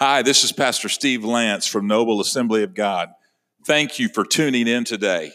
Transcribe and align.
Hi, 0.00 0.22
this 0.22 0.44
is 0.44 0.52
Pastor 0.52 0.88
Steve 0.88 1.24
Lance 1.24 1.66
from 1.66 1.88
Noble 1.88 2.20
Assembly 2.20 2.62
of 2.62 2.72
God. 2.72 3.08
Thank 3.66 3.98
you 3.98 4.08
for 4.08 4.24
tuning 4.24 4.68
in 4.68 4.84
today. 4.84 5.32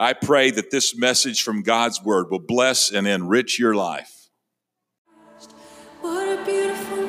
I 0.00 0.14
pray 0.14 0.50
that 0.52 0.70
this 0.70 0.96
message 0.96 1.42
from 1.42 1.60
God's 1.60 2.02
Word 2.02 2.28
will 2.30 2.40
bless 2.40 2.90
and 2.90 3.06
enrich 3.06 3.58
your 3.58 3.74
life. 3.74 4.30
What 6.00 6.26
a 6.28 6.42
beautiful 6.46 7.05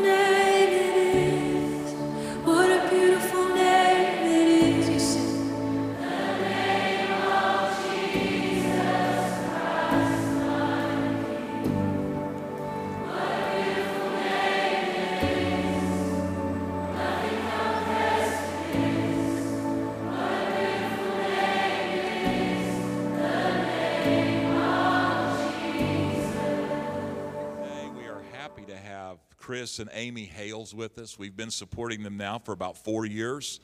Chris 29.48 29.80
and 29.80 29.90
Amy 29.94 30.26
Hales 30.26 30.76
with 30.76 31.00
us. 31.00 31.18
We've 31.18 31.38
been 31.38 31.52
supporting 31.52 32.04
them 32.04 32.18
now 32.18 32.38
for 32.38 32.52
about 32.52 32.84
four 32.84 33.06
years, 33.06 33.62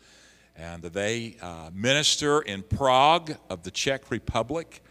and 0.55 0.82
they 0.82 1.36
uh, 1.41 1.72
minister 1.74 2.40
in 2.40 2.64
Prague 2.64 3.36
of 3.50 3.64
the 3.64 3.70
Czech 3.70 4.10
Republic. 4.10 4.82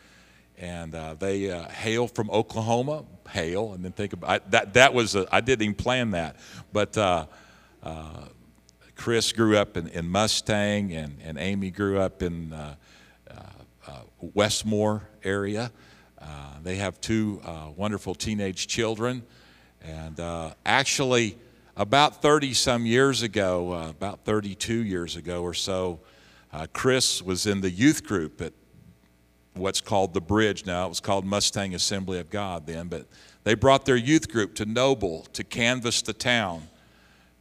And 0.58 0.94
uh, 0.94 1.14
they 1.14 1.50
uh, 1.50 1.66
hail 1.70 2.08
from 2.08 2.28
Oklahoma, 2.28 3.04
hail, 3.30 3.72
and 3.72 3.82
then 3.82 3.92
think 3.92 4.12
about 4.12 4.28
I, 4.28 4.40
that. 4.50 4.74
That 4.74 4.92
was 4.92 5.16
I 5.16 5.40
didn't 5.40 5.62
even 5.62 5.74
plan 5.76 6.10
that, 6.10 6.36
but 6.74 6.98
uh, 6.98 7.24
uh, 7.82 8.26
Chris 8.94 9.32
grew 9.32 9.56
up 9.56 9.78
in, 9.78 9.88
in 9.88 10.06
Mustang, 10.06 10.92
and, 10.92 11.16
and 11.24 11.38
Amy 11.38 11.70
grew 11.70 12.00
up 12.00 12.20
in 12.20 12.52
uh, 12.52 12.74
Westmoore 14.20 15.00
area. 15.24 15.72
They 16.62 16.76
have 16.76 17.00
two 17.00 17.40
wonderful 17.78 18.14
teenage 18.14 18.66
children. 18.66 19.22
And 19.84 20.20
uh, 20.20 20.54
actually, 20.64 21.36
about 21.76 22.22
30 22.22 22.54
some 22.54 22.86
years 22.86 23.22
ago, 23.22 23.72
uh, 23.72 23.90
about 23.90 24.24
32 24.24 24.84
years 24.84 25.16
ago 25.16 25.42
or 25.42 25.54
so, 25.54 26.00
uh, 26.52 26.66
Chris 26.72 27.22
was 27.22 27.46
in 27.46 27.60
the 27.60 27.70
youth 27.70 28.04
group 28.04 28.40
at 28.40 28.52
what's 29.54 29.80
called 29.80 30.14
the 30.14 30.20
Bridge 30.20 30.66
now. 30.66 30.86
It 30.86 30.90
was 30.90 31.00
called 31.00 31.24
Mustang 31.24 31.74
Assembly 31.74 32.18
of 32.18 32.30
God 32.30 32.66
then, 32.66 32.88
but 32.88 33.06
they 33.44 33.54
brought 33.54 33.84
their 33.84 33.96
youth 33.96 34.30
group 34.30 34.54
to 34.56 34.66
Noble 34.66 35.22
to 35.32 35.44
canvass 35.44 36.02
the 36.02 36.12
town 36.12 36.68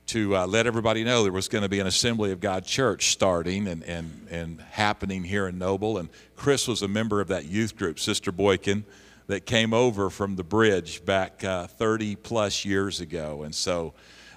to 0.08 0.36
uh, 0.36 0.48
let 0.48 0.68
everybody 0.68 1.04
know 1.04 1.24
there 1.24 1.32
was 1.32 1.48
going 1.48 1.62
to 1.62 1.70
be 1.70 1.80
an 1.80 1.88
Assembly 1.88 2.32
of 2.32 2.40
God 2.40 2.66
church 2.66 3.12
starting 3.12 3.68
and, 3.68 3.84
and, 3.84 4.28
and 4.30 4.62
happening 4.72 5.24
here 5.24 5.48
in 5.48 5.58
Noble. 5.58 5.98
And 5.98 6.10
Chris 6.36 6.68
was 6.68 6.82
a 6.82 6.88
member 6.88 7.22
of 7.22 7.28
that 7.30 7.46
youth 7.46 7.78
group, 7.78 8.00
Sister 8.00 8.32
Boykin, 8.32 8.84
that 9.32 9.46
came 9.46 9.74
over 9.74 10.10
from 10.10 10.36
the 10.36 10.44
bridge 10.44 11.06
back 11.06 11.42
uh, 11.44 11.66
30 11.66 12.18
plus 12.18 12.66
years 12.66 13.00
ago. 13.00 13.44
And 13.44 13.56
so 13.56 13.94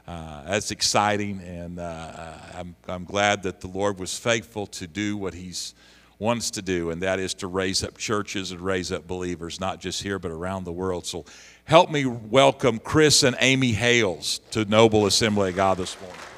uh, 0.06 0.44
that's 0.44 0.70
exciting. 0.70 1.40
And 1.40 1.80
uh, 1.80 2.32
I'm, 2.54 2.76
I'm 2.86 3.04
glad 3.04 3.42
that 3.42 3.60
the 3.60 3.66
Lord 3.66 3.98
was 3.98 4.16
faithful 4.16 4.68
to 4.68 4.86
do 4.86 5.16
what 5.16 5.34
He's 5.34 5.74
wants 6.20 6.52
to 6.52 6.62
do, 6.62 6.90
and 6.90 7.02
that 7.02 7.18
is 7.18 7.34
to 7.34 7.48
raise 7.48 7.82
up 7.82 7.98
churches 7.98 8.52
and 8.52 8.60
raise 8.60 8.92
up 8.92 9.04
believers, 9.04 9.58
not 9.58 9.80
just 9.80 10.00
here, 10.00 10.20
but 10.20 10.30
around 10.30 10.62
the 10.62 10.72
world. 10.72 11.04
So 11.04 11.24
help 11.64 11.90
me 11.90 12.06
welcome 12.06 12.78
Chris 12.78 13.24
and 13.24 13.36
Amy 13.40 13.72
Hales 13.72 14.38
to 14.52 14.64
Noble 14.64 15.06
Assembly 15.06 15.50
of 15.50 15.56
God 15.56 15.76
this 15.76 16.00
morning. 16.00 16.33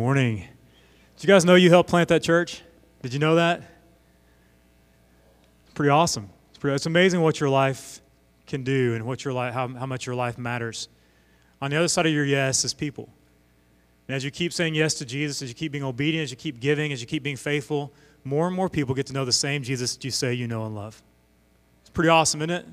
Morning. 0.00 0.36
Did 1.16 1.24
you 1.24 1.26
guys 1.26 1.44
know 1.44 1.56
you 1.56 1.68
helped 1.68 1.90
plant 1.90 2.08
that 2.08 2.22
church? 2.22 2.62
Did 3.02 3.12
you 3.12 3.18
know 3.18 3.34
that? 3.34 3.62
It's 5.64 5.74
pretty 5.74 5.90
awesome. 5.90 6.30
It's, 6.48 6.58
pretty, 6.58 6.74
it's 6.74 6.86
amazing 6.86 7.20
what 7.20 7.38
your 7.38 7.50
life 7.50 8.00
can 8.46 8.64
do 8.64 8.94
and 8.94 9.04
what 9.04 9.26
your 9.26 9.34
life, 9.34 9.52
how, 9.52 9.68
how 9.68 9.84
much 9.84 10.06
your 10.06 10.14
life 10.14 10.38
matters. 10.38 10.88
On 11.60 11.70
the 11.70 11.76
other 11.76 11.86
side 11.86 12.06
of 12.06 12.12
your 12.14 12.24
yes 12.24 12.64
is 12.64 12.72
people. 12.72 13.10
And 14.08 14.16
as 14.16 14.24
you 14.24 14.30
keep 14.30 14.54
saying 14.54 14.74
yes 14.74 14.94
to 14.94 15.04
Jesus, 15.04 15.42
as 15.42 15.50
you 15.50 15.54
keep 15.54 15.70
being 15.70 15.84
obedient, 15.84 16.22
as 16.24 16.30
you 16.30 16.38
keep 16.38 16.60
giving, 16.60 16.94
as 16.94 17.02
you 17.02 17.06
keep 17.06 17.22
being 17.22 17.36
faithful, 17.36 17.92
more 18.24 18.46
and 18.46 18.56
more 18.56 18.70
people 18.70 18.94
get 18.94 19.06
to 19.08 19.12
know 19.12 19.26
the 19.26 19.32
same 19.32 19.62
Jesus 19.62 19.96
that 19.96 20.02
you 20.02 20.10
say 20.10 20.32
you 20.32 20.48
know 20.48 20.64
and 20.64 20.74
love. 20.74 21.02
It's 21.82 21.90
pretty 21.90 22.08
awesome, 22.08 22.40
isn't 22.40 22.50
it? 22.50 22.66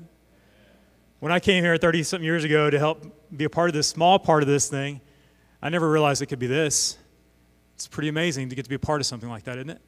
When 1.20 1.30
I 1.30 1.40
came 1.40 1.62
here 1.62 1.76
30 1.76 2.04
something 2.04 2.24
years 2.24 2.44
ago 2.44 2.70
to 2.70 2.78
help 2.78 3.04
be 3.36 3.44
a 3.44 3.50
part 3.50 3.68
of 3.68 3.74
this 3.74 3.86
small 3.86 4.18
part 4.18 4.42
of 4.42 4.48
this 4.48 4.70
thing, 4.70 5.02
I 5.60 5.68
never 5.68 5.90
realized 5.90 6.22
it 6.22 6.26
could 6.26 6.38
be 6.38 6.46
this. 6.46 6.96
It's 7.78 7.86
pretty 7.86 8.08
amazing 8.08 8.48
to 8.48 8.56
get 8.56 8.64
to 8.64 8.68
be 8.68 8.74
a 8.74 8.78
part 8.80 9.00
of 9.00 9.06
something 9.06 9.28
like 9.28 9.44
that, 9.44 9.56
isn't 9.56 9.70
it? 9.70 9.80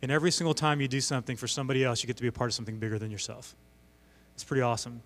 And 0.00 0.10
every 0.10 0.30
single 0.30 0.54
time 0.54 0.80
you 0.80 0.88
do 0.88 1.02
something 1.02 1.36
for 1.36 1.46
somebody 1.46 1.84
else, 1.84 2.02
you 2.02 2.06
get 2.06 2.16
to 2.16 2.22
be 2.22 2.28
a 2.28 2.32
part 2.32 2.48
of 2.48 2.54
something 2.54 2.78
bigger 2.78 2.98
than 2.98 3.10
yourself. 3.10 3.54
It's 4.32 4.44
pretty 4.44 4.62
awesome. 4.62 5.02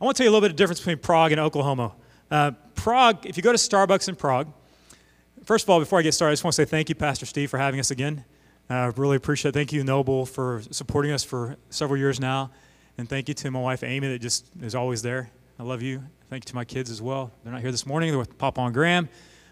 I 0.00 0.04
want 0.04 0.16
to 0.16 0.22
tell 0.22 0.26
you 0.26 0.30
a 0.30 0.34
little 0.34 0.46
bit 0.46 0.52
of 0.52 0.56
difference 0.56 0.78
between 0.78 0.98
Prague 0.98 1.32
and 1.32 1.40
Oklahoma. 1.40 1.90
Uh, 2.30 2.52
Prague, 2.76 3.26
if 3.26 3.36
you 3.36 3.42
go 3.42 3.50
to 3.50 3.58
Starbucks 3.58 4.08
in 4.08 4.14
Prague, 4.14 4.46
first 5.44 5.64
of 5.64 5.70
all, 5.70 5.80
before 5.80 5.98
I 5.98 6.02
get 6.02 6.14
started, 6.14 6.30
I 6.30 6.34
just 6.34 6.44
want 6.44 6.54
to 6.54 6.62
say 6.62 6.70
thank 6.70 6.88
you, 6.88 6.94
Pastor 6.94 7.26
Steve, 7.26 7.50
for 7.50 7.58
having 7.58 7.80
us 7.80 7.90
again. 7.90 8.24
I 8.70 8.84
uh, 8.84 8.92
really 8.94 9.16
appreciate 9.16 9.48
it. 9.48 9.54
Thank 9.54 9.72
you, 9.72 9.82
Noble, 9.82 10.24
for 10.24 10.62
supporting 10.70 11.10
us 11.10 11.24
for 11.24 11.56
several 11.70 11.98
years 11.98 12.20
now. 12.20 12.52
And 12.96 13.08
thank 13.08 13.26
you 13.26 13.34
to 13.34 13.50
my 13.50 13.60
wife, 13.60 13.82
Amy, 13.82 14.06
that 14.06 14.20
just 14.20 14.46
is 14.62 14.76
always 14.76 15.02
there. 15.02 15.32
I 15.58 15.64
love 15.64 15.82
you. 15.82 16.04
Thank 16.30 16.44
you 16.44 16.50
to 16.50 16.54
my 16.54 16.64
kids 16.64 16.92
as 16.92 17.02
well. 17.02 17.32
They're 17.42 17.52
not 17.52 17.62
here 17.62 17.72
this 17.72 17.86
morning. 17.86 18.10
They're 18.10 18.18
with 18.20 18.38
Papa 18.38 18.60
and 18.60 18.72
Graham. 18.72 19.08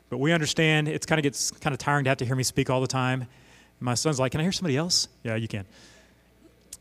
But 0.08 0.18
we 0.18 0.32
understand 0.32 0.88
it's 0.88 1.06
kind 1.06 1.18
of 1.18 1.24
gets 1.24 1.50
kind 1.50 1.72
of 1.74 1.78
tiring 1.78 2.04
to 2.04 2.10
have 2.10 2.18
to 2.18 2.24
hear 2.24 2.36
me 2.36 2.42
speak 2.42 2.70
all 2.70 2.80
the 2.80 2.86
time. 2.86 3.26
My 3.80 3.94
son's 3.94 4.18
like, 4.20 4.32
"Can 4.32 4.40
I 4.40 4.44
hear 4.44 4.52
somebody 4.52 4.76
else?" 4.76 5.08
Yeah, 5.22 5.34
you 5.34 5.48
can. 5.48 5.66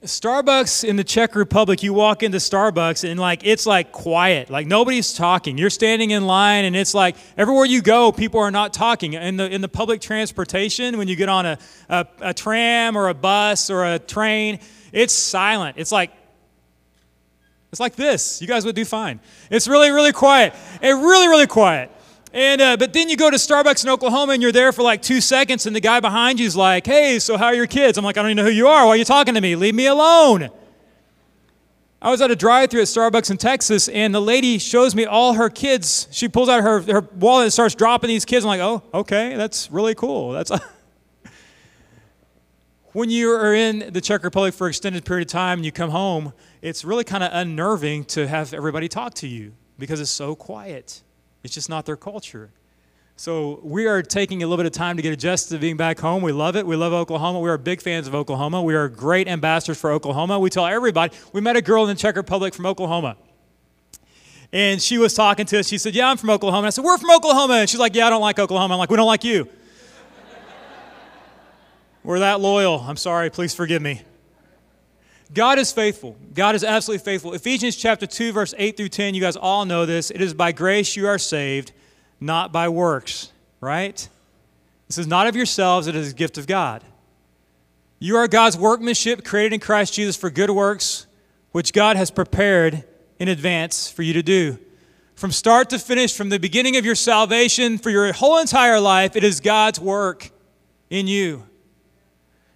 Starbucks 0.03 0.83
in 0.83 0.97
the 0.97 1.03
Czech 1.03 1.35
Republic, 1.35 1.81
you 1.81 1.91
walk 1.91 2.21
into 2.21 2.37
Starbucks 2.37 3.09
and 3.09 3.19
like 3.19 3.43
it's 3.43 3.65
like 3.65 3.91
quiet, 3.91 4.51
like 4.51 4.67
nobody's 4.67 5.13
talking. 5.13 5.57
You're 5.57 5.71
standing 5.71 6.11
in 6.11 6.27
line 6.27 6.65
and 6.65 6.75
it's 6.75 6.93
like 6.93 7.15
everywhere 7.37 7.65
you 7.65 7.81
go, 7.81 8.11
people 8.11 8.39
are 8.39 8.51
not 8.51 8.71
talking. 8.71 9.13
In 9.13 9.37
the 9.37 9.49
in 9.49 9.61
the 9.61 9.67
public 9.67 10.01
transportation, 10.01 10.97
when 10.97 11.07
you 11.07 11.15
get 11.15 11.29
on 11.29 11.45
a, 11.47 11.57
a, 11.89 12.05
a 12.21 12.33
tram 12.33 12.95
or 12.95 13.07
a 13.07 13.15
bus 13.15 13.71
or 13.71 13.83
a 13.85 13.97
train, 13.97 14.59
it's 14.91 15.13
silent. 15.13 15.77
It's 15.79 15.91
like 15.91 16.11
It's 17.71 17.79
like 17.79 17.95
this. 17.95 18.41
You 18.41 18.47
guys 18.47 18.63
would 18.65 18.75
do 18.75 18.85
fine. 18.85 19.19
It's 19.49 19.67
really, 19.67 19.89
really 19.89 20.13
quiet. 20.13 20.53
And 20.81 21.01
really, 21.01 21.27
really 21.27 21.47
quiet. 21.47 21.89
And 22.35 22.61
uh, 22.61 22.75
but 22.75 22.91
then 22.91 23.07
you 23.07 23.15
go 23.15 23.31
to 23.31 23.37
Starbucks 23.37 23.85
in 23.85 23.89
Oklahoma 23.89 24.33
and 24.33 24.41
you're 24.41 24.51
there 24.51 24.73
for 24.73 24.81
like 24.81 25.01
two 25.01 25.21
seconds, 25.21 25.65
and 25.65 25.73
the 25.73 25.79
guy 25.79 26.01
behind 26.01 26.37
you 26.37 26.45
is 26.45 26.53
like, 26.53 26.85
"Hey, 26.85 27.17
so 27.17 27.37
how 27.37 27.45
are 27.45 27.53
your 27.55 27.65
kids?" 27.65 27.97
I'm 27.97 28.03
like, 28.03 28.17
"I 28.17 28.21
don't 28.21 28.31
even 28.31 28.43
know 28.43 28.51
who 28.51 28.55
you 28.55 28.67
are. 28.67 28.83
Why 28.83 28.91
are 28.91 28.97
you 28.97 29.05
talking 29.05 29.35
to 29.35 29.41
me? 29.41 29.55
Leave 29.55 29.73
me 29.73 29.87
alone." 29.87 30.49
I 32.01 32.11
was 32.11 32.21
at 32.21 32.31
a 32.31 32.35
drive-through 32.35 32.81
at 32.81 32.87
Starbucks 32.87 33.31
in 33.31 33.37
Texas, 33.37 33.87
and 33.87 34.13
the 34.13 34.19
lady 34.19 34.57
shows 34.57 34.93
me 34.93 35.05
all 35.05 35.35
her 35.35 35.49
kids. 35.49 36.09
She 36.11 36.27
pulls 36.27 36.49
out 36.49 36.61
her, 36.61 36.81
her 36.81 37.07
wallet 37.15 37.45
and 37.45 37.53
starts 37.53 37.73
dropping 37.73 38.09
these 38.09 38.25
kids. 38.25 38.43
I'm 38.43 38.49
like, 38.49 38.59
"Oh, 38.59 38.83
okay, 38.93 39.37
that's 39.37 39.71
really 39.71 39.95
cool." 39.95 40.33
That's 40.33 40.51
when 42.91 43.09
you 43.09 43.31
are 43.31 43.53
in 43.53 43.93
the 43.93 44.01
Czech 44.01 44.25
Republic 44.25 44.53
for 44.53 44.67
an 44.67 44.71
extended 44.71 45.05
period 45.05 45.29
of 45.29 45.31
time 45.31 45.59
and 45.59 45.65
you 45.65 45.71
come 45.71 45.89
home, 45.89 46.33
it's 46.61 46.83
really 46.83 47.05
kind 47.05 47.23
of 47.23 47.29
unnerving 47.31 48.03
to 48.05 48.27
have 48.27 48.53
everybody 48.53 48.89
talk 48.89 49.13
to 49.13 49.27
you 49.27 49.53
because 49.79 50.01
it's 50.01 50.11
so 50.11 50.35
quiet. 50.35 51.01
It's 51.45 51.53
just 51.53 51.69
not 51.69 51.85
their 51.85 51.95
culture. 51.95 52.49
So 53.17 53.61
we 53.63 53.87
are 53.87 54.01
taking 54.01 54.43
a 54.43 54.47
little 54.47 54.57
bit 54.57 54.65
of 54.65 54.73
time 54.73 54.97
to 54.97 55.01
get 55.01 55.13
adjusted 55.13 55.53
to 55.53 55.59
being 55.59 55.77
back 55.77 55.99
home. 55.99 56.21
We 56.21 56.33
love 56.33 56.57
it. 56.57 56.67
We 56.67 56.75
love 56.75 56.91
Oklahoma. 56.91 57.39
We 57.39 57.49
are 57.49 57.57
big 57.57 57.81
fans 57.81 58.07
of 58.07 58.15
Oklahoma. 58.15 58.61
We 58.61 58.75
are 58.75 58.89
great 58.89 59.29
ambassadors 59.29 59.79
for 59.79 59.91
Oklahoma. 59.91 60.37
We 60.37 60.49
tell 60.49 60.65
everybody. 60.65 61.15
We 61.31 61.39
met 61.39 61.55
a 61.55 61.61
girl 61.61 61.83
in 61.83 61.89
the 61.89 61.95
Czech 61.95 62.17
Republic 62.17 62.53
from 62.53 62.65
Oklahoma. 62.65 63.15
And 64.51 64.81
she 64.81 64.97
was 64.97 65.13
talking 65.13 65.45
to 65.45 65.59
us. 65.59 65.67
She 65.67 65.77
said, 65.77 65.95
Yeah, 65.95 66.09
I'm 66.09 66.17
from 66.17 66.29
Oklahoma. 66.29 66.67
I 66.67 66.69
said, 66.71 66.83
We're 66.83 66.97
from 66.97 67.11
Oklahoma. 67.11 67.53
And 67.55 67.69
she's 67.69 67.79
like, 67.79 67.95
Yeah, 67.95 68.07
I 68.07 68.09
don't 68.09 68.21
like 68.21 68.37
Oklahoma. 68.37 68.73
I'm 68.73 68.79
like, 68.79 68.89
We 68.89 68.97
don't 68.97 69.07
like 69.07 69.23
you. 69.23 69.47
We're 72.03 72.19
that 72.19 72.41
loyal. 72.41 72.79
I'm 72.79 72.97
sorry. 72.97 73.29
Please 73.29 73.55
forgive 73.55 73.81
me. 73.81 74.01
God 75.33 75.57
is 75.57 75.71
faithful. 75.71 76.15
God 76.33 76.55
is 76.55 76.63
absolutely 76.63 77.03
faithful. 77.03 77.33
Ephesians 77.33 77.75
chapter 77.75 78.05
2, 78.05 78.31
verse 78.31 78.53
8 78.57 78.77
through 78.77 78.89
10, 78.89 79.15
you 79.15 79.21
guys 79.21 79.35
all 79.35 79.65
know 79.65 79.85
this. 79.85 80.11
It 80.11 80.21
is 80.21 80.33
by 80.33 80.51
grace 80.51 80.95
you 80.95 81.07
are 81.07 81.17
saved, 81.17 81.71
not 82.19 82.51
by 82.51 82.69
works, 82.69 83.31
right? 83.59 84.07
This 84.87 84.97
is 84.97 85.07
not 85.07 85.27
of 85.27 85.35
yourselves, 85.35 85.87
it 85.87 85.95
is 85.95 86.11
a 86.11 86.15
gift 86.15 86.37
of 86.37 86.45
God. 86.45 86.83
You 87.97 88.17
are 88.17 88.27
God's 88.27 88.57
workmanship 88.57 89.23
created 89.23 89.53
in 89.53 89.59
Christ 89.59 89.93
Jesus 89.93 90.15
for 90.15 90.29
good 90.29 90.51
works, 90.51 91.07
which 91.53 91.73
God 91.73 91.97
has 91.97 92.11
prepared 92.11 92.83
in 93.17 93.27
advance 93.27 93.89
for 93.89 94.03
you 94.03 94.13
to 94.13 94.21
do. 94.21 94.59
From 95.15 95.31
start 95.31 95.69
to 95.69 95.79
finish, 95.79 96.15
from 96.15 96.29
the 96.29 96.37
beginning 96.39 96.75
of 96.75 96.85
your 96.85 96.95
salvation, 96.95 97.77
for 97.77 97.89
your 97.89 98.11
whole 98.13 98.37
entire 98.37 98.79
life, 98.79 99.15
it 99.15 99.23
is 99.23 99.39
God's 99.39 99.79
work 99.79 100.29
in 100.89 101.07
you. 101.07 101.45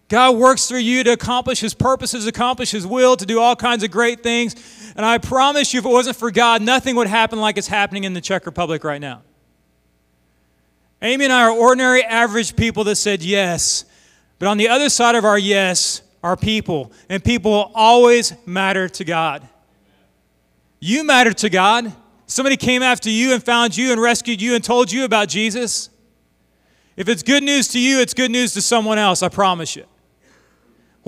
God 0.10 0.38
works 0.38 0.68
through 0.68 0.80
you 0.80 1.04
to 1.04 1.14
accomplish 1.14 1.60
His 1.60 1.76
purposes, 1.76 2.26
accomplish 2.26 2.72
His 2.72 2.86
will, 2.86 3.16
to 3.16 3.26
do 3.26 3.40
all 3.40 3.56
kinds 3.56 3.84
of 3.84 3.92
great 3.92 4.22
things. 4.24 4.56
And 4.96 5.06
I 5.06 5.20
promise 5.20 5.72
you, 5.72 5.80
if 5.80 5.86
it 5.86 5.90
wasn't 5.90 6.18
for 6.18 6.32
God, 6.32 6.64
nothing 6.64 6.96
would 6.96 7.08
happen 7.08 7.40
like 7.40 7.58
it's 7.58 7.68
happening 7.68 8.04
in 8.04 8.14
the 8.14 8.22
Czech 8.22 8.48
Republic 8.48 8.84
right 8.84 9.00
now. 9.00 9.22
Amy 11.02 11.26
and 11.26 11.34
I 11.34 11.44
are 11.44 11.52
ordinary, 11.52 12.04
average 12.04 12.56
people 12.56 12.84
that 12.86 12.96
said 12.96 13.24
yes. 13.24 13.86
But 14.40 14.48
on 14.48 14.58
the 14.58 14.68
other 14.68 14.90
side 14.90 15.14
of 15.14 15.26
our 15.26 15.38
yes 15.38 16.02
are 16.24 16.36
people, 16.36 16.92
and 17.08 17.24
people 17.24 17.72
always 17.76 18.34
matter 18.46 18.90
to 18.90 19.06
God. 19.06 19.48
You 20.80 21.04
matter 21.04 21.34
to 21.34 21.50
God. 21.50 21.94
Somebody 22.26 22.58
came 22.58 22.82
after 22.82 23.10
you 23.10 23.34
and 23.34 23.44
found 23.44 23.78
you 23.78 23.92
and 23.92 24.02
rescued 24.02 24.42
you 24.42 24.56
and 24.56 24.64
told 24.64 24.92
you 24.92 25.04
about 25.04 25.30
Jesus. 25.30 25.90
If 26.98 27.08
it's 27.08 27.24
good 27.24 27.44
news 27.44 27.68
to 27.70 27.80
you, 27.80 28.02
it's 28.02 28.14
good 28.14 28.32
news 28.32 28.54
to 28.54 28.62
someone 28.62 28.98
else, 28.98 29.24
I 29.24 29.30
promise 29.30 29.76
you. 29.76 29.86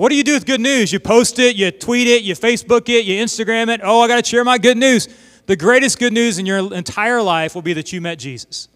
What 0.02 0.08
do 0.08 0.16
you 0.16 0.24
do 0.24 0.34
with 0.34 0.46
good 0.46 0.60
news? 0.60 0.92
You 0.92 0.98
post 0.98 1.38
it, 1.38 1.54
you 1.54 1.70
tweet 1.70 2.08
it, 2.08 2.24
you 2.24 2.34
Facebook 2.34 2.88
it, 2.88 3.04
you 3.04 3.22
Instagram 3.22 3.72
it. 3.72 3.82
Oh, 3.84 4.00
I 4.00 4.08
got 4.08 4.16
to 4.16 4.28
share 4.28 4.42
my 4.42 4.58
good 4.58 4.76
news. 4.76 5.08
The 5.46 5.54
greatest 5.54 6.00
good 6.00 6.12
news 6.12 6.40
in 6.40 6.44
your 6.44 6.74
entire 6.74 7.22
life 7.22 7.54
will 7.54 7.62
be 7.62 7.72
that 7.74 7.92
you 7.92 8.00
met 8.00 8.18
Jesus. 8.18 8.66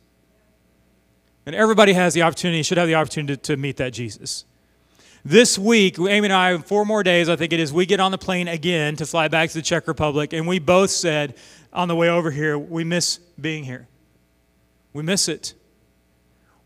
And 1.45 1.53
everybody 1.53 1.95
has 1.95 2.15
the 2.15 2.23
opportunity, 2.23 2.63
should 2.63 2.79
have 2.79 2.87
the 2.87 2.95
opportunity 2.95 3.35
to, 3.35 3.43
to 3.43 3.57
meet 3.57 3.79
that 3.79 3.93
Jesus. 3.93 4.45
This 5.25 5.59
week, 5.59 5.99
Amy 5.99 6.27
and 6.27 6.33
I, 6.33 6.59
four 6.59 6.87
more 6.87 7.03
days, 7.03 7.29
I 7.29 7.35
think 7.35 7.53
it 7.53 7.59
is, 7.59 7.73
we 7.73 7.87
get 7.87 7.99
on 7.99 8.13
the 8.13 8.19
plane 8.19 8.47
again 8.47 8.95
to 8.95 9.05
fly 9.05 9.27
back 9.27 9.49
to 9.49 9.57
the 9.57 9.63
Czech 9.63 9.89
Republic, 9.89 10.33
and 10.33 10.47
we 10.47 10.61
both 10.61 10.91
said 10.91 11.35
on 11.73 11.89
the 11.89 11.97
way 11.97 12.09
over 12.09 12.31
here, 12.31 12.57
we 12.57 12.85
miss 12.85 13.19
being 13.41 13.65
here. 13.65 13.89
We 14.93 15.03
miss 15.03 15.27
it. 15.27 15.55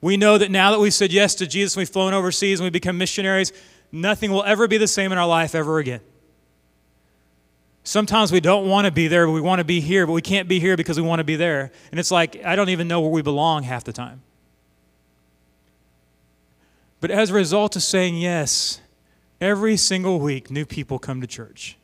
We 0.03 0.19
know 0.19 0.37
that 0.37 0.51
now 0.51 0.71
that 0.71 0.81
we've 0.81 0.93
said 0.93 1.15
yes 1.15 1.35
to 1.37 1.47
Jesus, 1.47 1.79
we've 1.79 1.89
flown 1.89 2.13
overseas 2.13 2.61
and 2.61 2.67
we 2.67 2.71
become 2.71 2.99
missionaries, 2.99 3.55
nothing 3.93 4.31
will 4.31 4.45
ever 4.45 4.69
be 4.69 4.79
the 4.79 4.89
same 4.89 5.13
in 5.13 5.19
our 5.19 5.27
life 5.27 5.55
ever 5.55 5.79
again. 5.79 6.01
Sometimes 7.83 8.31
we 8.31 8.41
don't 8.41 8.69
want 8.69 8.85
to 8.85 8.91
be 8.91 9.09
there, 9.09 9.27
but 9.27 9.33
we 9.33 9.41
want 9.41 9.59
to 9.59 9.65
be 9.65 9.81
here, 9.81 10.07
but 10.07 10.13
we 10.13 10.23
can't 10.23 10.49
be 10.49 10.61
here 10.61 10.77
because 10.77 11.01
we 11.01 11.07
want 11.07 11.19
to 11.21 11.25
be 11.25 11.37
there. 11.37 11.73
And 11.91 11.99
it's 11.99 12.11
like, 12.11 12.45
I 12.45 12.55
don't 12.55 12.69
even 12.69 12.89
know 12.89 13.01
where 13.01 13.11
we 13.11 13.23
belong 13.23 13.63
half 13.63 13.85
the 13.85 13.93
time. 13.93 14.23
But 17.01 17.11
as 17.11 17.31
a 17.31 17.35
result 17.35 17.77
of 17.77 17.83
saying 17.83 18.17
yes, 18.17 18.81
every 19.41 19.77
single 19.77 20.21
week, 20.21 20.51
new 20.51 20.67
people 20.67 20.99
come 20.99 21.21
to 21.23 21.27
church. 21.27 21.79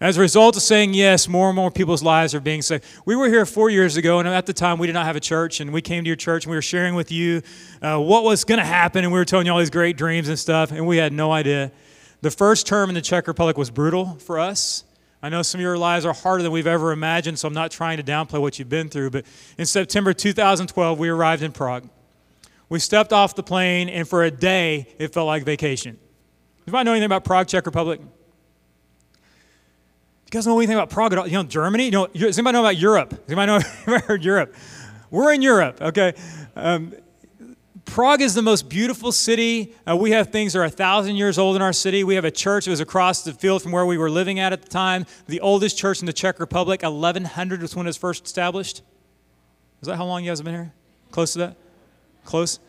As 0.00 0.16
a 0.16 0.20
result 0.20 0.56
of 0.56 0.62
saying 0.62 0.94
yes, 0.94 1.26
more 1.26 1.48
and 1.48 1.56
more 1.56 1.72
people's 1.72 2.04
lives 2.04 2.32
are 2.32 2.40
being 2.40 2.62
saved. 2.62 2.84
We 3.04 3.16
were 3.16 3.26
here 3.26 3.44
four 3.44 3.68
years 3.68 3.96
ago, 3.96 4.20
and 4.20 4.28
at 4.28 4.46
the 4.46 4.52
time 4.52 4.78
we 4.78 4.86
did 4.86 4.92
not 4.92 5.06
have 5.06 5.16
a 5.16 5.20
church, 5.20 5.58
and 5.58 5.72
we 5.72 5.82
came 5.82 6.04
to 6.04 6.06
your 6.06 6.16
church 6.16 6.44
and 6.44 6.52
we 6.52 6.56
were 6.56 6.62
sharing 6.62 6.94
with 6.94 7.10
you 7.10 7.42
uh, 7.82 7.98
what 7.98 8.22
was 8.22 8.44
going 8.44 8.60
to 8.60 8.64
happen, 8.64 9.02
and 9.02 9.12
we 9.12 9.18
were 9.18 9.24
telling 9.24 9.46
you 9.46 9.52
all 9.52 9.58
these 9.58 9.70
great 9.70 9.96
dreams 9.96 10.28
and 10.28 10.38
stuff, 10.38 10.70
and 10.70 10.86
we 10.86 10.98
had 10.98 11.12
no 11.12 11.32
idea. 11.32 11.72
The 12.20 12.30
first 12.30 12.64
term 12.64 12.90
in 12.90 12.94
the 12.94 13.02
Czech 13.02 13.26
Republic 13.26 13.58
was 13.58 13.70
brutal 13.70 14.14
for 14.20 14.38
us. 14.38 14.84
I 15.20 15.30
know 15.30 15.42
some 15.42 15.58
of 15.58 15.62
your 15.62 15.76
lives 15.76 16.04
are 16.04 16.14
harder 16.14 16.44
than 16.44 16.52
we've 16.52 16.68
ever 16.68 16.92
imagined, 16.92 17.40
so 17.40 17.48
I'm 17.48 17.54
not 17.54 17.72
trying 17.72 17.96
to 17.96 18.04
downplay 18.04 18.40
what 18.40 18.56
you've 18.60 18.68
been 18.68 18.88
through, 18.88 19.10
but 19.10 19.26
in 19.58 19.66
September 19.66 20.12
2012, 20.12 20.96
we 20.96 21.08
arrived 21.08 21.42
in 21.42 21.50
Prague. 21.50 21.88
We 22.68 22.78
stepped 22.78 23.12
off 23.12 23.34
the 23.34 23.42
plane, 23.42 23.88
and 23.88 24.06
for 24.06 24.22
a 24.22 24.30
day, 24.30 24.94
it 25.00 25.12
felt 25.12 25.26
like 25.26 25.42
vacation. 25.42 25.98
Anybody 26.68 26.84
know 26.84 26.92
anything 26.92 27.06
about 27.06 27.24
Prague, 27.24 27.48
Czech 27.48 27.66
Republic? 27.66 28.00
You 30.28 30.32
guys 30.32 30.46
know 30.46 30.58
anything 30.58 30.74
about 30.74 30.90
Prague 30.90 31.14
at 31.14 31.18
all? 31.18 31.26
You 31.26 31.38
know, 31.38 31.42
Germany? 31.42 31.86
You 31.86 31.90
know, 31.90 32.06
does 32.08 32.36
anybody 32.36 32.52
know 32.52 32.60
about 32.60 32.76
Europe? 32.76 33.08
Does 33.08 33.20
anybody 33.28 33.64
know 33.86 33.96
about 33.96 34.22
Europe? 34.22 34.54
We're 35.10 35.32
in 35.32 35.40
Europe, 35.40 35.80
okay? 35.80 36.12
Um, 36.54 36.92
Prague 37.86 38.20
is 38.20 38.34
the 38.34 38.42
most 38.42 38.68
beautiful 38.68 39.10
city. 39.10 39.74
Uh, 39.88 39.96
we 39.96 40.10
have 40.10 40.30
things 40.30 40.52
that 40.52 40.58
are 40.58 40.64
a 40.64 40.70
thousand 40.70 41.16
years 41.16 41.38
old 41.38 41.56
in 41.56 41.62
our 41.62 41.72
city. 41.72 42.04
We 42.04 42.14
have 42.16 42.26
a 42.26 42.30
church 42.30 42.66
that 42.66 42.70
was 42.70 42.80
across 42.80 43.24
the 43.24 43.32
field 43.32 43.62
from 43.62 43.72
where 43.72 43.86
we 43.86 43.96
were 43.96 44.10
living 44.10 44.38
at 44.38 44.52
at 44.52 44.60
the 44.60 44.68
time. 44.68 45.06
The 45.28 45.40
oldest 45.40 45.78
church 45.78 46.00
in 46.00 46.04
the 46.04 46.12
Czech 46.12 46.38
Republic, 46.40 46.82
1100 46.82 47.62
was 47.62 47.74
when 47.74 47.86
it 47.86 47.88
was 47.88 47.96
first 47.96 48.26
established. 48.26 48.82
Is 49.80 49.88
that 49.88 49.96
how 49.96 50.04
long 50.04 50.24
you 50.24 50.30
guys 50.30 50.40
have 50.40 50.44
been 50.44 50.54
here? 50.54 50.74
Close 51.10 51.32
to 51.32 51.38
that? 51.38 51.56
Close? 52.26 52.60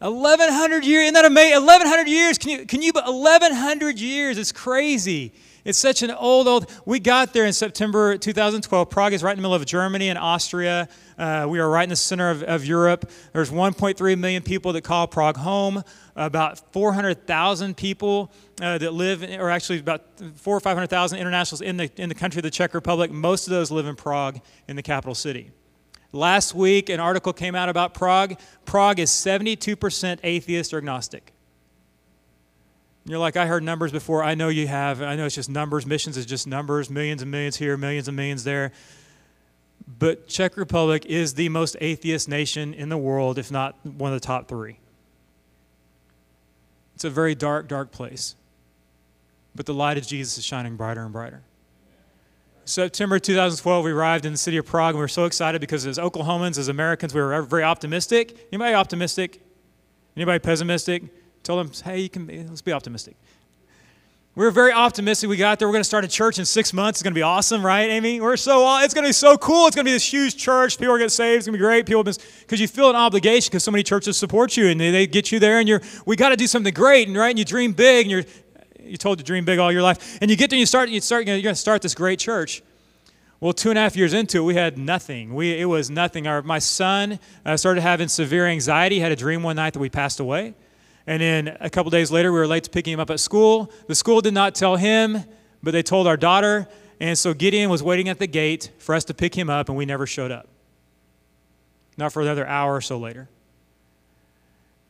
1100 0.00 0.84
years. 0.84 1.04
Isn't 1.04 1.14
that 1.14 1.24
amazing? 1.24 1.64
1100 1.64 2.08
years. 2.08 2.36
Can 2.36 2.50
you, 2.50 2.66
can 2.66 2.82
you, 2.82 2.90
1100 2.92 4.00
years. 4.00 4.38
It's 4.38 4.50
crazy. 4.50 5.32
It's 5.66 5.78
such 5.78 6.02
an 6.02 6.12
old, 6.12 6.46
old. 6.46 6.72
We 6.84 7.00
got 7.00 7.32
there 7.32 7.44
in 7.44 7.52
September 7.52 8.16
2012. 8.16 8.88
Prague 8.88 9.12
is 9.12 9.24
right 9.24 9.32
in 9.32 9.38
the 9.38 9.42
middle 9.42 9.56
of 9.56 9.66
Germany 9.66 10.08
and 10.10 10.16
Austria. 10.16 10.88
Uh, 11.18 11.46
we 11.48 11.58
are 11.58 11.68
right 11.68 11.82
in 11.82 11.88
the 11.88 11.96
center 11.96 12.30
of, 12.30 12.44
of 12.44 12.64
Europe. 12.64 13.10
There's 13.32 13.50
1.3 13.50 14.16
million 14.16 14.44
people 14.44 14.72
that 14.74 14.82
call 14.82 15.08
Prague 15.08 15.36
home. 15.36 15.82
About 16.14 16.72
400,000 16.72 17.76
people 17.76 18.30
uh, 18.62 18.78
that 18.78 18.92
live, 18.92 19.24
in, 19.24 19.40
or 19.40 19.50
actually 19.50 19.80
about 19.80 20.04
four 20.36 20.56
or 20.56 20.60
500,000 20.60 21.18
internationals 21.18 21.60
in 21.60 21.76
the 21.76 21.90
in 21.96 22.08
the 22.08 22.14
country 22.14 22.38
of 22.38 22.44
the 22.44 22.50
Czech 22.50 22.72
Republic. 22.72 23.10
Most 23.10 23.48
of 23.48 23.50
those 23.50 23.72
live 23.72 23.86
in 23.86 23.96
Prague, 23.96 24.40
in 24.68 24.76
the 24.76 24.82
capital 24.82 25.16
city. 25.16 25.50
Last 26.12 26.54
week, 26.54 26.90
an 26.90 27.00
article 27.00 27.32
came 27.32 27.56
out 27.56 27.68
about 27.68 27.92
Prague. 27.92 28.38
Prague 28.66 29.00
is 29.00 29.10
72% 29.10 30.20
atheist 30.22 30.72
or 30.72 30.78
agnostic. 30.78 31.32
You're 33.08 33.20
like, 33.20 33.36
I 33.36 33.46
heard 33.46 33.62
numbers 33.62 33.92
before. 33.92 34.24
I 34.24 34.34
know 34.34 34.48
you 34.48 34.66
have. 34.66 35.00
I 35.00 35.14
know 35.14 35.26
it's 35.26 35.36
just 35.36 35.48
numbers. 35.48 35.86
Missions 35.86 36.16
is 36.16 36.26
just 36.26 36.46
numbers. 36.46 36.90
Millions 36.90 37.22
and 37.22 37.30
millions 37.30 37.56
here, 37.56 37.76
millions 37.76 38.08
and 38.08 38.16
millions 38.16 38.42
there. 38.42 38.72
But 39.86 40.26
Czech 40.26 40.56
Republic 40.56 41.06
is 41.06 41.34
the 41.34 41.48
most 41.48 41.76
atheist 41.80 42.28
nation 42.28 42.74
in 42.74 42.88
the 42.88 42.98
world, 42.98 43.38
if 43.38 43.52
not 43.52 43.76
one 43.86 44.12
of 44.12 44.20
the 44.20 44.26
top 44.26 44.48
three. 44.48 44.80
It's 46.96 47.04
a 47.04 47.10
very 47.10 47.36
dark, 47.36 47.68
dark 47.68 47.92
place. 47.92 48.34
But 49.54 49.66
the 49.66 49.74
light 49.74 49.98
of 49.98 50.06
Jesus 50.06 50.38
is 50.38 50.44
shining 50.44 50.76
brighter 50.76 51.04
and 51.04 51.12
brighter. 51.12 51.42
September 52.64 53.20
2012, 53.20 53.84
we 53.84 53.92
arrived 53.92 54.26
in 54.26 54.32
the 54.32 54.38
city 54.38 54.56
of 54.56 54.66
Prague, 54.66 54.90
and 54.90 54.98
we 54.98 55.02
were 55.02 55.08
so 55.08 55.26
excited 55.26 55.60
because 55.60 55.86
as 55.86 55.98
Oklahomans, 55.98 56.58
as 56.58 56.66
Americans, 56.66 57.14
we 57.14 57.20
were 57.20 57.40
very 57.42 57.62
optimistic. 57.62 58.48
Anybody 58.52 58.74
optimistic? 58.74 59.40
Anybody 60.16 60.40
pessimistic? 60.40 61.04
Tell 61.46 61.56
them, 61.56 61.70
hey, 61.84 62.00
you 62.00 62.08
can 62.08 62.26
be, 62.26 62.42
let's 62.42 62.60
be 62.60 62.72
optimistic. 62.72 63.16
We 64.34 64.44
were 64.44 64.50
very 64.50 64.72
optimistic. 64.72 65.30
We 65.30 65.36
got 65.36 65.58
there. 65.58 65.66
We're 65.66 65.72
going 65.72 65.80
to 65.80 65.84
start 65.84 66.04
a 66.04 66.08
church 66.08 66.38
in 66.38 66.44
six 66.44 66.74
months. 66.74 66.98
It's 66.98 67.02
going 67.02 67.14
to 67.14 67.18
be 67.18 67.22
awesome, 67.22 67.64
right, 67.64 67.88
Amy? 67.88 68.20
We're 68.20 68.36
so 68.36 68.78
it's 68.80 68.92
going 68.92 69.04
to 69.04 69.08
be 69.08 69.14
so 69.14 69.38
cool. 69.38 69.66
It's 69.66 69.74
going 69.74 69.84
to 69.84 69.88
be 69.88 69.94
this 69.94 70.12
huge 70.12 70.36
church. 70.36 70.76
People 70.76 70.94
are 70.94 70.98
going 70.98 71.08
to 71.08 71.12
get 71.12 71.12
saved. 71.12 71.38
It's 71.38 71.46
going 71.46 71.54
to 71.54 71.58
be 71.58 71.64
great. 71.64 71.86
People 71.86 72.02
because 72.02 72.60
you 72.60 72.68
feel 72.68 72.90
an 72.90 72.96
obligation 72.96 73.48
because 73.48 73.64
so 73.64 73.70
many 73.70 73.82
churches 73.82 74.18
support 74.18 74.56
you 74.56 74.66
and 74.66 74.78
they, 74.78 74.90
they 74.90 75.06
get 75.06 75.32
you 75.32 75.38
there 75.38 75.58
and 75.58 75.66
you're 75.66 75.80
we 76.04 76.16
got 76.16 76.30
to 76.30 76.36
do 76.36 76.46
something 76.46 76.74
great 76.74 77.08
and 77.08 77.16
right 77.16 77.30
and 77.30 77.38
you 77.38 77.46
dream 77.46 77.72
big 77.72 78.04
and 78.04 78.10
you're 78.10 78.24
you 78.86 78.96
told 78.96 79.18
to 79.18 79.24
dream 79.24 79.44
big 79.44 79.58
all 79.58 79.72
your 79.72 79.82
life, 79.82 80.18
and 80.20 80.30
you 80.30 80.36
get 80.36 80.50
there, 80.50 80.56
and 80.56 80.60
you 80.60 80.66
start, 80.66 80.88
you 80.88 81.00
start, 81.00 81.26
you're 81.26 81.40
going 81.40 81.54
to 81.54 81.60
start 81.60 81.82
this 81.82 81.94
great 81.94 82.18
church. 82.18 82.62
Well, 83.40 83.52
two 83.52 83.70
and 83.70 83.78
a 83.78 83.82
half 83.82 83.96
years 83.96 84.14
into 84.14 84.38
it, 84.38 84.42
we 84.42 84.54
had 84.54 84.78
nothing. 84.78 85.34
We, 85.34 85.60
it 85.60 85.66
was 85.66 85.90
nothing. 85.90 86.26
Our, 86.26 86.42
my 86.42 86.58
son 86.58 87.18
uh, 87.44 87.56
started 87.56 87.82
having 87.82 88.08
severe 88.08 88.46
anxiety. 88.46 88.98
Had 88.98 89.12
a 89.12 89.16
dream 89.16 89.42
one 89.42 89.56
night 89.56 89.74
that 89.74 89.78
we 89.78 89.90
passed 89.90 90.20
away. 90.20 90.54
And 91.06 91.22
then 91.22 91.56
a 91.60 91.70
couple 91.70 91.90
days 91.90 92.10
later, 92.10 92.32
we 92.32 92.38
were 92.38 92.46
late 92.46 92.64
to 92.64 92.70
picking 92.70 92.92
him 92.94 93.00
up 93.00 93.10
at 93.10 93.20
school. 93.20 93.70
The 93.86 93.94
school 93.94 94.20
did 94.20 94.34
not 94.34 94.54
tell 94.54 94.76
him, 94.76 95.24
but 95.62 95.70
they 95.70 95.82
told 95.82 96.06
our 96.06 96.16
daughter. 96.16 96.66
And 97.00 97.16
so 97.16 97.32
Gideon 97.34 97.70
was 97.70 97.82
waiting 97.82 98.08
at 98.08 98.18
the 98.18 98.26
gate 98.26 98.72
for 98.78 98.94
us 98.94 99.04
to 99.04 99.14
pick 99.14 99.34
him 99.34 99.48
up, 99.48 99.68
and 99.68 99.78
we 99.78 99.86
never 99.86 100.06
showed 100.06 100.32
up. 100.32 100.48
Not 101.96 102.12
for 102.12 102.22
another 102.22 102.46
hour 102.46 102.74
or 102.74 102.80
so 102.80 102.98
later. 102.98 103.28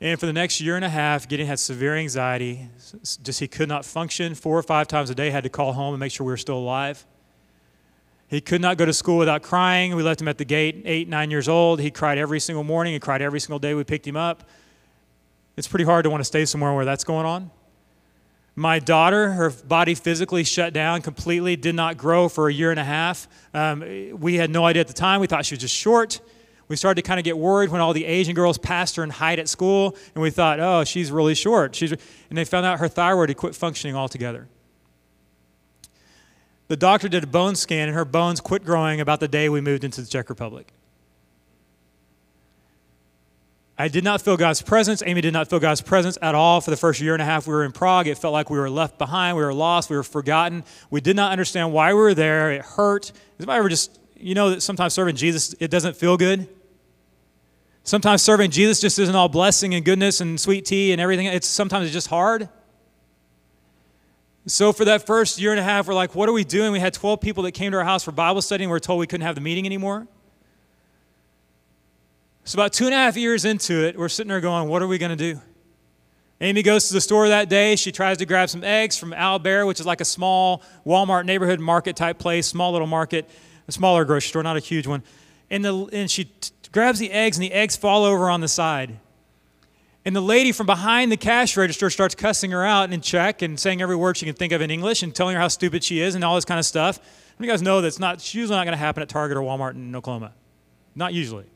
And 0.00 0.18
for 0.20 0.26
the 0.26 0.32
next 0.32 0.60
year 0.60 0.76
and 0.76 0.84
a 0.84 0.90
half, 0.90 1.28
Gideon 1.28 1.48
had 1.48 1.58
severe 1.58 1.96
anxiety. 1.96 2.68
Just 3.22 3.40
he 3.40 3.48
could 3.48 3.68
not 3.68 3.84
function. 3.84 4.34
Four 4.34 4.58
or 4.58 4.62
five 4.62 4.88
times 4.88 5.10
a 5.10 5.14
day, 5.14 5.30
had 5.30 5.44
to 5.44 5.50
call 5.50 5.72
home 5.72 5.94
and 5.94 6.00
make 6.00 6.12
sure 6.12 6.26
we 6.26 6.32
were 6.32 6.36
still 6.36 6.58
alive. 6.58 7.06
He 8.28 8.40
could 8.40 8.60
not 8.60 8.76
go 8.76 8.84
to 8.84 8.92
school 8.92 9.18
without 9.18 9.42
crying. 9.42 9.94
We 9.94 10.02
left 10.02 10.20
him 10.20 10.28
at 10.28 10.36
the 10.36 10.44
gate, 10.44 10.82
eight, 10.84 11.08
nine 11.08 11.30
years 11.30 11.48
old. 11.48 11.80
He 11.80 11.90
cried 11.90 12.18
every 12.18 12.40
single 12.40 12.64
morning. 12.64 12.92
He 12.92 13.00
cried 13.00 13.22
every 13.22 13.40
single 13.40 13.58
day 13.58 13.72
we 13.74 13.84
picked 13.84 14.06
him 14.06 14.16
up. 14.16 14.48
It's 15.56 15.68
pretty 15.68 15.84
hard 15.84 16.04
to 16.04 16.10
want 16.10 16.20
to 16.20 16.24
stay 16.24 16.44
somewhere 16.44 16.72
where 16.74 16.84
that's 16.84 17.04
going 17.04 17.26
on. 17.26 17.50
My 18.54 18.78
daughter, 18.78 19.32
her 19.32 19.50
body 19.50 19.94
physically 19.94 20.44
shut 20.44 20.72
down 20.72 21.02
completely, 21.02 21.56
did 21.56 21.74
not 21.74 21.96
grow 21.98 22.28
for 22.28 22.48
a 22.48 22.52
year 22.52 22.70
and 22.70 22.80
a 22.80 22.84
half. 22.84 23.28
Um, 23.52 23.80
we 24.18 24.36
had 24.36 24.50
no 24.50 24.64
idea 24.64 24.80
at 24.80 24.86
the 24.86 24.94
time. 24.94 25.20
We 25.20 25.26
thought 25.26 25.44
she 25.44 25.54
was 25.54 25.60
just 25.60 25.74
short. 25.74 26.20
We 26.68 26.76
started 26.76 27.02
to 27.02 27.06
kind 27.06 27.20
of 27.20 27.24
get 27.24 27.38
worried 27.38 27.70
when 27.70 27.80
all 27.80 27.92
the 27.92 28.04
Asian 28.06 28.34
girls 28.34 28.58
passed 28.58 28.96
her 28.96 29.02
and 29.02 29.12
hide 29.12 29.38
at 29.38 29.48
school, 29.48 29.96
and 30.14 30.22
we 30.22 30.30
thought, 30.30 30.58
oh, 30.58 30.84
she's 30.84 31.12
really 31.12 31.34
short. 31.34 31.74
She's, 31.74 31.92
and 31.92 32.00
they 32.30 32.44
found 32.44 32.66
out 32.66 32.80
her 32.80 32.88
thyroid 32.88 33.28
had 33.28 33.36
quit 33.36 33.54
functioning 33.54 33.94
altogether. 33.94 34.48
The 36.68 36.76
doctor 36.76 37.08
did 37.08 37.24
a 37.24 37.26
bone 37.28 37.54
scan, 37.54 37.88
and 37.88 37.96
her 37.96 38.04
bones 38.04 38.40
quit 38.40 38.64
growing 38.64 39.00
about 39.00 39.20
the 39.20 39.28
day 39.28 39.48
we 39.48 39.60
moved 39.60 39.84
into 39.84 40.00
the 40.00 40.06
Czech 40.06 40.28
Republic. 40.28 40.72
I 43.78 43.88
did 43.88 44.04
not 44.04 44.22
feel 44.22 44.38
God's 44.38 44.62
presence. 44.62 45.02
Amy 45.04 45.20
did 45.20 45.34
not 45.34 45.50
feel 45.50 45.58
God's 45.58 45.82
presence 45.82 46.16
at 46.22 46.34
all 46.34 46.62
for 46.62 46.70
the 46.70 46.78
first 46.78 47.00
year 47.00 47.12
and 47.12 47.20
a 47.20 47.26
half 47.26 47.46
we 47.46 47.52
were 47.52 47.64
in 47.64 47.72
Prague. 47.72 48.06
It 48.06 48.16
felt 48.16 48.32
like 48.32 48.48
we 48.48 48.58
were 48.58 48.70
left 48.70 48.96
behind, 48.96 49.36
we 49.36 49.42
were 49.42 49.52
lost, 49.52 49.90
we 49.90 49.96
were 49.96 50.02
forgotten. 50.02 50.64
We 50.90 51.02
did 51.02 51.14
not 51.14 51.30
understand 51.30 51.72
why 51.72 51.92
we 51.92 52.00
were 52.00 52.14
there. 52.14 52.52
It 52.52 52.62
hurt. 52.62 53.12
Anybody 53.38 53.58
ever 53.58 53.68
just, 53.68 54.00
you 54.16 54.34
know, 54.34 54.50
that 54.50 54.62
sometimes 54.62 54.94
serving 54.94 55.16
Jesus, 55.16 55.54
it 55.60 55.70
doesn't 55.70 55.94
feel 55.94 56.16
good? 56.16 56.48
Sometimes 57.84 58.22
serving 58.22 58.50
Jesus 58.50 58.80
just 58.80 58.98
isn't 58.98 59.14
all 59.14 59.28
blessing 59.28 59.74
and 59.74 59.84
goodness 59.84 60.22
and 60.22 60.40
sweet 60.40 60.64
tea 60.64 60.92
and 60.92 61.00
everything. 61.00 61.26
It's 61.26 61.46
sometimes 61.46 61.84
it's 61.84 61.92
just 61.92 62.08
hard. 62.08 62.48
So 64.46 64.72
for 64.72 64.86
that 64.86 65.04
first 65.06 65.38
year 65.38 65.50
and 65.50 65.60
a 65.60 65.62
half, 65.62 65.86
we're 65.86 65.94
like, 65.94 66.14
what 66.14 66.28
are 66.28 66.32
we 66.32 66.44
doing? 66.44 66.72
We 66.72 66.80
had 66.80 66.94
12 66.94 67.20
people 67.20 67.42
that 67.42 67.52
came 67.52 67.72
to 67.72 67.78
our 67.78 67.84
house 67.84 68.04
for 68.04 68.12
Bible 68.12 68.40
study 68.40 68.64
and 68.64 68.70
we're 68.70 68.78
told 68.78 69.00
we 69.00 69.06
couldn't 69.06 69.26
have 69.26 69.34
the 69.34 69.40
meeting 69.40 69.66
anymore. 69.66 70.06
So 72.46 72.54
about 72.54 72.72
two 72.72 72.84
and 72.84 72.94
a 72.94 72.96
half 72.96 73.16
years 73.16 73.44
into 73.44 73.84
it, 73.84 73.98
we're 73.98 74.08
sitting 74.08 74.28
there 74.28 74.40
going, 74.40 74.68
what 74.68 74.80
are 74.80 74.86
we 74.86 74.98
going 74.98 75.10
to 75.10 75.34
do? 75.34 75.40
Amy 76.40 76.62
goes 76.62 76.86
to 76.86 76.94
the 76.94 77.00
store 77.00 77.28
that 77.28 77.48
day. 77.48 77.74
She 77.74 77.90
tries 77.90 78.18
to 78.18 78.24
grab 78.24 78.48
some 78.48 78.62
eggs 78.62 78.96
from 78.96 79.12
Albert, 79.12 79.66
which 79.66 79.80
is 79.80 79.86
like 79.86 80.00
a 80.00 80.04
small 80.04 80.62
Walmart 80.86 81.24
neighborhood 81.24 81.58
market 81.58 81.96
type 81.96 82.20
place, 82.20 82.46
small 82.46 82.70
little 82.70 82.86
market, 82.86 83.28
a 83.66 83.72
smaller 83.72 84.04
grocery 84.04 84.28
store, 84.28 84.44
not 84.44 84.56
a 84.56 84.60
huge 84.60 84.86
one. 84.86 85.02
And, 85.50 85.64
the, 85.64 85.86
and 85.92 86.08
she 86.08 86.26
t- 86.26 86.52
grabs 86.70 87.00
the 87.00 87.10
eggs, 87.10 87.36
and 87.36 87.42
the 87.42 87.52
eggs 87.52 87.74
fall 87.74 88.04
over 88.04 88.30
on 88.30 88.40
the 88.40 88.48
side. 88.48 88.96
And 90.04 90.14
the 90.14 90.20
lady 90.20 90.52
from 90.52 90.66
behind 90.66 91.10
the 91.10 91.16
cash 91.16 91.56
register 91.56 91.90
starts 91.90 92.14
cussing 92.14 92.52
her 92.52 92.64
out 92.64 92.92
in 92.92 93.00
Czech 93.00 93.42
and 93.42 93.58
saying 93.58 93.82
every 93.82 93.96
word 93.96 94.16
she 94.16 94.24
can 94.24 94.36
think 94.36 94.52
of 94.52 94.60
in 94.60 94.70
English 94.70 95.02
and 95.02 95.12
telling 95.12 95.34
her 95.34 95.40
how 95.40 95.48
stupid 95.48 95.82
she 95.82 96.00
is 96.00 96.14
and 96.14 96.22
all 96.22 96.36
this 96.36 96.44
kind 96.44 96.60
of 96.60 96.64
stuff. 96.64 97.00
You 97.40 97.46
guys 97.48 97.60
know 97.60 97.80
that's 97.80 97.98
not 97.98 98.18
usually 98.32 98.56
not 98.56 98.62
going 98.62 98.72
to 98.72 98.78
happen 98.78 99.02
at 99.02 99.08
Target 99.08 99.36
or 99.36 99.40
Walmart 99.40 99.74
in 99.74 99.96
Oklahoma. 99.96 100.32
Not 100.94 101.12
usually. 101.12 101.46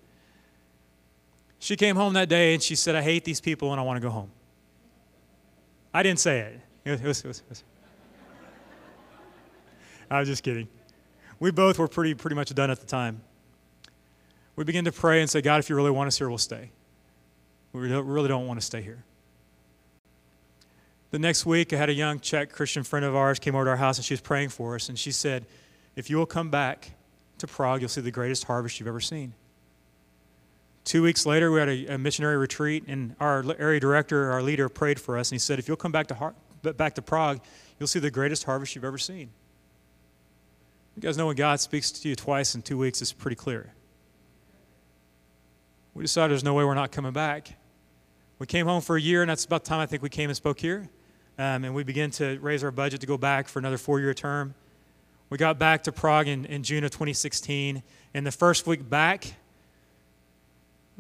She 1.61 1.77
came 1.77 1.95
home 1.95 2.15
that 2.15 2.31
day 2.31 2.55
and 2.55 2.63
she 2.63 2.75
said, 2.75 2.97
I 2.97 3.03
hate 3.03 3.25
these 3.25 3.41
people 3.41 3.71
and 3.71 3.79
I 3.79 3.85
want 3.85 3.99
to 3.99 4.01
go 4.01 4.11
home. 4.11 4.31
I 5.93 6.03
didn't 6.03 6.19
say 6.19 6.41
it. 6.41 6.61
It 6.85 6.91
was, 6.91 7.01
it 7.01 7.29
was, 7.29 7.39
it 7.41 7.45
was. 7.49 7.65
I 10.11 10.19
was 10.19 10.29
just 10.29 10.43
kidding. 10.43 10.69
We 11.39 11.51
both 11.51 11.79
were 11.79 11.87
pretty, 11.87 12.15
pretty 12.15 12.35
much 12.35 12.53
done 12.55 12.71
at 12.71 12.81
the 12.81 12.87
time. 12.87 13.21
We 14.57 14.65
began 14.65 14.85
to 14.87 14.93
pray 14.93 15.21
and 15.21 15.29
say, 15.29 15.43
God, 15.43 15.61
if 15.61 15.69
you 15.69 15.77
really 15.77 15.91
want 15.91 16.09
us 16.09 16.19
here, 16.19 16.29
we'll 16.29 16.39
stay. 16.39 16.71
We 17.73 17.81
really 17.89 18.29
don't 18.29 18.47
want 18.47 18.59
to 18.59 18.67
stay 18.67 18.81
here. 18.81 19.05
The 21.11 21.19
next 21.19 21.45
week, 21.45 21.73
I 21.73 21.77
had 21.77 21.91
a 21.91 21.95
young 21.95 22.21
Czech 22.21 22.51
Christian 22.51 22.85
friend 22.85 23.05
of 23.05 23.15
ours 23.15 23.39
came 23.39 23.55
over 23.55 23.65
to 23.65 23.71
our 23.71 23.77
house 23.77 23.99
and 23.99 24.05
she 24.05 24.15
was 24.15 24.21
praying 24.21 24.49
for 24.49 24.77
us. 24.77 24.89
And 24.89 24.99
she 24.99 25.13
said, 25.13 25.45
If 25.95 26.09
you 26.09 26.17
will 26.17 26.27
come 26.27 26.51
back 26.51 26.93
to 27.39 27.47
Prague, 27.47 27.81
you'll 27.81 27.89
see 27.89 28.01
the 28.01 28.11
greatest 28.11 28.45
harvest 28.45 28.81
you've 28.81 28.89
ever 28.89 29.01
seen. 29.01 29.35
Two 30.85 31.03
weeks 31.03 31.27
later, 31.27 31.51
we 31.51 31.61
had 31.61 31.69
a, 31.69 31.95
a 31.95 31.99
missionary 31.99 32.37
retreat, 32.37 32.85
and 32.87 33.15
our 33.21 33.45
area 33.59 33.81
director, 33.81 34.31
our 34.31 34.43
leader, 34.43 34.69
prayed 34.69 34.99
for 34.99 35.19
us. 35.19 35.31
And 35.31 35.37
he 35.37 35.39
said, 35.39 35.59
If 35.59 35.69
you'll 35.69 35.77
come 35.77 35.93
back 35.93 36.07
to, 36.09 36.15
Har- 36.15 36.35
back 36.63 36.95
to 36.95 37.03
Prague, 37.03 37.41
you'll 37.79 37.87
see 37.87 37.99
the 37.99 38.11
greatest 38.11 38.45
harvest 38.45 38.75
you've 38.75 38.85
ever 38.85 38.99
seen. 38.99 39.31
You 40.97 41.03
guys 41.03 41.17
know 41.17 41.27
when 41.27 41.37
God 41.37 41.61
speaks 41.61 41.91
to 41.93 42.09
you 42.09 42.17
twice 42.17 42.55
in 42.55 42.63
two 42.63 42.79
weeks, 42.79 43.01
it's 43.01 43.13
pretty 43.13 43.37
clear. 43.37 43.73
We 45.95 46.03
decided 46.03 46.33
there's 46.33 46.45
no 46.45 46.55
way 46.55 46.65
we're 46.65 46.75
not 46.75 46.93
coming 46.93 47.13
back. 47.13 47.57
We 48.39 48.47
came 48.47 48.67
home 48.67 48.81
for 48.81 48.97
a 48.97 49.01
year, 49.01 49.23
and 49.23 49.31
that's 49.31 49.45
about 49.45 49.65
the 49.65 49.69
time 49.69 49.81
I 49.81 49.87
think 49.87 50.03
we 50.03 50.09
came 50.09 50.31
and 50.31 50.37
spoke 50.37 50.59
here. 50.59 50.89
Um, 51.39 51.65
and 51.65 51.75
we 51.75 51.85
began 51.85 52.11
to 52.13 52.39
raise 52.41 52.63
our 52.65 52.71
budget 52.71 53.01
to 53.01 53.07
go 53.07 53.17
back 53.17 53.49
for 53.49 53.59
another 53.59 53.79
four 53.79 54.01
year 54.01 54.13
term. 54.15 54.55
We 55.31 55.39
got 55.39 55.59
back 55.59 55.85
to 55.85 55.93
Prague 55.93 56.27
in, 56.29 56.45
in 56.45 56.63
June 56.63 56.85
of 56.85 56.91
2016. 56.91 57.83
And 58.15 58.27
the 58.27 58.33
first 58.33 58.67
week 58.67 58.89
back, 58.89 59.35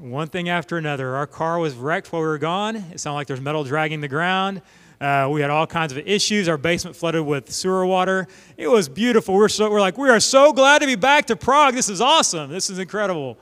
one 0.01 0.29
thing 0.29 0.49
after 0.49 0.79
another. 0.79 1.15
Our 1.17 1.27
car 1.27 1.59
was 1.59 1.75
wrecked 1.75 2.13
while 2.13 2.23
we 2.23 2.29
were 2.29 2.39
gone. 2.39 2.77
It 2.77 3.01
sounded 3.01 3.17
like 3.17 3.27
there's 3.27 3.41
metal 3.41 3.65
dragging 3.65 4.01
the 4.01 4.09
ground. 4.09 4.63
Uh, 5.01 5.29
we 5.31 5.41
had 5.41 5.51
all 5.51 5.67
kinds 5.67 5.93
of 5.93 5.99
issues. 5.99 6.49
Our 6.49 6.59
basement 6.59 6.97
flooded 6.97 7.25
with 7.25 7.51
sewer 7.51 7.87
water. 7.87 8.29
It 8.57 8.69
was 8.69 8.89
beautiful. 8.89 9.35
We're, 9.35 9.49
so, 9.49 9.71
we're 9.71 9.81
like, 9.81 9.97
we 9.99 10.09
are 10.11 10.21
so 10.21 10.53
glad 10.53 10.81
to 10.81 10.87
be 10.87 10.97
back 10.97 11.27
to 11.27 11.37
Prague. 11.37 11.75
This 11.75 11.89
is 11.89 12.01
awesome. 12.01 12.51
This 12.51 12.71
is 12.71 12.79
incredible 12.79 13.39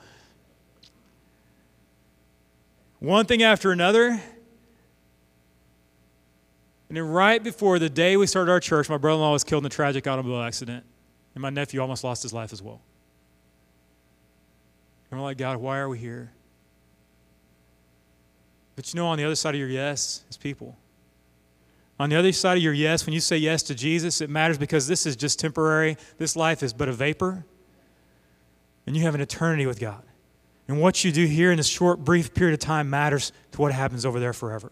one 3.00 3.26
thing 3.26 3.42
after 3.42 3.70
another. 3.72 4.20
And 6.88 6.96
then, 6.96 7.04
right 7.04 7.42
before 7.42 7.78
the 7.78 7.90
day 7.90 8.16
we 8.16 8.26
started 8.26 8.50
our 8.50 8.60
church, 8.60 8.88
my 8.88 8.96
brother 8.96 9.16
in 9.16 9.20
law 9.20 9.32
was 9.32 9.44
killed 9.44 9.62
in 9.62 9.66
a 9.66 9.70
tragic 9.70 10.06
automobile 10.06 10.40
accident, 10.40 10.84
and 11.34 11.42
my 11.42 11.50
nephew 11.50 11.80
almost 11.80 12.02
lost 12.02 12.22
his 12.22 12.32
life 12.32 12.52
as 12.52 12.62
well. 12.62 12.80
And 15.10 15.20
we're 15.20 15.24
like, 15.24 15.36
God, 15.38 15.58
why 15.58 15.78
are 15.78 15.88
we 15.88 15.98
here? 15.98 16.32
But 18.78 18.94
you 18.94 19.00
know, 19.00 19.08
on 19.08 19.18
the 19.18 19.24
other 19.24 19.34
side 19.34 19.56
of 19.56 19.58
your 19.58 19.68
yes 19.68 20.22
is 20.30 20.36
people. 20.36 20.78
On 21.98 22.10
the 22.10 22.14
other 22.14 22.30
side 22.30 22.58
of 22.58 22.62
your 22.62 22.72
yes, 22.72 23.04
when 23.04 23.12
you 23.12 23.18
say 23.18 23.36
yes 23.36 23.64
to 23.64 23.74
Jesus, 23.74 24.20
it 24.20 24.30
matters 24.30 24.56
because 24.56 24.86
this 24.86 25.04
is 25.04 25.16
just 25.16 25.40
temporary. 25.40 25.96
This 26.18 26.36
life 26.36 26.62
is 26.62 26.72
but 26.72 26.88
a 26.88 26.92
vapor. 26.92 27.44
And 28.86 28.96
you 28.96 29.02
have 29.02 29.16
an 29.16 29.20
eternity 29.20 29.66
with 29.66 29.80
God. 29.80 30.04
And 30.68 30.80
what 30.80 31.02
you 31.02 31.10
do 31.10 31.26
here 31.26 31.50
in 31.50 31.56
this 31.56 31.66
short, 31.66 32.04
brief 32.04 32.32
period 32.34 32.54
of 32.54 32.60
time 32.60 32.88
matters 32.88 33.32
to 33.50 33.60
what 33.60 33.72
happens 33.72 34.06
over 34.06 34.20
there 34.20 34.32
forever. 34.32 34.70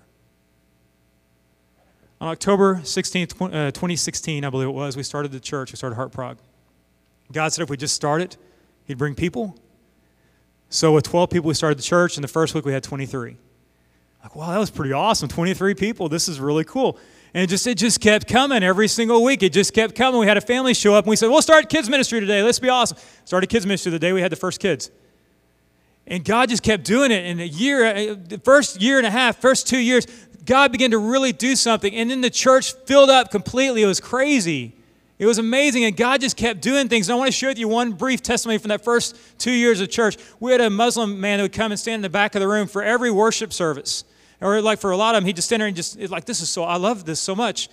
On 2.20 2.28
October 2.28 2.76
16th, 2.84 3.32
uh, 3.42 3.72
2016, 3.72 4.44
I 4.44 4.50
believe 4.50 4.68
it 4.68 4.70
was, 4.70 4.96
we 4.96 5.02
started 5.02 5.32
the 5.32 5.40
church. 5.40 5.72
We 5.72 5.76
started 5.76 5.96
Heart 5.96 6.12
Prague. 6.12 6.38
God 7.32 7.52
said 7.52 7.64
if 7.64 7.70
we 7.70 7.76
just 7.76 7.96
start 7.96 8.22
it, 8.22 8.36
He'd 8.84 8.98
bring 8.98 9.16
people. 9.16 9.58
So 10.68 10.92
with 10.92 11.02
12 11.02 11.28
people, 11.28 11.48
we 11.48 11.54
started 11.54 11.76
the 11.76 11.82
church, 11.82 12.16
and 12.16 12.22
the 12.22 12.28
first 12.28 12.54
week 12.54 12.64
we 12.64 12.72
had 12.72 12.84
23. 12.84 13.38
Like, 14.26 14.34
wow, 14.34 14.50
that 14.50 14.58
was 14.58 14.72
pretty 14.72 14.92
awesome. 14.92 15.28
23 15.28 15.74
people. 15.74 16.08
This 16.08 16.28
is 16.28 16.40
really 16.40 16.64
cool. 16.64 16.98
And 17.32 17.44
it 17.44 17.46
just, 17.46 17.64
it 17.68 17.78
just 17.78 18.00
kept 18.00 18.26
coming 18.26 18.64
every 18.64 18.88
single 18.88 19.22
week. 19.22 19.44
It 19.44 19.52
just 19.52 19.72
kept 19.72 19.94
coming. 19.94 20.18
We 20.18 20.26
had 20.26 20.36
a 20.36 20.40
family 20.40 20.74
show 20.74 20.94
up, 20.94 21.04
and 21.04 21.10
we 21.10 21.14
said, 21.14 21.28
we'll 21.28 21.42
start 21.42 21.68
kids' 21.68 21.88
ministry 21.88 22.18
today. 22.18 22.42
Let's 22.42 22.58
be 22.58 22.68
awesome. 22.68 22.98
Started 23.24 23.46
kids' 23.46 23.66
ministry 23.66 23.92
the 23.92 24.00
day 24.00 24.12
we 24.12 24.20
had 24.20 24.32
the 24.32 24.36
first 24.36 24.58
kids. 24.58 24.90
And 26.08 26.24
God 26.24 26.48
just 26.48 26.64
kept 26.64 26.82
doing 26.82 27.12
it. 27.12 27.24
In 27.24 27.38
a 27.38 27.44
year, 27.44 27.86
uh, 27.86 28.16
the 28.18 28.40
first 28.42 28.82
year 28.82 28.98
and 28.98 29.06
a 29.06 29.12
half, 29.12 29.36
first 29.36 29.68
two 29.68 29.78
years, 29.78 30.08
God 30.44 30.72
began 30.72 30.90
to 30.90 30.98
really 30.98 31.30
do 31.30 31.54
something. 31.54 31.94
And 31.94 32.10
then 32.10 32.20
the 32.20 32.28
church 32.28 32.72
filled 32.84 33.10
up 33.10 33.30
completely. 33.30 33.84
It 33.84 33.86
was 33.86 34.00
crazy. 34.00 34.74
It 35.20 35.26
was 35.26 35.38
amazing. 35.38 35.84
And 35.84 35.96
God 35.96 36.20
just 36.20 36.36
kept 36.36 36.62
doing 36.62 36.88
things. 36.88 37.08
And 37.08 37.14
I 37.14 37.18
want 37.18 37.28
to 37.28 37.32
share 37.32 37.50
with 37.50 37.60
you 37.60 37.68
one 37.68 37.92
brief 37.92 38.22
testimony 38.22 38.58
from 38.58 38.70
that 38.70 38.82
first 38.82 39.16
two 39.38 39.52
years 39.52 39.80
of 39.80 39.88
church. 39.88 40.16
We 40.40 40.50
had 40.50 40.60
a 40.60 40.68
Muslim 40.68 41.20
man 41.20 41.38
who 41.38 41.44
would 41.44 41.52
come 41.52 41.70
and 41.70 41.78
stand 41.78 41.94
in 41.94 42.02
the 42.02 42.10
back 42.10 42.34
of 42.34 42.40
the 42.40 42.48
room 42.48 42.66
for 42.66 42.82
every 42.82 43.12
worship 43.12 43.52
service. 43.52 44.02
Or 44.40 44.60
like 44.60 44.78
for 44.80 44.90
a 44.90 44.96
lot 44.96 45.14
of 45.14 45.22
them, 45.22 45.26
he'd 45.26 45.36
just 45.36 45.48
stand 45.48 45.60
there 45.60 45.66
and 45.66 45.76
just, 45.76 45.98
like, 46.10 46.24
this 46.24 46.40
is 46.40 46.48
so, 46.48 46.64
I 46.64 46.76
love 46.76 47.04
this 47.04 47.20
so 47.20 47.34
much. 47.34 47.68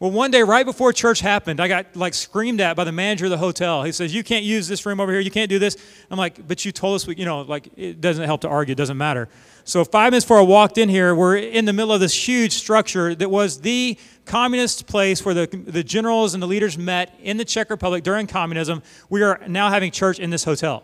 Well, 0.00 0.10
one 0.10 0.32
day, 0.32 0.42
right 0.42 0.66
before 0.66 0.92
church 0.92 1.20
happened, 1.20 1.60
I 1.60 1.68
got 1.68 1.94
like 1.94 2.14
screamed 2.14 2.60
at 2.60 2.76
by 2.76 2.82
the 2.84 2.92
manager 2.92 3.26
of 3.26 3.30
the 3.30 3.38
hotel. 3.38 3.84
He 3.84 3.92
says, 3.92 4.12
"You 4.12 4.24
can't 4.24 4.44
use 4.44 4.66
this 4.66 4.84
room 4.84 4.98
over 4.98 5.12
here. 5.12 5.20
You 5.20 5.30
can't 5.30 5.48
do 5.48 5.60
this." 5.60 5.76
I'm 6.10 6.18
like, 6.18 6.46
"But 6.46 6.64
you 6.64 6.72
told 6.72 6.96
us 6.96 7.06
we, 7.06 7.14
you 7.14 7.24
know, 7.24 7.42
like 7.42 7.68
it 7.76 8.00
doesn't 8.00 8.24
help 8.24 8.40
to 8.40 8.48
argue. 8.48 8.72
It 8.72 8.76
doesn't 8.76 8.98
matter." 8.98 9.28
So 9.64 9.84
five 9.84 10.10
minutes 10.10 10.26
before 10.26 10.40
I 10.40 10.42
walked 10.42 10.78
in 10.78 10.88
here, 10.88 11.14
we're 11.14 11.36
in 11.36 11.64
the 11.64 11.72
middle 11.72 11.92
of 11.92 12.00
this 12.00 12.28
huge 12.28 12.52
structure 12.52 13.14
that 13.14 13.30
was 13.30 13.60
the 13.60 13.96
communist 14.26 14.86
place 14.88 15.24
where 15.24 15.34
the, 15.34 15.46
the 15.46 15.84
generals 15.84 16.34
and 16.34 16.42
the 16.42 16.48
leaders 16.48 16.76
met 16.76 17.14
in 17.22 17.36
the 17.36 17.44
Czech 17.44 17.70
Republic 17.70 18.02
during 18.02 18.26
communism. 18.26 18.82
We 19.08 19.22
are 19.22 19.40
now 19.46 19.70
having 19.70 19.92
church 19.92 20.18
in 20.18 20.28
this 20.28 20.44
hotel. 20.44 20.82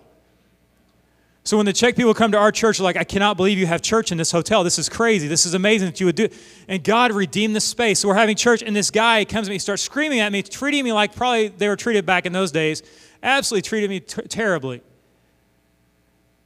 So 1.42 1.56
when 1.56 1.64
the 1.64 1.72
Czech 1.72 1.96
people 1.96 2.12
come 2.12 2.32
to 2.32 2.38
our 2.38 2.52
church, 2.52 2.80
like, 2.80 2.96
I 2.96 3.04
cannot 3.04 3.36
believe 3.36 3.58
you 3.58 3.66
have 3.66 3.80
church 3.80 4.12
in 4.12 4.18
this 4.18 4.30
hotel. 4.30 4.62
This 4.62 4.78
is 4.78 4.88
crazy. 4.88 5.26
This 5.26 5.46
is 5.46 5.54
amazing 5.54 5.88
that 5.88 5.98
you 5.98 6.06
would 6.06 6.14
do 6.14 6.24
it. 6.24 6.34
And 6.68 6.84
God 6.84 7.12
redeemed 7.12 7.56
this 7.56 7.64
space. 7.64 7.98
So 7.98 8.08
we're 8.08 8.14
having 8.14 8.36
church, 8.36 8.62
and 8.62 8.76
this 8.76 8.90
guy 8.90 9.24
comes 9.24 9.46
to 9.46 9.50
me, 9.50 9.58
starts 9.58 9.82
screaming 9.82 10.20
at 10.20 10.30
me, 10.32 10.42
treating 10.42 10.84
me 10.84 10.92
like 10.92 11.16
probably 11.16 11.48
they 11.48 11.68
were 11.68 11.76
treated 11.76 12.04
back 12.04 12.26
in 12.26 12.32
those 12.32 12.52
days. 12.52 12.82
Absolutely 13.22 13.62
treated 13.62 13.88
me 13.88 14.00
t- 14.00 14.22
terribly. 14.22 14.82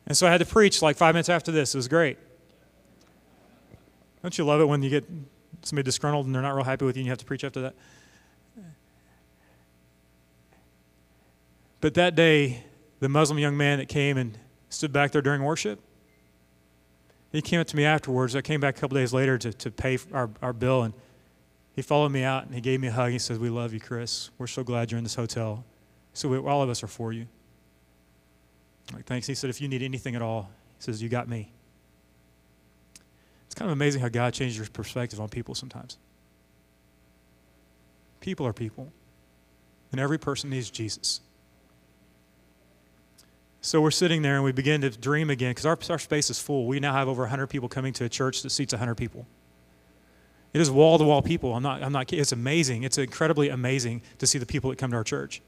And 0.07 0.17
so 0.17 0.27
I 0.27 0.31
had 0.31 0.39
to 0.39 0.47
preach 0.47 0.81
like 0.81 0.97
five 0.97 1.15
minutes 1.15 1.29
after 1.29 1.51
this. 1.51 1.75
It 1.75 1.79
was 1.79 1.89
great. 1.89 2.19
Don't 4.23 4.39
you 4.39 4.45
love 4.45 4.61
it 4.61 4.67
when 4.67 4.83
you 4.83 4.91
get 4.91 5.05
somebody 5.63 5.85
disgruntled 5.85 6.27
and 6.27 6.35
they're 6.35 6.43
not 6.43 6.55
real 6.55 6.65
happy 6.65 6.85
with 6.85 6.97
you 6.97 7.01
and 7.01 7.07
you 7.07 7.11
have 7.11 7.19
to 7.19 7.25
preach 7.25 7.43
after 7.43 7.63
that? 7.63 7.75
But 11.81 11.95
that 11.95 12.15
day, 12.15 12.65
the 13.01 13.09
Muslim 13.09 13.39
young 13.39 13.57
man 13.57 13.79
that 13.79 13.89
came 13.89 14.17
and 14.17 14.39
stood 14.75 14.93
back 14.93 15.13
there 15.13 15.23
during 15.23 15.43
worship, 15.43 15.81
he 17.33 17.43
came 17.43 17.61
up 17.61 17.67
to 17.69 17.77
me 17.77 17.85
afterwards. 17.85 18.37
I 18.37 18.43
came 18.43 18.61
back 18.61 18.77
a 18.77 18.81
couple 18.81 18.97
days 18.97 19.13
later 19.13 19.39
to, 19.39 19.53
to 19.53 19.71
pay 19.71 19.99
our, 20.13 20.31
our 20.41 20.53
bill, 20.53 20.83
and 20.83 20.95
he 21.75 21.83
followed 21.83 22.11
me 22.11 22.23
out 22.23 22.45
and 22.45 22.55
he 22.55 22.61
gave 22.61 22.81
me 22.81 22.89
a 22.89 22.93
hug. 22.93 23.11
He 23.11 23.19
says, 23.19 23.39
We 23.39 23.51
love 23.51 23.73
you, 23.73 23.81
Chris. 23.81 24.31
We're 24.39 24.47
so 24.47 24.63
glad 24.63 24.91
you're 24.91 24.99
in 24.99 25.05
this 25.05 25.17
hotel. 25.17 25.65
So 26.13 26.29
we, 26.29 26.39
all 26.39 26.63
of 26.63 26.71
us 26.71 26.83
are 26.85 26.89
for 26.89 27.13
you. 27.13 27.27
I'm 28.89 28.97
like, 28.97 29.07
thanks. 29.07 29.27
He 29.27 29.35
said, 29.35 29.51
If 29.51 29.61
you 29.61 29.67
need 29.67 29.83
anything 29.83 30.15
at 30.15 30.23
all, 30.23 30.51
he 30.79 30.85
says, 30.85 31.03
You 31.03 31.09
got 31.09 31.29
me. 31.29 31.51
It's 33.47 33.55
kind 33.55 33.69
of 33.69 33.73
amazing 33.73 34.01
how 34.01 34.09
God 34.09 34.33
changes 34.35 34.57
your 34.57 34.67
perspective 34.69 35.21
on 35.21 35.29
people 35.29 35.55
sometimes. 35.55 35.97
People 38.21 38.47
are 38.47 38.53
people, 38.53 38.93
and 39.93 40.01
every 40.01 40.19
person 40.19 40.51
needs 40.51 40.71
Jesus. 40.71 41.21
So 43.65 43.81
we're 43.81 43.93
sitting 43.93 44.21
there 44.21 44.35
and 44.35 44.45
we 44.45 44.53
begin 44.53 44.83
to 44.83 44.91
dream 44.91 45.31
again 45.31 45.53
because 45.53 45.65
our, 45.65 45.79
our 45.89 45.99
space 45.99 46.29
is 46.29 46.39
full. 46.39 46.67
We 46.67 46.81
now 46.81 46.93
have 46.93 47.09
over 47.09 47.23
100 47.23 47.47
people 47.47 47.67
coming 47.67 47.95
to 47.95 48.05
a 48.05 48.11
church 48.11 48.43
that 48.43 48.51
seats 48.51 48.75
100 48.75 48.95
people. 48.95 49.27
It 50.53 50.61
is 50.61 50.71
wall 50.71 50.99
to 50.99 51.05
wall 51.05 51.23
people. 51.23 51.55
I'm 51.55 51.63
not, 51.63 51.83
I'm 51.83 51.91
not, 51.91 52.13
it's 52.13 52.33
amazing. 52.33 52.83
It's 52.83 52.99
incredibly 52.99 53.49
amazing 53.49 54.03
to 54.19 54.27
see 54.27 54.37
the 54.37 54.45
people 54.45 54.69
that 54.69 54.77
come 54.77 54.91
to 54.91 54.99
our 54.99 55.03
church 55.03 55.41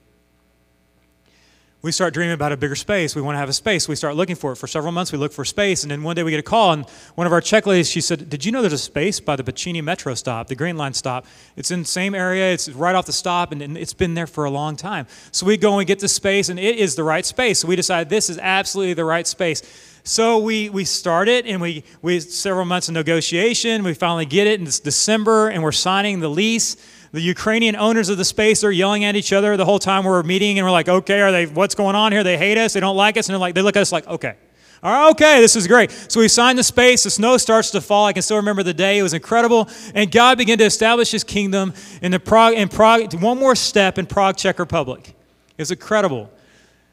we 1.86 1.92
start 1.92 2.12
dreaming 2.12 2.34
about 2.34 2.50
a 2.50 2.56
bigger 2.56 2.74
space. 2.74 3.14
We 3.14 3.22
want 3.22 3.36
to 3.36 3.38
have 3.38 3.48
a 3.48 3.52
space. 3.52 3.86
We 3.86 3.94
start 3.94 4.16
looking 4.16 4.34
for 4.34 4.50
it. 4.50 4.56
For 4.56 4.66
several 4.66 4.90
months, 4.90 5.12
we 5.12 5.18
look 5.18 5.32
for 5.32 5.44
space. 5.44 5.84
And 5.84 5.90
then 5.92 6.02
one 6.02 6.16
day 6.16 6.24
we 6.24 6.32
get 6.32 6.40
a 6.40 6.42
call, 6.42 6.72
and 6.72 6.84
one 7.14 7.28
of 7.28 7.32
our 7.32 7.40
Czech 7.40 7.64
ladies, 7.64 7.88
she 7.88 8.00
said, 8.00 8.28
Did 8.28 8.44
you 8.44 8.50
know 8.50 8.60
there's 8.60 8.72
a 8.72 8.78
space 8.78 9.20
by 9.20 9.36
the 9.36 9.44
Pacini 9.44 9.82
Metro 9.84 10.12
stop, 10.14 10.48
the 10.48 10.56
Green 10.56 10.76
Line 10.76 10.94
stop? 10.94 11.26
It's 11.54 11.70
in 11.70 11.80
the 11.80 11.86
same 11.86 12.12
area, 12.12 12.52
it's 12.52 12.68
right 12.70 12.96
off 12.96 13.06
the 13.06 13.12
stop, 13.12 13.52
and 13.52 13.78
it's 13.78 13.94
been 13.94 14.14
there 14.14 14.26
for 14.26 14.46
a 14.46 14.50
long 14.50 14.74
time. 14.74 15.06
So 15.30 15.46
we 15.46 15.56
go 15.56 15.78
and 15.78 15.86
get 15.86 16.00
the 16.00 16.08
space, 16.08 16.48
and 16.48 16.58
it 16.58 16.76
is 16.76 16.96
the 16.96 17.04
right 17.04 17.24
space. 17.24 17.60
So 17.60 17.68
we 17.68 17.76
decide 17.76 18.08
this 18.08 18.30
is 18.30 18.38
absolutely 18.38 18.94
the 18.94 19.04
right 19.04 19.26
space. 19.26 19.62
So 20.06 20.38
we, 20.38 20.70
we 20.70 20.84
start 20.84 21.28
it, 21.28 21.46
and 21.46 21.60
we, 21.60 21.82
we 22.00 22.20
several 22.20 22.64
months 22.64 22.88
of 22.88 22.94
negotiation. 22.94 23.82
We 23.82 23.92
finally 23.92 24.24
get 24.24 24.46
it, 24.46 24.60
and 24.60 24.68
it's 24.68 24.80
December, 24.80 25.48
and 25.48 25.62
we're 25.62 25.72
signing 25.72 26.20
the 26.20 26.28
lease 26.28 26.76
the 27.12 27.22
Ukrainian 27.22 27.76
owners 27.76 28.10
of 28.10 28.18
the 28.18 28.26
space 28.26 28.62
are 28.62 28.70
yelling 28.70 29.04
at 29.04 29.16
each 29.16 29.32
other 29.32 29.56
the 29.56 29.64
whole 29.64 29.78
time 29.78 30.04
we're 30.04 30.22
meeting, 30.22 30.58
and 30.58 30.66
we're 30.66 30.72
like, 30.72 30.88
okay, 30.88 31.20
are 31.22 31.32
they? 31.32 31.46
What's 31.46 31.74
going 31.74 31.96
on 31.96 32.12
here? 32.12 32.22
They 32.22 32.36
hate 32.36 32.58
us. 32.58 32.74
They 32.74 32.80
don't 32.80 32.96
like 32.96 33.16
us, 33.16 33.26
and 33.26 33.32
they're 33.32 33.40
like, 33.40 33.54
they 33.54 33.62
look 33.62 33.74
at 33.74 33.80
us 33.80 33.90
like, 33.90 34.06
okay. 34.06 34.36
All 34.82 34.92
right, 34.92 35.10
okay, 35.12 35.40
this 35.40 35.56
is 35.56 35.66
great. 35.66 35.90
So 35.90 36.20
we 36.20 36.28
signed 36.28 36.58
the 36.58 36.62
space. 36.62 37.04
The 37.04 37.10
snow 37.10 37.38
starts 37.38 37.70
to 37.70 37.80
fall. 37.80 38.04
I 38.04 38.12
can 38.12 38.20
still 38.20 38.36
remember 38.36 38.62
the 38.62 38.74
day. 38.74 38.98
It 38.98 39.02
was 39.02 39.14
incredible. 39.14 39.70
And 39.94 40.12
God 40.12 40.36
began 40.36 40.58
to 40.58 40.64
establish 40.64 41.10
his 41.10 41.24
kingdom 41.24 41.72
in 42.02 42.12
the 42.12 42.20
Prague, 42.20 42.52
in 42.52 42.68
Prague, 42.68 43.14
one 43.14 43.38
more 43.38 43.56
step 43.56 43.96
in 43.96 44.04
Prague, 44.04 44.36
Czech 44.36 44.58
Republic. 44.58 45.08
It 45.08 45.62
was 45.62 45.70
incredible. 45.70 46.30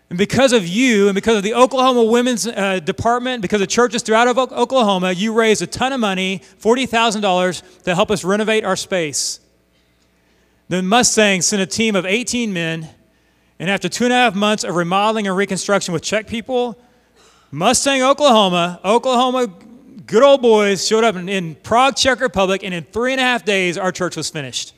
And 0.09 0.17
because 0.17 0.53
of 0.53 0.67
you 0.67 1.07
and 1.07 1.15
because 1.15 1.37
of 1.37 1.43
the 1.43 1.53
Oklahoma 1.53 2.03
Women's 2.03 2.45
uh, 2.45 2.79
Department, 2.79 3.41
because 3.41 3.61
of 3.61 3.67
churches 3.67 4.03
throughout 4.03 4.27
of 4.27 4.37
Oklahoma, 4.37 5.11
you 5.11 5.33
raised 5.33 5.61
a 5.61 5.67
ton 5.67 5.91
of 5.91 5.99
money, 5.99 6.41
$40,000, 6.59 7.83
to 7.83 7.95
help 7.95 8.11
us 8.11 8.23
renovate 8.23 8.63
our 8.63 8.75
space. 8.75 9.39
The 10.69 10.81
Mustangs 10.81 11.45
sent 11.45 11.61
a 11.61 11.65
team 11.65 11.95
of 11.95 12.05
18 12.05 12.53
men, 12.53 12.89
and 13.59 13.69
after 13.69 13.89
two 13.89 14.03
and 14.03 14.13
a 14.13 14.17
half 14.17 14.35
months 14.35 14.63
of 14.63 14.75
remodeling 14.75 15.27
and 15.27 15.35
reconstruction 15.35 15.93
with 15.93 16.03
Czech 16.03 16.27
people, 16.27 16.77
Mustang, 17.51 18.01
Oklahoma, 18.01 18.79
Oklahoma 18.83 19.47
good 20.05 20.23
old 20.23 20.41
boys 20.41 20.85
showed 20.85 21.03
up 21.03 21.15
in, 21.15 21.29
in, 21.29 21.55
Prague, 21.55 21.95
Czech 21.95 22.19
Republic, 22.19 22.63
and 22.63 22.73
in 22.73 22.83
three 22.83 23.13
and 23.13 23.21
a 23.21 23.23
half 23.23 23.45
days, 23.45 23.77
our 23.77 23.91
church 23.91 24.15
was 24.15 24.29
finished. 24.29 24.73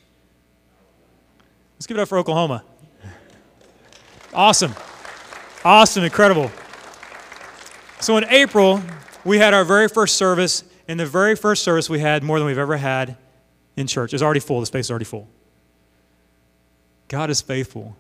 Let's 1.76 1.88
give 1.88 1.98
it 1.98 2.02
up 2.02 2.08
for 2.08 2.18
Oklahoma. 2.18 2.64
Awesome. 4.34 4.76
Awesome, 5.66 6.04
incredible. 6.04 6.52
So 8.00 8.18
in 8.18 8.26
April, 8.26 8.84
we 9.24 9.40
had 9.40 9.56
our 9.56 9.66
very 9.66 9.88
first 9.90 10.16
service. 10.16 10.64
In 10.88 11.00
the 11.00 11.08
very 11.08 11.36
first 11.36 11.64
service, 11.64 11.90
we 11.90 12.00
had 12.00 12.22
more 12.24 12.38
than 12.38 12.46
we've 12.46 12.60
ever 12.60 12.78
had 12.78 13.18
in 13.76 13.88
church. 13.88 14.14
It's 14.14 14.22
already 14.22 14.40
full, 14.40 14.60
the 14.60 14.68
space 14.68 14.86
is 14.86 14.92
already 14.92 15.06
full. 15.06 15.28
God 17.08 17.32
is 17.32 17.42
faithful. 17.42 17.98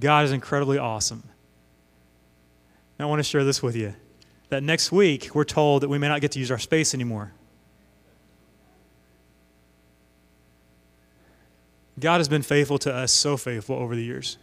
God 0.00 0.24
is 0.24 0.32
incredibly 0.32 0.78
awesome. 0.78 1.22
I 2.98 3.04
want 3.04 3.20
to 3.20 3.24
share 3.24 3.44
this 3.44 3.62
with 3.62 3.76
you 3.76 3.94
that 4.48 4.64
next 4.64 4.90
week 4.90 5.32
we're 5.32 5.44
told 5.44 5.82
that 5.82 5.88
we 5.88 5.98
may 5.98 6.08
not 6.08 6.20
get 6.20 6.32
to 6.32 6.40
use 6.40 6.50
our 6.50 6.58
space 6.58 6.92
anymore. 6.92 7.32
God 12.00 12.18
has 12.18 12.28
been 12.28 12.42
faithful 12.42 12.78
to 12.78 12.92
us, 12.92 13.12
so 13.12 13.36
faithful 13.36 13.76
over 13.76 13.94
the 13.94 14.02
years. 14.02 14.38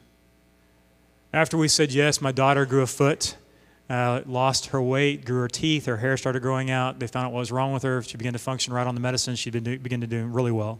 After 1.33 1.57
we 1.57 1.67
said 1.67 1.91
yes, 1.91 2.21
my 2.21 2.31
daughter 2.31 2.63
grew 2.63 2.83
a 2.83 2.87
foot, 2.87 3.37
uh, 3.89 4.21
lost 4.27 4.67
her 4.67 4.79
weight, 4.79 5.25
grew 5.25 5.39
her 5.39 5.47
teeth, 5.47 5.87
her 5.87 5.97
hair 5.97 6.15
started 6.15 6.43
growing 6.43 6.69
out. 6.69 6.99
They 6.99 7.07
found 7.07 7.25
out 7.25 7.33
what 7.33 7.39
was 7.39 7.51
wrong 7.51 7.73
with 7.73 7.81
her. 7.81 8.03
She 8.03 8.17
began 8.17 8.33
to 8.33 8.39
function 8.39 8.71
right 8.71 8.85
on 8.85 8.93
the 8.93 9.01
medicine. 9.01 9.35
She 9.35 9.49
began 9.49 10.01
to 10.01 10.07
do 10.07 10.27
really 10.27 10.51
well. 10.51 10.79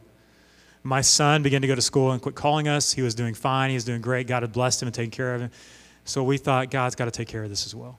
My 0.84 1.02
son 1.02 1.42
began 1.42 1.62
to 1.64 1.68
go 1.68 1.74
to 1.74 1.82
school 1.82 2.12
and 2.12 2.22
quit 2.22 2.36
calling 2.36 2.68
us. 2.68 2.94
He 2.94 3.02
was 3.02 3.16
doing 3.16 3.34
fine. 3.34 3.72
He 3.72 3.76
was 3.76 3.84
doing 3.84 4.02
great. 4.02 4.28
God 4.28 4.44
had 4.44 4.52
blessed 4.52 4.84
him 4.84 4.88
and 4.88 4.94
taken 4.94 5.10
care 5.10 5.34
of 5.34 5.42
him. 5.42 5.50
So 6.06 6.24
we 6.24 6.38
thought, 6.38 6.70
God's 6.70 6.94
got 6.94 7.06
to 7.06 7.12
take 7.12 7.30
care 7.30 7.44
of 7.44 7.50
this 7.50 7.66
as 7.66 7.74
well. 7.74 7.98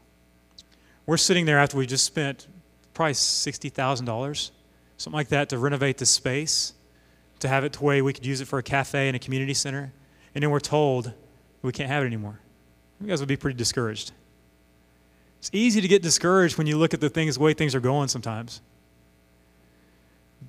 We're 1.06 1.16
sitting 1.16 1.46
there 1.46 1.58
after 1.58 1.76
we 1.76 1.86
just 1.86 2.04
spent 2.04 2.46
probably 2.92 3.14
$60,000, 3.14 4.50
something 4.96 5.16
like 5.16 5.28
that, 5.28 5.48
to 5.48 5.58
renovate 5.58 5.98
this 5.98 6.10
space, 6.10 6.74
to 7.40 7.48
have 7.48 7.64
it 7.64 7.72
to 7.72 7.82
where 7.82 8.04
we 8.04 8.12
could 8.12 8.24
use 8.24 8.40
it 8.40 8.46
for 8.46 8.60
a 8.60 8.62
cafe 8.62 9.08
and 9.08 9.16
a 9.16 9.18
community 9.18 9.54
center. 9.54 9.92
And 10.34 10.42
then 10.42 10.50
we're 10.50 10.60
told 10.60 11.14
we 11.62 11.72
can't 11.72 11.90
have 11.90 12.02
it 12.04 12.06
anymore. 12.06 12.40
You 13.04 13.10
guys 13.10 13.20
would 13.20 13.28
be 13.28 13.36
pretty 13.36 13.58
discouraged. 13.58 14.12
It's 15.38 15.50
easy 15.52 15.82
to 15.82 15.88
get 15.88 16.00
discouraged 16.00 16.56
when 16.56 16.66
you 16.66 16.78
look 16.78 16.94
at 16.94 17.02
the 17.02 17.10
things, 17.10 17.34
the 17.34 17.42
way 17.42 17.52
things 17.52 17.74
are 17.74 17.80
going 17.80 18.08
sometimes. 18.08 18.62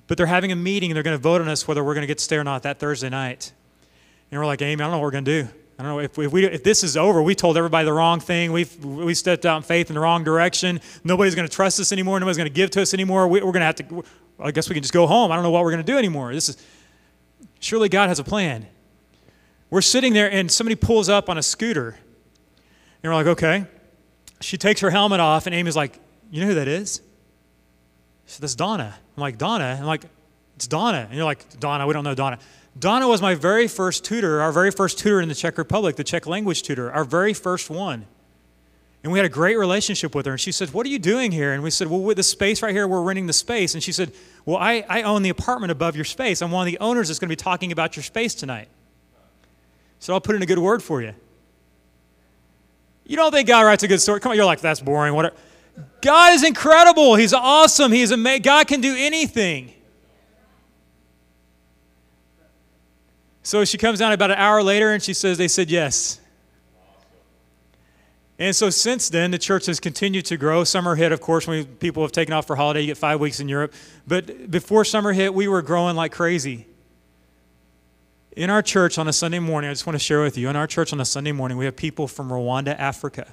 But 0.06 0.16
they're 0.16 0.24
having 0.24 0.52
a 0.52 0.56
meeting 0.56 0.90
and 0.90 0.96
they're 0.96 1.02
going 1.02 1.18
to 1.18 1.22
vote 1.22 1.42
on 1.42 1.48
us 1.48 1.68
whether 1.68 1.84
we're 1.84 1.92
going 1.92 2.02
to 2.02 2.06
get 2.06 2.16
to 2.16 2.24
stay 2.24 2.36
or 2.36 2.44
not 2.44 2.62
that 2.62 2.78
Thursday 2.78 3.10
night. 3.10 3.52
And 4.30 4.40
we're 4.40 4.46
like, 4.46 4.62
Amy, 4.62 4.80
I 4.80 4.84
don't 4.84 4.92
know 4.92 4.96
what 4.96 5.02
we're 5.02 5.10
going 5.10 5.26
to 5.26 5.42
do. 5.42 5.48
I 5.78 5.82
don't 5.82 5.92
know 5.92 5.98
if, 5.98 6.18
if, 6.18 6.32
we, 6.32 6.46
if 6.46 6.64
this 6.64 6.82
is 6.82 6.96
over, 6.96 7.22
we 7.22 7.34
told 7.34 7.58
everybody 7.58 7.84
the 7.84 7.92
wrong 7.92 8.20
thing. 8.20 8.52
We've, 8.52 8.82
we 8.82 9.12
stepped 9.12 9.44
out 9.44 9.58
in 9.58 9.62
faith 9.62 9.90
in 9.90 9.94
the 9.94 10.00
wrong 10.00 10.24
direction. 10.24 10.80
Nobody's 11.04 11.34
going 11.34 11.46
to 11.46 11.54
trust 11.54 11.78
us 11.78 11.92
anymore. 11.92 12.18
Nobody's 12.20 12.38
going 12.38 12.48
to 12.48 12.54
give 12.54 12.70
to 12.70 12.80
us 12.80 12.94
anymore. 12.94 13.28
We, 13.28 13.40
are 13.40 13.42
going 13.42 13.54
to 13.56 13.66
have 13.66 13.76
to, 13.76 14.02
I 14.40 14.50
guess 14.50 14.70
we 14.70 14.72
can 14.72 14.82
just 14.82 14.94
go 14.94 15.06
home. 15.06 15.30
I 15.30 15.34
don't 15.34 15.44
know 15.44 15.50
what 15.50 15.62
we're 15.62 15.72
going 15.72 15.84
to 15.84 15.92
do 15.92 15.98
anymore. 15.98 16.32
This 16.32 16.48
is, 16.48 16.56
surely 17.60 17.90
God 17.90 18.08
has 18.08 18.18
a 18.18 18.24
plan. 18.24 18.66
We're 19.68 19.82
sitting 19.82 20.14
there 20.14 20.32
and 20.32 20.50
somebody 20.50 20.76
pulls 20.76 21.10
up 21.10 21.28
on 21.28 21.36
a 21.36 21.42
scooter. 21.42 21.98
And 23.02 23.12
we're 23.12 23.14
like, 23.14 23.26
okay. 23.26 23.66
She 24.40 24.56
takes 24.56 24.80
her 24.80 24.90
helmet 24.90 25.20
off 25.20 25.46
and 25.46 25.54
Amy's 25.54 25.76
like, 25.76 25.98
you 26.30 26.40
know 26.40 26.48
who 26.48 26.54
that 26.54 26.68
is? 26.68 27.00
She 28.26 28.32
said, 28.34 28.42
that's 28.42 28.54
Donna. 28.54 28.94
I'm 29.16 29.20
like, 29.20 29.38
Donna? 29.38 29.78
I'm 29.80 29.86
like, 29.86 30.04
it's 30.56 30.66
Donna. 30.66 31.06
And 31.08 31.14
you're 31.14 31.24
like, 31.24 31.58
Donna, 31.60 31.86
we 31.86 31.92
don't 31.92 32.04
know 32.04 32.14
Donna. 32.14 32.38
Donna 32.78 33.08
was 33.08 33.22
my 33.22 33.34
very 33.34 33.68
first 33.68 34.04
tutor, 34.04 34.42
our 34.42 34.52
very 34.52 34.70
first 34.70 34.98
tutor 34.98 35.20
in 35.20 35.28
the 35.28 35.34
Czech 35.34 35.56
Republic, 35.56 35.96
the 35.96 36.04
Czech 36.04 36.26
language 36.26 36.62
tutor, 36.62 36.92
our 36.92 37.04
very 37.04 37.32
first 37.32 37.70
one. 37.70 38.06
And 39.02 39.12
we 39.12 39.18
had 39.18 39.26
a 39.26 39.30
great 39.30 39.56
relationship 39.56 40.14
with 40.14 40.26
her. 40.26 40.32
And 40.32 40.40
she 40.40 40.50
said, 40.50 40.74
What 40.74 40.84
are 40.84 40.88
you 40.88 40.98
doing 40.98 41.30
here? 41.30 41.52
And 41.52 41.62
we 41.62 41.70
said, 41.70 41.86
Well, 41.86 42.00
with 42.00 42.16
the 42.16 42.22
space 42.22 42.60
right 42.60 42.74
here, 42.74 42.88
we're 42.88 43.02
renting 43.02 43.26
the 43.26 43.32
space. 43.32 43.74
And 43.74 43.82
she 43.82 43.92
said, 43.92 44.12
Well, 44.44 44.56
I, 44.56 44.84
I 44.88 45.02
own 45.02 45.22
the 45.22 45.28
apartment 45.28 45.70
above 45.70 45.94
your 45.94 46.04
space. 46.04 46.42
I'm 46.42 46.50
one 46.50 46.66
of 46.66 46.72
the 46.72 46.78
owners 46.80 47.08
that's 47.08 47.20
going 47.20 47.28
to 47.28 47.32
be 47.32 47.36
talking 47.36 47.70
about 47.70 47.96
your 47.96 48.02
space 48.02 48.34
tonight. 48.34 48.68
So 50.00 50.12
I'll 50.12 50.20
put 50.20 50.34
in 50.34 50.42
a 50.42 50.46
good 50.46 50.58
word 50.58 50.82
for 50.82 51.00
you. 51.00 51.14
You 53.06 53.16
don't 53.16 53.32
think 53.32 53.46
God 53.48 53.62
writes 53.62 53.82
a 53.82 53.88
good 53.88 54.00
story? 54.00 54.20
Come 54.20 54.30
on, 54.30 54.36
you're 54.36 54.44
like, 54.44 54.60
That's 54.60 54.80
boring. 54.80 55.14
What? 55.14 55.36
God 56.00 56.32
is 56.34 56.44
incredible. 56.44 57.14
He's 57.14 57.32
awesome. 57.32 57.92
He's 57.92 58.12
ama- 58.12 58.40
God 58.40 58.66
can 58.66 58.80
do 58.80 58.94
anything. 58.96 59.72
So 63.42 63.64
she 63.64 63.78
comes 63.78 64.00
down 64.00 64.12
about 64.12 64.32
an 64.32 64.38
hour 64.38 64.62
later 64.62 64.92
and 64.92 65.02
she 65.02 65.14
says 65.14 65.38
they 65.38 65.48
said 65.48 65.70
yes. 65.70 66.20
And 68.38 68.54
so 68.54 68.70
since 68.70 69.08
then, 69.08 69.30
the 69.30 69.38
church 69.38 69.66
has 69.66 69.80
continued 69.80 70.26
to 70.26 70.36
grow. 70.36 70.64
Summer 70.64 70.94
hit, 70.94 71.12
of 71.12 71.20
course, 71.20 71.46
when 71.46 71.64
people 71.64 72.02
have 72.02 72.12
taken 72.12 72.34
off 72.34 72.46
for 72.46 72.56
holiday, 72.56 72.80
you 72.80 72.88
get 72.88 72.98
five 72.98 73.18
weeks 73.18 73.40
in 73.40 73.48
Europe. 73.48 73.72
But 74.06 74.50
before 74.50 74.84
summer 74.84 75.12
hit, 75.12 75.32
we 75.32 75.48
were 75.48 75.62
growing 75.62 75.96
like 75.96 76.12
crazy. 76.12 76.66
In 78.36 78.50
our 78.50 78.60
church 78.60 78.98
on 78.98 79.08
a 79.08 79.14
Sunday 79.14 79.38
morning, 79.38 79.70
I 79.70 79.72
just 79.72 79.86
want 79.86 79.94
to 79.94 80.04
share 80.04 80.20
with 80.20 80.36
you, 80.36 80.50
in 80.50 80.56
our 80.56 80.66
church 80.66 80.92
on 80.92 81.00
a 81.00 81.06
Sunday 81.06 81.32
morning, 81.32 81.56
we 81.56 81.64
have 81.64 81.74
people 81.74 82.06
from 82.06 82.28
Rwanda, 82.28 82.78
Africa. 82.78 83.26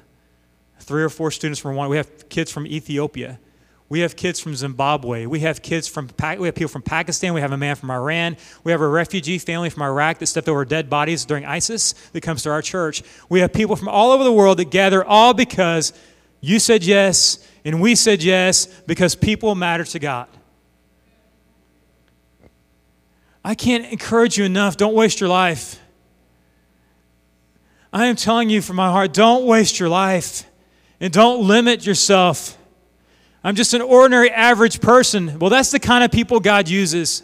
Three 0.80 1.04
or 1.04 1.10
four 1.10 1.30
students 1.30 1.60
from 1.60 1.76
Rwanda. 1.76 1.90
We 1.90 1.98
have 1.98 2.30
kids 2.30 2.50
from 2.50 2.66
Ethiopia. 2.66 3.38
We 3.90 4.00
have 4.00 4.16
kids 4.16 4.40
from 4.40 4.56
Zimbabwe. 4.56 5.26
We 5.26 5.42
have 5.42 5.62
kids 5.62 5.90
from 5.90 6.10
we 6.40 6.48
have 6.48 6.56
people 6.56 6.70
from 6.70 6.84
Pakistan. 6.84 7.34
We 7.34 7.42
have 7.42 7.52
a 7.52 7.58
man 7.58 7.76
from 7.76 7.92
Iran. 7.92 8.38
We 8.64 8.72
have 8.72 8.80
a 8.80 8.88
refugee 8.88 9.40
family 9.40 9.70
from 9.70 9.84
Iraq 9.84 10.20
that 10.20 10.28
stepped 10.28 10.48
over 10.48 10.64
dead 10.64 10.90
bodies 10.90 11.26
during 11.26 11.44
ISIS 11.44 11.92
that 12.14 12.22
comes 12.22 12.44
to 12.44 12.50
our 12.50 12.62
church. 12.62 13.04
We 13.28 13.42
have 13.42 13.52
people 13.52 13.76
from 13.76 13.90
all 13.90 14.12
over 14.12 14.24
the 14.24 14.32
world 14.32 14.58
that 14.60 14.72
gather 14.72 15.04
all 15.04 15.34
because 15.34 15.92
you 16.40 16.60
said 16.60 16.82
yes 16.84 17.46
and 17.66 17.82
we 17.82 17.96
said 17.96 18.24
yes 18.24 18.68
because 18.88 19.16
people 19.16 19.54
matter 19.54 19.84
to 19.84 20.00
God. 20.00 20.30
I 23.44 23.56
can't 23.56 23.86
encourage 23.92 24.38
you 24.38 24.46
enough. 24.46 24.78
Don't 24.78 24.94
waste 24.94 25.20
your 25.20 25.30
life. 25.30 25.80
I 27.92 28.08
am 28.08 28.16
telling 28.16 28.50
you 28.50 28.62
from 28.62 28.78
my 28.78 28.90
heart, 28.90 29.14
don't 29.14 29.46
waste 29.46 29.80
your 29.80 29.90
life 29.90 30.46
and 31.00 31.12
don't 31.12 31.48
limit 31.48 31.86
yourself. 31.86 32.58
I'm 33.44 33.56
just 33.56 33.74
an 33.74 33.82
ordinary, 33.82 34.32
average 34.32 34.80
person. 34.80 35.38
Well, 35.38 35.50
that's 35.50 35.72
the 35.72 35.80
kind 35.80 36.04
of 36.04 36.12
people 36.12 36.40
God 36.40 36.70
uses. 36.70 37.24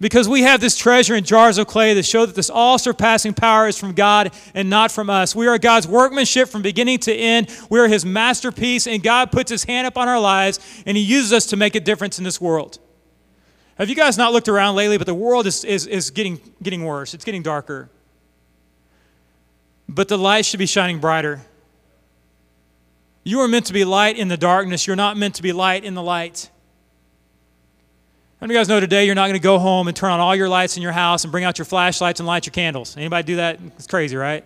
Because 0.00 0.28
we 0.28 0.42
have 0.42 0.60
this 0.60 0.76
treasure 0.76 1.14
in 1.14 1.24
jars 1.24 1.58
of 1.58 1.66
clay 1.66 1.94
that 1.94 2.04
show 2.04 2.24
that 2.26 2.34
this 2.34 2.50
all 2.50 2.78
surpassing 2.78 3.34
power 3.34 3.68
is 3.68 3.78
from 3.78 3.92
God 3.92 4.32
and 4.54 4.70
not 4.70 4.90
from 4.90 5.10
us. 5.10 5.34
We 5.34 5.46
are 5.46 5.58
God's 5.58 5.86
workmanship 5.86 6.48
from 6.48 6.62
beginning 6.62 6.98
to 7.00 7.14
end. 7.14 7.50
We 7.70 7.80
are 7.80 7.88
His 7.88 8.04
masterpiece, 8.04 8.86
and 8.86 9.02
God 9.02 9.32
puts 9.32 9.50
His 9.50 9.64
hand 9.64 9.86
upon 9.86 10.08
our 10.08 10.20
lives 10.20 10.58
and 10.86 10.96
He 10.96 11.02
uses 11.02 11.32
us 11.32 11.46
to 11.46 11.56
make 11.56 11.74
a 11.74 11.80
difference 11.80 12.18
in 12.18 12.24
this 12.24 12.40
world. 12.40 12.78
Have 13.78 13.88
you 13.88 13.96
guys 13.96 14.16
not 14.16 14.32
looked 14.32 14.48
around 14.48 14.76
lately? 14.76 14.98
But 14.98 15.06
the 15.06 15.14
world 15.14 15.46
is, 15.46 15.64
is, 15.64 15.86
is 15.86 16.10
getting, 16.10 16.40
getting 16.62 16.84
worse, 16.84 17.14
it's 17.14 17.24
getting 17.24 17.42
darker. 17.42 17.90
But 19.88 20.08
the 20.08 20.16
light 20.18 20.46
should 20.46 20.58
be 20.58 20.66
shining 20.66 20.98
brighter. 20.98 21.42
You 23.22 23.40
are 23.40 23.48
meant 23.48 23.66
to 23.66 23.72
be 23.72 23.84
light 23.84 24.18
in 24.18 24.28
the 24.28 24.36
darkness. 24.36 24.86
You're 24.86 24.96
not 24.96 25.16
meant 25.16 25.36
to 25.36 25.42
be 25.42 25.52
light 25.52 25.84
in 25.84 25.94
the 25.94 26.02
light. 26.02 26.50
How 28.40 28.46
many 28.46 28.54
of 28.54 28.56
you 28.56 28.60
guys 28.60 28.68
know 28.68 28.80
today 28.80 29.06
you're 29.06 29.14
not 29.14 29.28
going 29.28 29.40
to 29.40 29.42
go 29.42 29.58
home 29.58 29.88
and 29.88 29.96
turn 29.96 30.10
on 30.10 30.20
all 30.20 30.36
your 30.36 30.48
lights 30.48 30.76
in 30.76 30.82
your 30.82 30.92
house 30.92 31.24
and 31.24 31.32
bring 31.32 31.44
out 31.44 31.56
your 31.56 31.64
flashlights 31.64 32.20
and 32.20 32.26
light 32.26 32.44
your 32.44 32.52
candles? 32.52 32.96
Anybody 32.96 33.24
do 33.26 33.36
that? 33.36 33.58
It's 33.78 33.86
crazy, 33.86 34.16
right? 34.16 34.44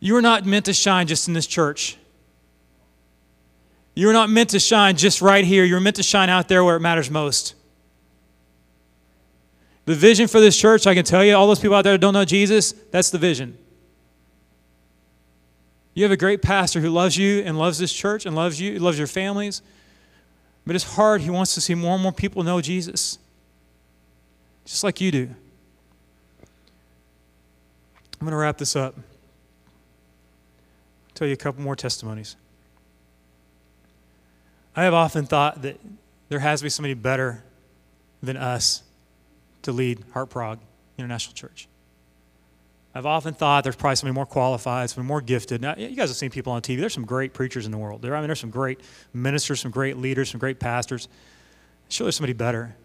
You 0.00 0.16
are 0.16 0.22
not 0.22 0.44
meant 0.44 0.66
to 0.66 0.72
shine 0.72 1.06
just 1.06 1.28
in 1.28 1.34
this 1.34 1.46
church. 1.46 1.96
You're 3.98 4.12
not 4.12 4.30
meant 4.30 4.50
to 4.50 4.60
shine 4.60 4.96
just 4.96 5.20
right 5.20 5.44
here. 5.44 5.64
You're 5.64 5.80
meant 5.80 5.96
to 5.96 6.04
shine 6.04 6.30
out 6.30 6.46
there 6.46 6.62
where 6.62 6.76
it 6.76 6.80
matters 6.80 7.10
most. 7.10 7.56
The 9.86 9.94
vision 9.96 10.28
for 10.28 10.38
this 10.38 10.56
church, 10.56 10.86
I 10.86 10.94
can 10.94 11.04
tell 11.04 11.24
you, 11.24 11.34
all 11.34 11.48
those 11.48 11.58
people 11.58 11.74
out 11.74 11.82
there 11.82 11.94
that 11.94 11.98
don't 11.98 12.14
know 12.14 12.24
Jesus, 12.24 12.70
that's 12.92 13.10
the 13.10 13.18
vision. 13.18 13.58
You 15.94 16.04
have 16.04 16.12
a 16.12 16.16
great 16.16 16.42
pastor 16.42 16.78
who 16.78 16.90
loves 16.90 17.16
you 17.16 17.40
and 17.40 17.58
loves 17.58 17.80
this 17.80 17.92
church 17.92 18.24
and 18.24 18.36
loves 18.36 18.60
you, 18.60 18.78
loves 18.78 18.98
your 18.98 19.08
families. 19.08 19.62
But 20.64 20.76
it's 20.76 20.94
hard. 20.94 21.22
He 21.22 21.30
wants 21.30 21.54
to 21.54 21.60
see 21.60 21.74
more 21.74 21.94
and 21.94 22.02
more 22.04 22.12
people 22.12 22.44
know 22.44 22.60
Jesus, 22.60 23.18
just 24.64 24.84
like 24.84 25.00
you 25.00 25.10
do. 25.10 25.28
I'm 28.20 28.20
going 28.20 28.30
to 28.30 28.36
wrap 28.36 28.58
this 28.58 28.76
up. 28.76 28.94
Tell 31.14 31.26
you 31.26 31.34
a 31.34 31.36
couple 31.36 31.62
more 31.62 31.74
testimonies. 31.74 32.36
I 34.78 34.84
have 34.84 34.94
often 34.94 35.26
thought 35.26 35.62
that 35.62 35.80
there 36.28 36.38
has 36.38 36.60
to 36.60 36.64
be 36.64 36.70
somebody 36.70 36.94
better 36.94 37.42
than 38.22 38.36
us 38.36 38.84
to 39.62 39.72
lead 39.72 40.04
Heart 40.12 40.30
Prague 40.30 40.60
International 40.96 41.34
Church. 41.34 41.66
I've 42.94 43.04
often 43.04 43.34
thought 43.34 43.64
there's 43.64 43.74
probably 43.74 43.96
somebody 43.96 44.14
more 44.14 44.24
qualified, 44.24 44.88
somebody 44.88 45.08
more 45.08 45.20
gifted. 45.20 45.60
Now, 45.60 45.74
you 45.76 45.96
guys 45.96 46.10
have 46.10 46.16
seen 46.16 46.30
people 46.30 46.52
on 46.52 46.62
TV. 46.62 46.78
There's 46.78 46.94
some 46.94 47.06
great 47.06 47.34
preachers 47.34 47.66
in 47.66 47.72
the 47.72 47.76
world. 47.76 48.02
There, 48.02 48.14
I 48.14 48.20
mean, 48.20 48.28
there's 48.28 48.38
some 48.38 48.50
great 48.50 48.78
ministers, 49.12 49.58
some 49.58 49.72
great 49.72 49.96
leaders, 49.96 50.30
some 50.30 50.38
great 50.38 50.60
pastors. 50.60 51.08
Sure, 51.88 52.04
there's 52.04 52.14
somebody 52.14 52.34
better. 52.34 52.76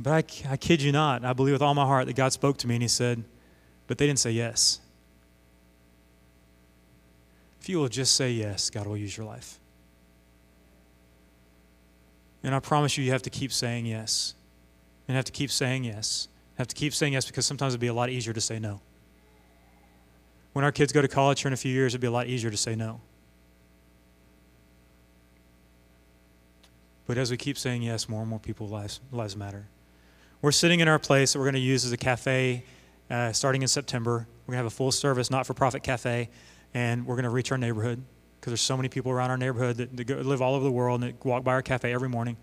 But 0.00 0.12
I, 0.46 0.52
I 0.52 0.56
kid 0.56 0.80
you 0.80 0.92
not, 0.92 1.26
I 1.26 1.34
believe 1.34 1.52
with 1.52 1.60
all 1.60 1.74
my 1.74 1.84
heart 1.84 2.06
that 2.06 2.16
God 2.16 2.32
spoke 2.32 2.56
to 2.56 2.66
me 2.66 2.76
and 2.76 2.82
He 2.82 2.88
said, 2.88 3.22
but 3.86 3.98
they 3.98 4.06
didn't 4.06 4.20
say 4.20 4.30
yes. 4.30 4.80
If 7.60 7.68
you 7.68 7.76
will 7.76 7.88
just 7.88 8.16
say 8.16 8.30
yes, 8.30 8.70
God 8.70 8.86
will 8.86 8.96
use 8.96 9.14
your 9.14 9.26
life. 9.26 9.60
And 12.42 12.54
I 12.54 12.60
promise 12.60 12.96
you, 12.96 13.04
you 13.04 13.10
have 13.12 13.22
to 13.22 13.30
keep 13.30 13.52
saying 13.52 13.86
yes. 13.86 14.34
And 15.06 15.16
have 15.16 15.24
to 15.24 15.32
keep 15.32 15.50
saying 15.50 15.84
yes. 15.84 16.28
Have 16.56 16.68
to 16.68 16.74
keep 16.74 16.94
saying 16.94 17.12
yes 17.12 17.26
because 17.26 17.46
sometimes 17.46 17.72
it'd 17.72 17.80
be 17.80 17.88
a 17.88 17.94
lot 17.94 18.10
easier 18.10 18.32
to 18.32 18.40
say 18.40 18.58
no. 18.58 18.80
When 20.52 20.64
our 20.64 20.72
kids 20.72 20.92
go 20.92 21.02
to 21.02 21.08
college 21.08 21.42
here 21.42 21.48
in 21.48 21.52
a 21.52 21.56
few 21.56 21.72
years, 21.72 21.92
it'd 21.92 22.00
be 22.00 22.06
a 22.06 22.12
lot 22.12 22.26
easier 22.26 22.50
to 22.50 22.56
say 22.56 22.74
no. 22.74 23.00
But 27.06 27.16
as 27.16 27.30
we 27.30 27.36
keep 27.36 27.56
saying 27.56 27.82
yes, 27.82 28.08
more 28.08 28.20
and 28.20 28.28
more 28.28 28.38
people's 28.38 28.70
lives, 28.70 29.00
lives 29.12 29.34
matter. 29.34 29.66
We're 30.42 30.52
sitting 30.52 30.80
in 30.80 30.88
our 30.88 30.98
place 30.98 31.32
that 31.32 31.38
we're 31.38 31.46
going 31.46 31.54
to 31.54 31.60
use 31.60 31.84
as 31.84 31.92
a 31.92 31.96
cafe 31.96 32.64
uh, 33.10 33.32
starting 33.32 33.62
in 33.62 33.68
September. 33.68 34.26
We're 34.46 34.52
going 34.52 34.58
to 34.58 34.64
have 34.64 34.66
a 34.66 34.76
full 34.76 34.92
service, 34.92 35.30
not 35.30 35.46
for 35.46 35.54
profit 35.54 35.82
cafe, 35.82 36.28
and 36.74 37.06
we're 37.06 37.14
going 37.14 37.24
to 37.24 37.30
reach 37.30 37.50
our 37.50 37.58
neighborhood 37.58 38.02
because 38.40 38.52
there's 38.52 38.60
so 38.60 38.76
many 38.76 38.88
people 38.88 39.10
around 39.10 39.30
our 39.30 39.36
neighborhood 39.36 39.76
that, 39.76 39.96
that 39.96 40.04
go, 40.04 40.16
live 40.16 40.40
all 40.40 40.54
over 40.54 40.64
the 40.64 40.70
world 40.70 41.02
and 41.02 41.14
walk 41.24 41.44
by 41.44 41.52
our 41.52 41.62
cafe 41.62 41.92
every 41.92 42.08
morning. 42.08 42.36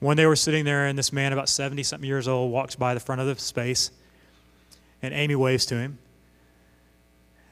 One 0.00 0.16
day 0.16 0.26
we're 0.26 0.36
sitting 0.36 0.64
there, 0.64 0.86
and 0.86 0.98
this 0.98 1.12
man, 1.12 1.32
about 1.32 1.48
70 1.48 1.82
something 1.82 2.08
years 2.08 2.26
old, 2.26 2.50
walks 2.50 2.74
by 2.74 2.94
the 2.94 3.00
front 3.00 3.20
of 3.20 3.26
the 3.26 3.36
space, 3.36 3.90
and 5.02 5.12
Amy 5.14 5.36
waves 5.36 5.66
to 5.66 5.76
him. 5.76 5.98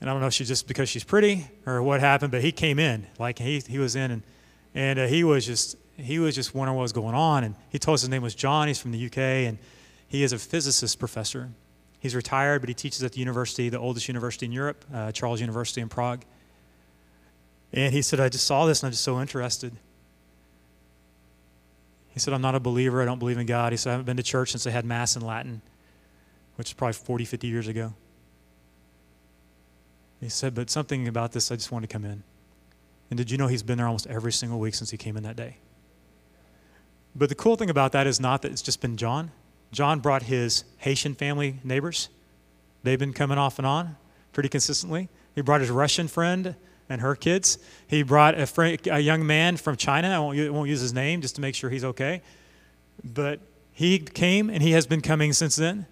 And 0.00 0.08
I 0.08 0.12
don't 0.12 0.20
know 0.20 0.28
if 0.28 0.32
she's 0.32 0.48
just 0.48 0.66
because 0.68 0.88
she's 0.88 1.04
pretty 1.04 1.46
or 1.66 1.82
what 1.82 2.00
happened, 2.00 2.30
but 2.30 2.42
he 2.42 2.52
came 2.52 2.78
in 2.78 3.06
like 3.18 3.38
he 3.38 3.58
he 3.60 3.78
was 3.78 3.96
in 3.96 4.10
and 4.12 4.22
and 4.74 4.98
uh, 4.98 5.06
he 5.06 5.24
was 5.24 5.44
just 5.44 5.76
he 5.96 6.20
was 6.20 6.34
just 6.34 6.54
wondering 6.54 6.76
what 6.76 6.82
was 6.82 6.92
going 6.92 7.14
on. 7.14 7.42
And 7.42 7.56
he 7.70 7.78
told 7.78 7.96
us 7.96 8.02
his 8.02 8.08
name 8.08 8.22
was 8.22 8.34
John. 8.34 8.68
He's 8.68 8.78
from 8.78 8.92
the 8.92 9.06
UK 9.06 9.18
and 9.18 9.58
he 10.06 10.22
is 10.22 10.32
a 10.32 10.38
physicist 10.38 10.98
professor. 10.98 11.50
He's 12.00 12.14
retired, 12.14 12.60
but 12.60 12.68
he 12.68 12.74
teaches 12.74 13.02
at 13.02 13.12
the 13.12 13.18
university, 13.18 13.68
the 13.68 13.78
oldest 13.80 14.06
university 14.06 14.46
in 14.46 14.52
Europe, 14.52 14.84
uh, 14.94 15.10
Charles 15.10 15.40
University 15.40 15.80
in 15.80 15.88
Prague. 15.88 16.24
And 17.72 17.92
he 17.92 18.02
said, 18.02 18.20
I 18.20 18.28
just 18.28 18.46
saw 18.46 18.66
this 18.66 18.82
and 18.82 18.88
I'm 18.88 18.92
just 18.92 19.04
so 19.04 19.20
interested. 19.20 19.72
He 22.08 22.20
said, 22.20 22.34
I'm 22.34 22.42
not 22.42 22.54
a 22.54 22.60
believer. 22.60 23.02
I 23.02 23.04
don't 23.04 23.18
believe 23.18 23.38
in 23.38 23.46
God. 23.46 23.72
He 23.72 23.76
said, 23.76 23.90
I 23.90 23.92
haven't 23.92 24.06
been 24.06 24.16
to 24.16 24.22
church 24.22 24.50
since 24.50 24.64
they 24.64 24.70
had 24.70 24.84
Mass 24.84 25.14
in 25.14 25.22
Latin, 25.22 25.62
which 26.56 26.70
is 26.70 26.72
probably 26.72 26.94
40, 26.94 27.24
50 27.24 27.46
years 27.46 27.68
ago. 27.68 27.94
He 30.20 30.28
said, 30.28 30.54
But 30.54 30.70
something 30.70 31.06
about 31.06 31.32
this, 31.32 31.52
I 31.52 31.56
just 31.56 31.70
wanted 31.70 31.88
to 31.88 31.92
come 31.92 32.04
in. 32.04 32.24
And 33.10 33.16
did 33.16 33.30
you 33.30 33.38
know 33.38 33.46
he's 33.46 33.62
been 33.62 33.78
there 33.78 33.86
almost 33.86 34.06
every 34.08 34.32
single 34.32 34.58
week 34.58 34.74
since 34.74 34.90
he 34.90 34.96
came 34.96 35.16
in 35.16 35.22
that 35.22 35.36
day? 35.36 35.58
But 37.14 37.28
the 37.28 37.34
cool 37.34 37.56
thing 37.56 37.70
about 37.70 37.92
that 37.92 38.06
is 38.06 38.20
not 38.20 38.42
that 38.42 38.52
it's 38.52 38.62
just 38.62 38.80
been 38.80 38.96
John. 38.96 39.30
John 39.70 40.00
brought 40.00 40.24
his 40.24 40.64
Haitian 40.78 41.14
family 41.14 41.60
neighbors. 41.62 42.08
They've 42.82 42.98
been 42.98 43.12
coming 43.12 43.38
off 43.38 43.58
and 43.58 43.66
on 43.66 43.96
pretty 44.32 44.48
consistently. 44.48 45.08
He 45.34 45.40
brought 45.40 45.60
his 45.60 45.70
Russian 45.70 46.08
friend 46.08 46.54
and 46.88 47.00
her 47.00 47.14
kids. 47.14 47.58
He 47.86 48.02
brought 48.02 48.38
a, 48.38 48.46
friend, 48.46 48.78
a 48.90 49.00
young 49.00 49.26
man 49.26 49.56
from 49.56 49.76
China. 49.76 50.08
I 50.08 50.18
won't, 50.18 50.52
won't 50.52 50.68
use 50.68 50.80
his 50.80 50.92
name 50.92 51.20
just 51.20 51.34
to 51.36 51.40
make 51.40 51.54
sure 51.54 51.70
he's 51.70 51.84
okay. 51.84 52.22
But 53.04 53.40
he 53.72 53.98
came 53.98 54.50
and 54.50 54.62
he 54.62 54.72
has 54.72 54.86
been 54.86 55.00
coming 55.00 55.32
since 55.32 55.56
then. 55.56 55.86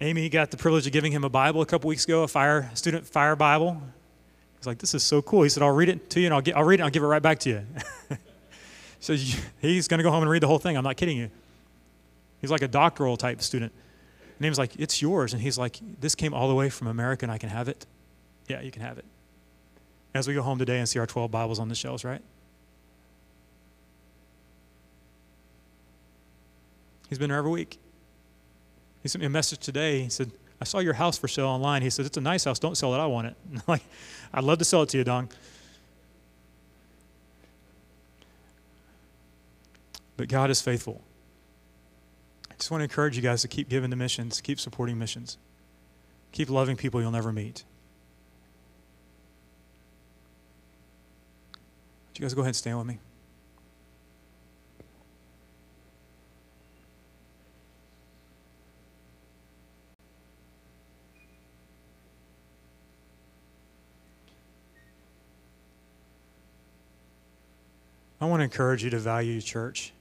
Amy 0.00 0.30
got 0.30 0.50
the 0.50 0.56
privilege 0.56 0.86
of 0.86 0.92
giving 0.92 1.12
him 1.12 1.24
a 1.24 1.28
Bible 1.28 1.60
a 1.60 1.66
couple 1.66 1.88
weeks 1.88 2.04
ago, 2.04 2.22
a 2.22 2.28
fire 2.28 2.70
student 2.72 3.06
fire 3.06 3.36
Bible. 3.36 3.82
He's 4.56 4.66
like, 4.66 4.78
"This 4.78 4.94
is 4.94 5.02
so 5.02 5.20
cool." 5.20 5.42
He 5.42 5.50
said, 5.50 5.62
"I'll 5.62 5.74
read 5.74 5.90
it 5.90 6.08
to 6.10 6.20
you, 6.20 6.26
and 6.26 6.34
I'll, 6.34 6.40
get, 6.40 6.56
I'll 6.56 6.64
read 6.64 6.76
it. 6.76 6.80
and 6.80 6.84
I'll 6.84 6.90
give 6.90 7.02
it 7.02 7.06
right 7.06 7.20
back 7.20 7.40
to 7.40 7.50
you." 7.50 7.66
so 9.00 9.14
he's 9.60 9.88
going 9.88 9.98
to 9.98 10.02
go 10.02 10.10
home 10.10 10.22
and 10.22 10.30
read 10.30 10.42
the 10.42 10.46
whole 10.46 10.58
thing. 10.58 10.76
I'm 10.76 10.84
not 10.84 10.96
kidding 10.96 11.18
you. 11.18 11.30
He's 12.40 12.50
like 12.50 12.62
a 12.62 12.68
doctoral 12.68 13.18
type 13.18 13.42
student. 13.42 13.72
And 14.38 14.46
Amy's 14.46 14.58
like, 14.58 14.74
"It's 14.78 15.02
yours," 15.02 15.34
and 15.34 15.42
he's 15.42 15.58
like, 15.58 15.78
"This 16.00 16.14
came 16.14 16.32
all 16.32 16.48
the 16.48 16.54
way 16.54 16.70
from 16.70 16.86
America, 16.86 17.26
and 17.26 17.32
I 17.32 17.36
can 17.36 17.50
have 17.50 17.68
it." 17.68 17.84
Yeah, 18.50 18.62
you 18.62 18.72
can 18.72 18.82
have 18.82 18.98
it. 18.98 19.04
As 20.12 20.26
we 20.26 20.34
go 20.34 20.42
home 20.42 20.58
today 20.58 20.78
and 20.78 20.88
see 20.88 20.98
our 20.98 21.06
12 21.06 21.30
Bibles 21.30 21.60
on 21.60 21.68
the 21.68 21.74
shelves, 21.76 22.04
right? 22.04 22.20
He's 27.08 27.16
been 27.16 27.30
there 27.30 27.38
every 27.38 27.52
week. 27.52 27.78
He 29.04 29.08
sent 29.08 29.20
me 29.20 29.26
a 29.26 29.30
message 29.30 29.60
today. 29.60 30.02
He 30.02 30.10
said, 30.10 30.32
I 30.60 30.64
saw 30.64 30.80
your 30.80 30.94
house 30.94 31.16
for 31.16 31.28
sale 31.28 31.46
online. 31.46 31.82
He 31.82 31.90
said, 31.90 32.06
It's 32.06 32.16
a 32.16 32.20
nice 32.20 32.42
house. 32.42 32.58
Don't 32.58 32.76
sell 32.76 32.92
it. 32.92 32.98
I 32.98 33.06
want 33.06 33.28
it. 33.28 33.36
like, 33.68 33.82
I'd 34.34 34.42
love 34.42 34.58
to 34.58 34.64
sell 34.64 34.82
it 34.82 34.88
to 34.90 34.98
you, 34.98 35.04
Dong. 35.04 35.28
But 40.16 40.28
God 40.28 40.50
is 40.50 40.60
faithful. 40.60 41.00
I 42.50 42.54
just 42.54 42.72
want 42.72 42.80
to 42.80 42.84
encourage 42.84 43.14
you 43.14 43.22
guys 43.22 43.42
to 43.42 43.48
keep 43.48 43.68
giving 43.68 43.90
to 43.90 43.96
missions, 43.96 44.40
keep 44.40 44.58
supporting 44.58 44.98
missions, 44.98 45.38
keep 46.32 46.50
loving 46.50 46.76
people 46.76 47.00
you'll 47.00 47.12
never 47.12 47.32
meet. 47.32 47.62
You 52.20 52.26
guys 52.26 52.34
go 52.34 52.42
ahead 52.42 52.48
and 52.48 52.56
stand 52.56 52.76
with 52.76 52.86
me? 52.86 52.98
I 68.20 68.26
want 68.26 68.40
to 68.40 68.44
encourage 68.44 68.84
you 68.84 68.90
to 68.90 68.98
value 68.98 69.32
your 69.32 69.40
church. 69.40 69.94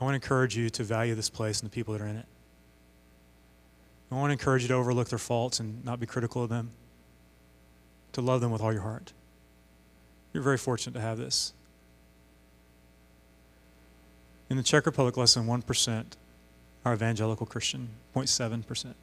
I 0.00 0.04
want 0.04 0.14
to 0.14 0.16
encourage 0.16 0.56
you 0.56 0.68
to 0.68 0.82
value 0.82 1.14
this 1.14 1.30
place 1.30 1.60
and 1.60 1.70
the 1.70 1.72
people 1.72 1.94
that 1.94 2.02
are 2.02 2.08
in 2.08 2.16
it. 2.16 2.26
I 4.10 4.16
want 4.16 4.30
to 4.30 4.32
encourage 4.32 4.62
you 4.62 4.68
to 4.68 4.74
overlook 4.74 5.10
their 5.10 5.18
faults 5.20 5.60
and 5.60 5.84
not 5.84 6.00
be 6.00 6.06
critical 6.06 6.42
of 6.42 6.48
them, 6.48 6.70
to 8.14 8.20
love 8.20 8.40
them 8.40 8.50
with 8.50 8.60
all 8.60 8.72
your 8.72 8.82
heart. 8.82 9.12
You're 10.32 10.42
very 10.42 10.58
fortunate 10.58 10.92
to 10.94 11.00
have 11.00 11.18
this. 11.18 11.52
In 14.50 14.56
the 14.56 14.62
Czech 14.62 14.86
Republic, 14.86 15.16
less 15.16 15.34
than 15.34 15.46
1% 15.46 16.04
are 16.84 16.94
evangelical 16.94 17.46
Christian, 17.46 17.90
0.7%. 18.14 18.94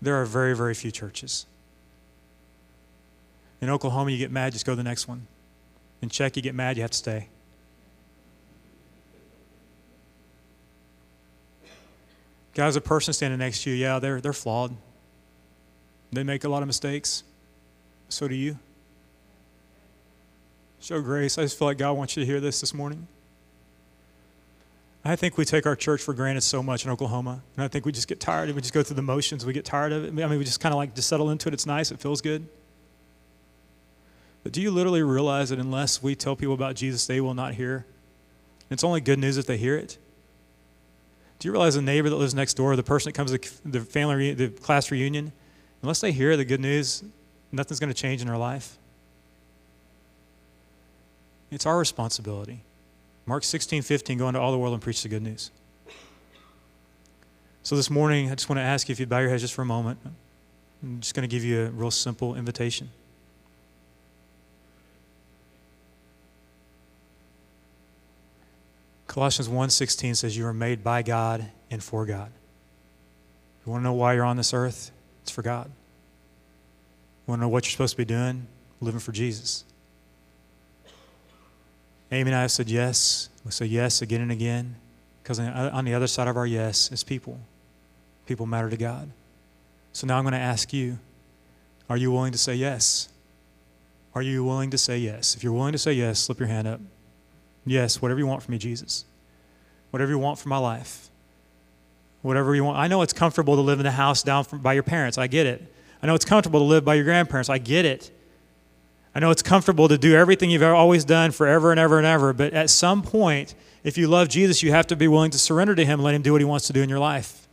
There 0.00 0.20
are 0.20 0.24
very, 0.24 0.56
very 0.56 0.74
few 0.74 0.90
churches. 0.90 1.46
In 3.60 3.70
Oklahoma, 3.70 4.10
you 4.10 4.18
get 4.18 4.30
mad, 4.30 4.52
just 4.52 4.66
go 4.66 4.72
to 4.72 4.76
the 4.76 4.82
next 4.82 5.06
one. 5.06 5.26
In 6.00 6.08
Czech, 6.08 6.36
you 6.36 6.42
get 6.42 6.54
mad, 6.54 6.76
you 6.76 6.82
have 6.82 6.90
to 6.90 6.96
stay. 6.96 7.28
Guys, 12.54 12.76
a 12.76 12.80
person 12.80 13.14
standing 13.14 13.38
next 13.38 13.62
to 13.62 13.70
you, 13.70 13.76
yeah, 13.76 13.98
they're, 13.98 14.20
they're 14.20 14.32
flawed. 14.32 14.76
They 16.10 16.22
make 16.22 16.44
a 16.44 16.48
lot 16.48 16.62
of 16.62 16.66
mistakes. 16.66 17.22
So 18.08 18.28
do 18.28 18.34
you. 18.34 18.58
Show 20.82 21.00
grace. 21.00 21.38
I 21.38 21.42
just 21.42 21.56
feel 21.56 21.68
like 21.68 21.78
God 21.78 21.92
wants 21.92 22.16
you 22.16 22.24
to 22.24 22.26
hear 22.26 22.40
this 22.40 22.60
this 22.60 22.74
morning. 22.74 23.06
I 25.04 25.14
think 25.14 25.38
we 25.38 25.44
take 25.44 25.64
our 25.64 25.76
church 25.76 26.02
for 26.02 26.12
granted 26.12 26.40
so 26.40 26.60
much 26.60 26.84
in 26.84 26.90
Oklahoma. 26.90 27.40
And 27.54 27.64
I 27.64 27.68
think 27.68 27.86
we 27.86 27.92
just 27.92 28.08
get 28.08 28.18
tired 28.18 28.48
and 28.48 28.56
we 28.56 28.62
just 28.62 28.74
go 28.74 28.82
through 28.82 28.96
the 28.96 29.02
motions. 29.02 29.46
We 29.46 29.52
get 29.52 29.64
tired 29.64 29.92
of 29.92 30.04
it. 30.04 30.08
I 30.08 30.10
mean, 30.10 30.38
we 30.40 30.44
just 30.44 30.58
kind 30.58 30.72
of 30.72 30.78
like 30.78 30.96
just 30.96 31.08
settle 31.08 31.30
into 31.30 31.48
it. 31.48 31.54
It's 31.54 31.66
nice. 31.66 31.92
It 31.92 32.00
feels 32.00 32.20
good. 32.20 32.48
But 34.42 34.50
do 34.50 34.60
you 34.60 34.72
literally 34.72 35.04
realize 35.04 35.50
that 35.50 35.60
unless 35.60 36.02
we 36.02 36.16
tell 36.16 36.34
people 36.34 36.54
about 36.54 36.74
Jesus, 36.74 37.06
they 37.06 37.20
will 37.20 37.34
not 37.34 37.54
hear? 37.54 37.86
It's 38.68 38.82
only 38.82 39.00
good 39.00 39.20
news 39.20 39.36
if 39.36 39.46
they 39.46 39.58
hear 39.58 39.76
it. 39.76 39.98
Do 41.38 41.46
you 41.46 41.52
realize 41.52 41.76
the 41.76 41.82
neighbor 41.82 42.10
that 42.10 42.16
lives 42.16 42.34
next 42.34 42.54
door, 42.54 42.74
the 42.74 42.82
person 42.82 43.10
that 43.10 43.16
comes 43.16 43.30
to 43.30 43.38
the 43.64 43.82
family, 43.82 44.34
the 44.34 44.48
class 44.48 44.90
reunion, 44.90 45.30
unless 45.80 46.00
they 46.00 46.10
hear 46.10 46.36
the 46.36 46.44
good 46.44 46.60
news, 46.60 47.04
nothing's 47.52 47.78
going 47.78 47.92
to 47.92 47.94
change 47.94 48.20
in 48.20 48.26
their 48.26 48.36
life? 48.36 48.78
It's 51.52 51.66
our 51.66 51.78
responsibility. 51.78 52.62
Mark 53.26 53.44
16, 53.44 53.82
15, 53.82 54.18
go 54.18 54.26
into 54.26 54.40
all 54.40 54.52
the 54.52 54.58
world 54.58 54.72
and 54.72 54.82
preach 54.82 55.02
the 55.02 55.08
good 55.08 55.22
news. 55.22 55.50
So 57.62 57.76
this 57.76 57.90
morning, 57.90 58.30
I 58.30 58.34
just 58.34 58.48
want 58.48 58.56
to 58.56 58.62
ask 58.62 58.88
you 58.88 58.92
if 58.94 58.98
you'd 58.98 59.10
bow 59.10 59.18
your 59.18 59.28
heads 59.28 59.42
just 59.42 59.54
for 59.54 59.62
a 59.62 59.66
moment. 59.66 59.98
I'm 60.82 61.00
just 61.00 61.14
going 61.14 61.28
to 61.28 61.32
give 61.32 61.44
you 61.44 61.66
a 61.66 61.70
real 61.70 61.90
simple 61.90 62.34
invitation. 62.34 62.90
Colossians 69.06 69.46
1:16 69.46 70.16
says 70.16 70.36
you 70.36 70.46
are 70.46 70.54
made 70.54 70.82
by 70.82 71.02
God 71.02 71.50
and 71.70 71.82
for 71.82 72.06
God. 72.06 72.32
You 73.64 73.70
want 73.70 73.82
to 73.82 73.84
know 73.84 73.92
why 73.92 74.14
you're 74.14 74.24
on 74.24 74.38
this 74.38 74.54
earth? 74.54 74.90
It's 75.22 75.30
for 75.30 75.42
God. 75.42 75.66
You 75.66 77.30
want 77.30 77.40
to 77.40 77.42
know 77.42 77.50
what 77.50 77.66
you're 77.66 77.72
supposed 77.72 77.92
to 77.92 77.98
be 77.98 78.06
doing? 78.06 78.46
Living 78.80 79.00
for 79.00 79.12
Jesus. 79.12 79.64
Amy 82.12 82.30
and 82.30 82.36
I 82.36 82.42
have 82.42 82.52
said 82.52 82.70
yes. 82.70 83.30
We 83.44 83.50
say 83.50 83.64
yes 83.64 84.02
again 84.02 84.20
and 84.20 84.30
again 84.30 84.76
because 85.22 85.40
on 85.40 85.84
the 85.84 85.94
other 85.94 86.06
side 86.06 86.28
of 86.28 86.36
our 86.36 86.46
yes 86.46 86.92
is 86.92 87.02
people. 87.02 87.40
People 88.26 88.46
matter 88.46 88.68
to 88.70 88.76
God. 88.76 89.10
So 89.92 90.06
now 90.06 90.18
I'm 90.18 90.24
going 90.24 90.32
to 90.32 90.38
ask 90.38 90.72
you 90.72 90.98
are 91.88 91.96
you 91.96 92.12
willing 92.12 92.32
to 92.32 92.38
say 92.38 92.54
yes? 92.54 93.08
Are 94.14 94.22
you 94.22 94.44
willing 94.44 94.70
to 94.70 94.78
say 94.78 94.98
yes? 94.98 95.34
If 95.34 95.42
you're 95.42 95.52
willing 95.52 95.72
to 95.72 95.78
say 95.78 95.92
yes, 95.92 96.20
slip 96.20 96.38
your 96.38 96.48
hand 96.48 96.68
up. 96.68 96.80
Yes, 97.64 98.00
whatever 98.00 98.20
you 98.20 98.26
want 98.26 98.42
from 98.42 98.52
me, 98.52 98.58
Jesus. 98.58 99.04
Whatever 99.90 100.10
you 100.10 100.18
want 100.18 100.38
for 100.38 100.48
my 100.48 100.58
life. 100.58 101.08
Whatever 102.22 102.54
you 102.54 102.64
want. 102.64 102.78
I 102.78 102.88
know 102.88 103.02
it's 103.02 103.12
comfortable 103.12 103.56
to 103.56 103.62
live 103.62 103.78
in 103.78 103.84
the 103.84 103.90
house 103.90 104.22
down 104.22 104.44
from, 104.44 104.60
by 104.60 104.74
your 104.74 104.82
parents. 104.82 105.18
I 105.18 105.26
get 105.26 105.46
it. 105.46 105.62
I 106.02 106.06
know 106.06 106.14
it's 106.14 106.24
comfortable 106.24 106.60
to 106.60 106.64
live 106.64 106.84
by 106.84 106.94
your 106.94 107.04
grandparents. 107.04 107.48
I 107.48 107.58
get 107.58 107.84
it. 107.84 108.10
I 109.14 109.20
know 109.20 109.30
it's 109.30 109.42
comfortable 109.42 109.88
to 109.88 109.98
do 109.98 110.14
everything 110.14 110.50
you've 110.50 110.62
always 110.62 111.04
done 111.04 111.32
forever 111.32 111.70
and 111.70 111.78
ever 111.78 111.98
and 111.98 112.06
ever, 112.06 112.32
but 112.32 112.52
at 112.54 112.70
some 112.70 113.02
point, 113.02 113.54
if 113.84 113.98
you 113.98 114.08
love 114.08 114.28
Jesus, 114.28 114.62
you 114.62 114.70
have 114.70 114.86
to 114.86 114.96
be 114.96 115.08
willing 115.08 115.30
to 115.32 115.38
surrender 115.38 115.74
to 115.74 115.84
Him 115.84 116.00
let 116.00 116.14
Him 116.14 116.22
do 116.22 116.32
what 116.32 116.40
He 116.40 116.44
wants 116.46 116.66
to 116.68 116.72
do 116.72 116.82
in 116.82 116.88
your 116.88 116.98
life. 116.98 117.46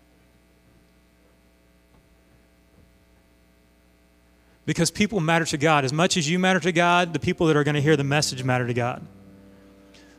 Because 4.66 4.92
people 4.92 5.20
matter 5.20 5.46
to 5.46 5.58
God. 5.58 5.84
As 5.84 5.92
much 5.92 6.16
as 6.16 6.30
you 6.30 6.38
matter 6.38 6.60
to 6.60 6.72
God, 6.72 7.12
the 7.12 7.20
people 7.20 7.48
that 7.48 7.58
are 7.58 7.64
going 7.64 7.76
to 7.76 7.82
hear 7.82 7.98
the 7.98 8.04
message 8.04 8.44
matter 8.44 8.68
to 8.68 8.74
God. 8.74 9.02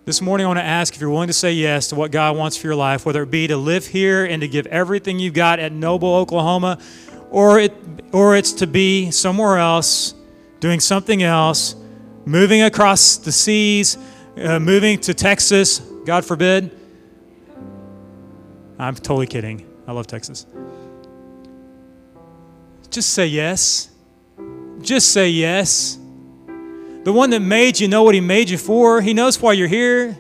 This 0.07 0.20
morning, 0.20 0.44
I 0.44 0.48
want 0.48 0.59
to 0.59 0.64
ask 0.64 0.92
if 0.92 1.00
you're 1.00 1.11
willing 1.11 1.29
to 1.29 1.33
say 1.33 1.53
yes 1.53 1.88
to 1.88 1.94
what 1.94 2.11
God 2.11 2.37
wants 2.37 2.57
for 2.57 2.66
your 2.66 2.74
life, 2.74 3.07
whether 3.07 3.22
it 3.22 3.31
be 3.31 3.46
to 3.46 3.57
live 3.57 3.87
here 3.87 4.24
and 4.24 4.40
to 4.42 4.48
give 4.48 4.66
everything 4.66 5.20
you've 5.20 5.35
got 5.35 5.61
at 5.61 5.70
Noble, 5.70 6.16
Oklahoma, 6.16 6.81
or, 7.31 7.61
it, 7.61 7.72
or 8.11 8.35
it's 8.35 8.53
to 8.55 8.66
be 8.66 9.12
somewhere 9.12 9.59
else, 9.59 10.14
doing 10.60 10.78
something 10.78 11.22
else, 11.22 11.74
moving 12.24 12.62
across 12.62 13.16
the 13.16 13.32
seas, 13.32 13.96
uh, 14.36 14.60
moving 14.60 14.98
to 15.00 15.14
Texas, 15.14 15.80
God 16.04 16.24
forbid. 16.24 16.76
I'm 18.78 18.94
totally 18.94 19.26
kidding. 19.26 19.66
I 19.86 19.92
love 19.92 20.06
Texas. 20.06 20.46
Just 22.90 23.12
say 23.12 23.26
yes. 23.26 23.90
Just 24.80 25.12
say 25.12 25.28
yes. 25.28 25.98
The 27.04 27.12
one 27.12 27.30
that 27.30 27.40
made 27.40 27.80
you 27.80 27.88
know 27.88 28.02
what 28.02 28.14
he 28.14 28.20
made 28.20 28.50
you 28.50 28.58
for. 28.58 29.00
He 29.00 29.14
knows 29.14 29.40
why 29.40 29.52
you're 29.52 29.68
here. 29.68 30.18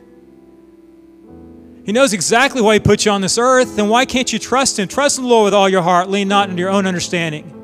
He 1.84 1.92
knows 1.92 2.12
exactly 2.12 2.62
why 2.62 2.74
he 2.74 2.80
put 2.80 3.04
you 3.04 3.12
on 3.12 3.20
this 3.20 3.38
earth. 3.38 3.76
Then 3.76 3.88
why 3.88 4.04
can't 4.04 4.32
you 4.32 4.38
trust 4.38 4.78
him? 4.78 4.88
Trust 4.88 5.18
in 5.18 5.24
the 5.24 5.30
Lord 5.30 5.44
with 5.44 5.54
all 5.54 5.68
your 5.68 5.82
heart. 5.82 6.08
Lean 6.08 6.28
not 6.28 6.48
into 6.50 6.60
your 6.60 6.70
own 6.70 6.86
understanding. 6.86 7.59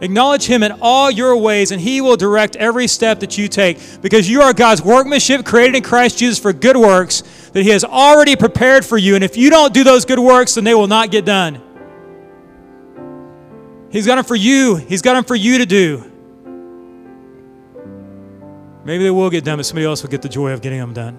Acknowledge 0.00 0.44
him 0.46 0.62
in 0.62 0.72
all 0.80 1.10
your 1.10 1.36
ways, 1.36 1.72
and 1.72 1.80
he 1.80 2.00
will 2.00 2.16
direct 2.16 2.54
every 2.56 2.86
step 2.86 3.20
that 3.20 3.36
you 3.36 3.48
take 3.48 3.78
because 4.00 4.30
you 4.30 4.42
are 4.42 4.52
God's 4.52 4.80
workmanship 4.80 5.44
created 5.44 5.74
in 5.74 5.82
Christ 5.82 6.18
Jesus 6.18 6.38
for 6.38 6.52
good 6.52 6.76
works 6.76 7.22
that 7.52 7.62
he 7.62 7.70
has 7.70 7.84
already 7.84 8.36
prepared 8.36 8.84
for 8.84 8.96
you. 8.96 9.16
And 9.16 9.24
if 9.24 9.36
you 9.36 9.50
don't 9.50 9.74
do 9.74 9.82
those 9.82 10.04
good 10.04 10.20
works, 10.20 10.54
then 10.54 10.64
they 10.64 10.74
will 10.74 10.86
not 10.86 11.10
get 11.10 11.24
done. 11.24 11.60
He's 13.90 14.06
got 14.06 14.16
them 14.16 14.24
for 14.24 14.36
you, 14.36 14.76
he's 14.76 15.02
got 15.02 15.14
them 15.14 15.24
for 15.24 15.34
you 15.34 15.58
to 15.58 15.66
do. 15.66 16.04
Maybe 18.84 19.04
they 19.04 19.10
will 19.10 19.30
get 19.30 19.44
done, 19.44 19.58
but 19.58 19.66
somebody 19.66 19.84
else 19.84 20.02
will 20.02 20.10
get 20.10 20.22
the 20.22 20.28
joy 20.28 20.52
of 20.52 20.62
getting 20.62 20.78
them 20.78 20.94
done. 20.94 21.18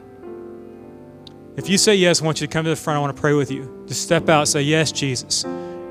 If 1.55 1.67
you 1.69 1.77
say 1.77 1.95
yes, 1.95 2.21
I 2.21 2.25
want 2.25 2.39
you 2.39 2.47
to 2.47 2.53
come 2.53 2.63
to 2.63 2.69
the 2.69 2.75
front. 2.75 2.97
I 2.97 3.01
want 3.01 3.15
to 3.15 3.19
pray 3.19 3.33
with 3.33 3.51
you. 3.51 3.83
Just 3.85 4.01
step 4.01 4.29
out 4.29 4.47
say, 4.47 4.61
Yes, 4.61 4.91
Jesus. 4.91 5.43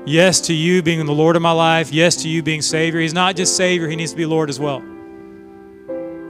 Yes 0.09 0.41
to 0.41 0.55
you 0.55 0.81
being 0.81 1.05
the 1.05 1.13
Lord 1.13 1.35
of 1.35 1.43
my 1.43 1.51
life. 1.51 1.93
Yes 1.93 2.15
to 2.23 2.29
you 2.29 2.41
being 2.41 2.63
Savior. 2.63 2.99
He's 2.99 3.13
not 3.13 3.35
just 3.35 3.55
Savior, 3.55 3.87
He 3.87 3.95
needs 3.95 4.09
to 4.09 4.17
be 4.17 4.25
Lord 4.25 4.49
as 4.49 4.59
well. 4.59 4.83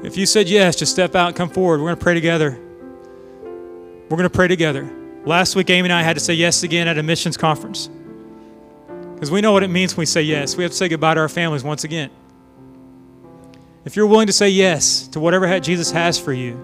If 0.03 0.17
you 0.17 0.25
said 0.25 0.49
yes, 0.49 0.75
just 0.75 0.91
step 0.91 1.15
out 1.15 1.27
and 1.27 1.35
come 1.35 1.49
forward. 1.49 1.79
We're 1.79 1.87
going 1.87 1.97
to 1.97 2.03
pray 2.03 2.13
together. 2.13 2.59
We're 4.09 4.17
going 4.17 4.23
to 4.23 4.29
pray 4.29 4.49
together. 4.49 4.91
Last 5.23 5.55
week, 5.55 5.69
Amy 5.69 5.85
and 5.85 5.93
I 5.93 6.01
had 6.01 6.17
to 6.17 6.19
say 6.19 6.33
yes 6.33 6.63
again 6.63 6.89
at 6.89 6.97
a 6.97 7.03
missions 7.03 7.37
conference. 7.37 7.89
Because 9.13 9.31
we 9.31 9.39
know 9.39 9.53
what 9.53 9.63
it 9.63 9.69
means 9.69 9.95
when 9.95 10.01
we 10.01 10.07
say 10.07 10.23
yes. 10.23 10.57
We 10.57 10.63
have 10.63 10.71
to 10.71 10.77
say 10.77 10.89
goodbye 10.89 11.13
to 11.13 11.21
our 11.21 11.29
families 11.29 11.63
once 11.63 11.85
again. 11.85 12.09
If 13.85 13.95
you're 13.95 14.07
willing 14.07 14.27
to 14.27 14.33
say 14.33 14.49
yes 14.49 15.07
to 15.09 15.21
whatever 15.21 15.57
Jesus 15.61 15.89
has 15.91 16.19
for 16.19 16.33
you, 16.33 16.61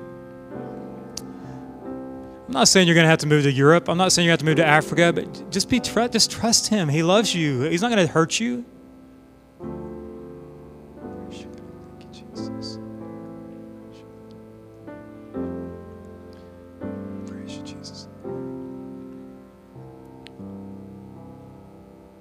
not 2.56 2.70
saying 2.70 2.88
you're 2.88 2.96
going 2.96 3.04
to 3.04 3.10
have 3.10 3.20
to 3.20 3.28
move 3.28 3.44
to 3.44 3.52
Europe. 3.52 3.90
I'm 3.90 3.98
not 3.98 4.14
saying 4.14 4.26
you 4.26 4.32
have 4.32 4.40
to 4.40 4.46
move 4.46 4.56
to 4.56 4.66
Africa, 4.66 5.12
but 5.14 5.52
just 5.52 5.70
be 5.70 5.82
just 5.82 6.32
trust 6.32 6.70
Him. 6.70 6.88
He 6.88 7.04
loves 7.04 7.36
you. 7.36 7.64
He's 7.64 7.82
not 7.82 7.92
going 7.92 8.06
to 8.06 8.12
hurt 8.12 8.40
you. 8.40 8.64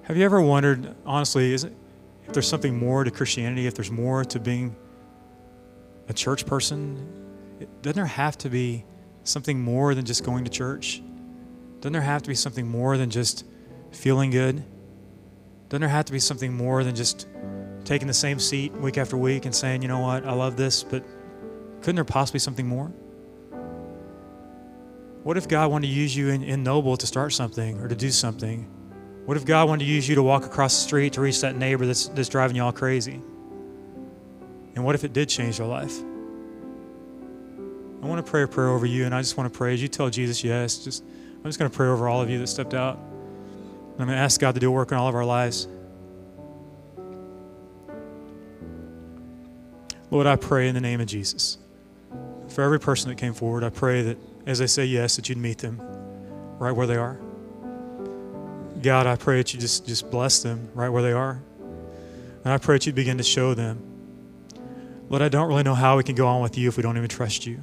Have 0.03 0.17
you 0.17 0.25
ever 0.25 0.39
wondered, 0.39 0.95
honestly, 1.05 1.51
is 1.53 1.63
it, 1.63 1.73
if 2.27 2.33
there's 2.33 2.47
something 2.47 2.77
more 2.77 3.03
to 3.03 3.09
Christianity, 3.09 3.67
if 3.67 3.73
there's 3.73 3.89
more 3.89 4.23
to 4.25 4.39
being 4.39 4.75
a 6.09 6.13
church 6.13 6.45
person, 6.45 6.95
doesn't 7.81 7.95
there 7.95 8.05
have 8.05 8.37
to 8.39 8.49
be 8.49 8.85
something 9.25 9.61
more 9.61 9.93
than 9.93 10.05
just 10.05 10.23
going 10.23 10.45
to 10.45 10.49
church? 10.49 11.01
Doesn't 11.81 11.93
there 11.93 12.01
have 12.01 12.23
to 12.23 12.29
be 12.29 12.35
something 12.35 12.67
more 12.67 12.97
than 12.97 13.09
just 13.09 13.45
feeling 13.91 14.31
good? 14.31 14.63
Doesn't 15.69 15.81
there 15.81 15.89
have 15.89 16.05
to 16.05 16.11
be 16.11 16.19
something 16.19 16.53
more 16.53 16.83
than 16.83 16.95
just 16.95 17.27
taking 17.83 18.07
the 18.07 18.13
same 18.13 18.39
seat 18.39 18.71
week 18.73 18.97
after 18.97 19.17
week 19.17 19.45
and 19.45 19.53
saying, 19.53 19.81
you 19.81 19.87
know 19.87 19.99
what, 19.99 20.25
I 20.25 20.33
love 20.33 20.57
this, 20.57 20.83
but 20.83 21.03
couldn't 21.81 21.95
there 21.95 22.03
possibly 22.03 22.37
be 22.37 22.41
something 22.41 22.67
more? 22.67 22.87
What 25.23 25.37
if 25.37 25.47
God 25.47 25.71
wanted 25.71 25.87
to 25.87 25.93
use 25.93 26.15
you 26.15 26.29
in, 26.29 26.43
in 26.43 26.63
Noble 26.63 26.97
to 26.97 27.07
start 27.07 27.33
something 27.33 27.79
or 27.79 27.87
to 27.87 27.95
do 27.95 28.11
something? 28.11 28.71
What 29.25 29.37
if 29.37 29.45
God 29.45 29.67
wanted 29.67 29.85
to 29.85 29.91
use 29.91 30.07
you 30.07 30.15
to 30.15 30.23
walk 30.23 30.45
across 30.45 30.75
the 30.75 30.81
street 30.81 31.13
to 31.13 31.21
reach 31.21 31.41
that 31.41 31.55
neighbor 31.55 31.85
that's, 31.87 32.07
that's 32.09 32.29
driving 32.29 32.55
you 32.55 32.63
all 32.63 32.71
crazy? 32.71 33.21
And 34.75 34.83
what 34.83 34.93
if 34.93 35.03
it 35.03 35.13
did 35.13 35.29
change 35.29 35.57
your 35.57 35.67
life? 35.67 35.99
I 38.05 38.07
want 38.07 38.23
to 38.23 38.29
pray 38.29 38.43
a 38.43 38.47
prayer 38.47 38.69
over 38.69 38.85
you, 38.85 39.05
and 39.05 39.15
I 39.15 39.21
just 39.21 39.35
want 39.35 39.51
to 39.51 39.57
pray 39.57 39.73
as 39.73 39.81
you 39.81 39.87
tell 39.87 40.11
Jesus 40.11 40.43
yes. 40.43 40.77
Just 40.77 41.03
I'm 41.37 41.43
just 41.45 41.57
going 41.57 41.71
to 41.71 41.75
pray 41.75 41.87
over 41.87 42.07
all 42.07 42.21
of 42.21 42.29
you 42.29 42.37
that 42.37 42.45
stepped 42.45 42.75
out. 42.75 42.99
And 42.99 43.93
I'm 43.93 44.05
going 44.05 44.15
to 44.15 44.23
ask 44.23 44.39
God 44.39 44.53
to 44.53 44.59
do 44.59 44.67
a 44.67 44.71
work 44.71 44.91
in 44.91 44.97
all 44.97 45.07
of 45.07 45.15
our 45.15 45.25
lives. 45.25 45.67
Lord, 50.11 50.27
I 50.27 50.35
pray 50.35 50.67
in 50.67 50.75
the 50.75 50.81
name 50.81 51.01
of 51.01 51.07
Jesus. 51.07 51.57
For 52.49 52.61
every 52.61 52.79
person 52.79 53.09
that 53.09 53.17
came 53.17 53.33
forward, 53.33 53.63
I 53.63 53.69
pray 53.69 54.03
that 54.03 54.19
as 54.45 54.59
they 54.59 54.67
say 54.67 54.85
yes, 54.85 55.15
that 55.15 55.27
you'd 55.27 55.39
meet 55.39 55.57
them 55.57 55.81
right 56.59 56.73
where 56.73 56.85
they 56.85 56.97
are. 56.97 57.19
God, 58.83 59.07
I 59.07 59.15
pray 59.15 59.37
that 59.37 59.51
you 59.51 59.59
just, 59.59 59.87
just 59.87 60.11
bless 60.11 60.43
them 60.43 60.69
right 60.75 60.89
where 60.89 61.01
they 61.01 61.11
are. 61.11 61.41
And 62.43 62.53
I 62.53 62.59
pray 62.59 62.75
that 62.75 62.85
you 62.85 62.93
begin 62.93 63.17
to 63.17 63.23
show 63.23 63.55
them. 63.55 63.81
Lord, 65.09 65.23
I 65.23 65.29
don't 65.29 65.47
really 65.47 65.63
know 65.63 65.73
how 65.73 65.97
we 65.97 66.03
can 66.03 66.13
go 66.13 66.27
on 66.27 66.43
with 66.43 66.55
you 66.55 66.69
if 66.69 66.77
we 66.77 66.83
don't 66.83 66.97
even 66.97 67.09
trust 67.09 67.47
you. 67.47 67.61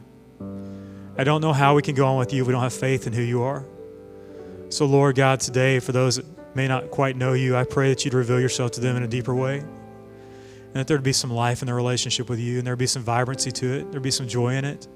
I 1.16 1.24
don't 1.24 1.42
know 1.42 1.52
how 1.52 1.74
we 1.74 1.82
can 1.82 1.94
go 1.94 2.06
on 2.06 2.18
with 2.18 2.32
you 2.32 2.40
if 2.40 2.48
we 2.48 2.52
don't 2.52 2.62
have 2.62 2.72
faith 2.72 3.06
in 3.06 3.12
who 3.12 3.22
you 3.22 3.42
are. 3.42 3.66
So, 4.70 4.86
Lord 4.86 5.14
God, 5.14 5.40
today, 5.40 5.78
for 5.78 5.92
those 5.92 6.16
that 6.16 6.56
may 6.56 6.66
not 6.66 6.90
quite 6.90 7.16
know 7.16 7.34
you, 7.34 7.54
I 7.54 7.64
pray 7.64 7.90
that 7.90 8.04
you'd 8.04 8.14
reveal 8.14 8.40
yourself 8.40 8.70
to 8.72 8.80
them 8.80 8.96
in 8.96 9.02
a 9.02 9.06
deeper 9.08 9.34
way. 9.34 9.58
And 9.58 10.74
that 10.74 10.86
there'd 10.86 11.02
be 11.02 11.12
some 11.12 11.30
life 11.30 11.60
in 11.60 11.66
their 11.66 11.74
relationship 11.74 12.30
with 12.30 12.38
you, 12.38 12.56
and 12.56 12.66
there'd 12.66 12.78
be 12.78 12.86
some 12.86 13.02
vibrancy 13.02 13.52
to 13.52 13.72
it, 13.74 13.90
there'd 13.90 14.02
be 14.02 14.10
some 14.10 14.26
joy 14.26 14.54
in 14.54 14.64
it. 14.64 14.88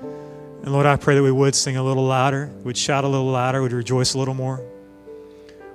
And 0.00 0.72
Lord, 0.72 0.84
I 0.84 0.96
pray 0.96 1.14
that 1.14 1.22
we 1.22 1.32
would 1.32 1.54
sing 1.54 1.78
a 1.78 1.82
little 1.82 2.04
louder, 2.04 2.52
we'd 2.62 2.76
shout 2.76 3.04
a 3.04 3.08
little 3.08 3.30
louder, 3.30 3.62
we'd 3.62 3.72
rejoice 3.72 4.12
a 4.12 4.18
little 4.18 4.34
more. 4.34 4.62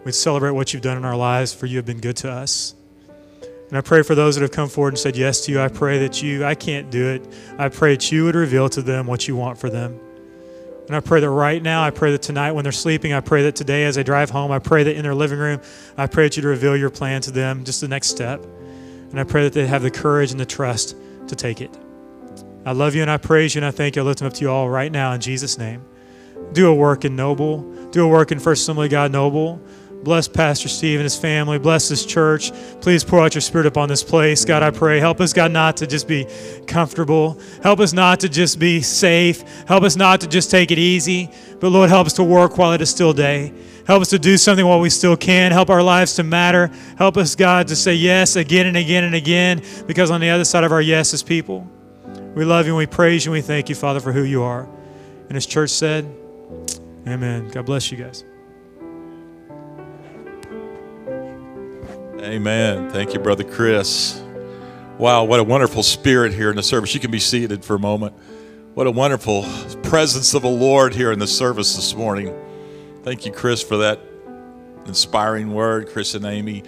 We'd 0.06 0.14
celebrate 0.14 0.52
what 0.52 0.72
you've 0.72 0.84
done 0.84 0.98
in 0.98 1.06
our 1.06 1.18
lives, 1.18 1.52
for 1.52 1.66
you 1.66 1.78
have 1.78 1.86
been 1.86 2.00
good 2.00 2.18
to 2.18 2.32
us. 2.32 2.76
And 3.70 3.78
I 3.78 3.82
pray 3.82 4.02
for 4.02 4.16
those 4.16 4.36
that 4.36 4.42
have 4.42 4.52
come 4.52 4.68
forward 4.68 4.90
and 4.90 5.00
said 5.00 5.16
yes 5.16 5.46
to 5.46 5.52
you. 5.52 5.62
I 5.62 5.68
pray 5.68 6.00
that 6.00 6.24
you, 6.24 6.44
I 6.44 6.56
can't 6.56 6.90
do 6.90 7.08
it. 7.08 7.28
I 7.58 7.70
pray 7.70 7.94
that 7.94 8.12
you 8.12 8.26
would 8.26 8.36
reveal 8.36 8.68
to 8.70 8.82
them 8.82 9.06
what 9.06 9.28
you 9.28 9.36
want 9.36 9.60
for 9.60 9.70
them. 9.70 10.00
And 10.88 10.96
I 10.96 11.02
pray 11.02 11.20
that 11.20 11.30
right 11.30 11.62
now, 11.62 11.84
I 11.84 11.92
pray 11.92 12.12
that 12.14 12.24
tonight 12.24 12.54
when 12.54 12.64
they're 12.64 12.72
sleeping, 12.72 13.14
I 13.14 13.20
pray 13.20 13.44
that 13.44 13.56
today 13.56 13.86
as 13.86 13.94
they 13.94 14.02
drive 14.02 14.32
home, 14.32 14.52
I 14.52 14.58
pray 14.58 14.82
that 14.82 14.96
in 14.96 15.04
their 15.04 15.14
living 15.14 15.38
room, 15.38 15.62
I 15.98 16.08
pray 16.08 16.24
that 16.24 16.36
you'd 16.36 16.46
reveal 16.46 16.76
your 16.76 16.90
plan 16.90 17.22
to 17.22 17.32
them, 17.32 17.64
just 17.64 17.80
the 17.80 17.88
next 17.88 18.08
step. 18.08 18.44
And 19.12 19.20
I 19.20 19.24
pray 19.24 19.44
that 19.44 19.54
they 19.54 19.68
have 19.68 19.84
the 19.84 19.92
courage 19.92 20.32
and 20.32 20.40
the 20.40 20.48
trust 20.48 20.96
to 21.28 21.36
take 21.36 21.62
it. 21.62 21.78
I 22.66 22.72
love 22.72 22.96
you 22.96 23.04
and 23.04 23.12
I 23.12 23.18
praise 23.18 23.54
you 23.54 23.60
and 23.60 23.66
I 23.68 23.72
thank 23.72 23.96
you. 23.96 24.02
I 24.02 24.06
lift 24.06 24.20
them 24.20 24.28
up 24.28 24.34
to 24.34 24.42
you 24.42 24.50
all 24.50 24.68
right 24.68 24.92
now 24.92 25.14
in 25.14 25.22
Jesus' 25.22 25.60
name. 25.60 25.86
Do 26.54 26.68
a 26.68 26.74
work 26.74 27.06
in 27.06 27.16
Noble. 27.16 27.62
Do 27.92 28.04
a 28.04 28.08
work 28.08 28.32
in 28.32 28.40
First 28.40 28.64
Assembly 28.64 28.90
God 28.90 29.12
Noble. 29.12 29.62
Bless 30.04 30.28
Pastor 30.28 30.70
Steve 30.70 31.00
and 31.00 31.04
his 31.04 31.18
family. 31.18 31.60
Bless 31.60 31.90
this 31.90 32.06
church. 32.06 32.52
Please 32.80 33.04
pour 33.04 33.22
out 33.22 33.36
your 33.36 33.42
spirit 33.42 33.68
upon 33.68 33.90
this 33.90 34.04
place. 34.04 34.46
God, 34.46 34.64
I 34.64 34.72
pray. 34.72 35.00
Help 35.00 35.20
us, 35.20 35.34
God, 35.34 35.52
not 35.52 35.76
to 35.78 35.88
just 35.88 36.08
be 36.08 36.26
comfortable. 36.68 37.40
Help 37.62 37.80
us 37.80 37.92
not 37.92 38.22
to 38.22 38.30
just 38.30 38.60
be 38.60 38.82
safe. 38.82 39.42
Help 39.68 39.84
us 39.84 39.98
not 39.98 40.22
to 40.22 40.28
just 40.28 40.50
take 40.50 40.72
it 40.72 40.78
easy. 40.78 41.30
But 41.60 41.70
Lord, 41.70 41.90
help 41.90 42.08
us 42.08 42.14
to 42.14 42.24
work 42.24 42.58
while 42.58 42.72
it 42.72 42.82
is 42.82 42.90
still 42.90 43.12
day. 43.12 43.54
Help 43.86 44.02
us 44.02 44.10
to 44.10 44.20
do 44.20 44.38
something 44.38 44.66
while 44.66 44.80
we 44.80 44.90
still 44.90 45.18
can. 45.18 45.52
Help 45.52 45.70
our 45.70 45.84
lives 45.84 46.16
to 46.16 46.24
matter. 46.24 46.72
Help 46.98 47.18
us, 47.18 47.36
God, 47.36 47.68
to 47.68 47.76
say 47.76 47.94
yes 47.94 48.36
again 48.36 48.68
and 48.68 48.78
again 48.78 49.04
and 49.04 49.16
again, 49.16 49.62
because 49.86 50.12
on 50.12 50.22
the 50.22 50.30
other 50.30 50.46
side 50.46 50.64
of 50.64 50.72
our 50.72 50.82
yes 50.82 51.14
is 51.14 51.24
people. 51.24 51.68
We 52.36 52.46
love 52.46 52.68
you 52.68 52.74
and 52.74 52.78
we 52.78 52.86
praise 52.86 53.26
you 53.26 53.34
and 53.34 53.42
we 53.42 53.46
thank 53.46 53.68
you, 53.68 53.76
Father, 53.76 54.00
for 54.00 54.14
who 54.14 54.24
you 54.24 54.44
are. 54.44 54.70
And 55.28 55.36
as 55.36 55.46
church 55.46 55.72
said, 55.72 56.06
Amen. 57.08 57.48
God 57.50 57.66
bless 57.66 57.92
you 57.92 57.98
guys. 57.98 58.24
Amen. 62.24 62.90
Thank 62.90 63.14
you, 63.14 63.20
Brother 63.20 63.46
Chris. 63.46 64.22
Wow, 64.98 65.24
what 65.24 65.40
a 65.40 65.44
wonderful 65.44 65.84
spirit 65.84 66.34
here 66.34 66.50
in 66.50 66.58
the 66.58 66.64
service. 66.64 66.94
You 66.94 67.00
can 67.00 67.12
be 67.12 67.20
seated 67.20 67.64
for 67.64 67.76
a 67.76 67.80
moment. 67.80 68.14
What 68.74 68.88
a 68.88 68.92
wonderful 68.92 69.46
presence 69.84 70.34
of 70.34 70.42
the 70.42 70.50
Lord 70.50 70.94
here 70.94 71.14
in 71.14 71.20
the 71.20 71.28
service 71.28 71.76
this 71.76 71.96
morning. 71.96 72.34
Thank 73.04 73.26
you, 73.26 73.32
Chris, 73.32 73.64
for 73.64 73.78
that 73.78 74.02
inspiring 74.86 75.54
word. 75.54 75.88
Chris 75.90 76.14
and 76.14 76.26
Amy, 76.26 76.64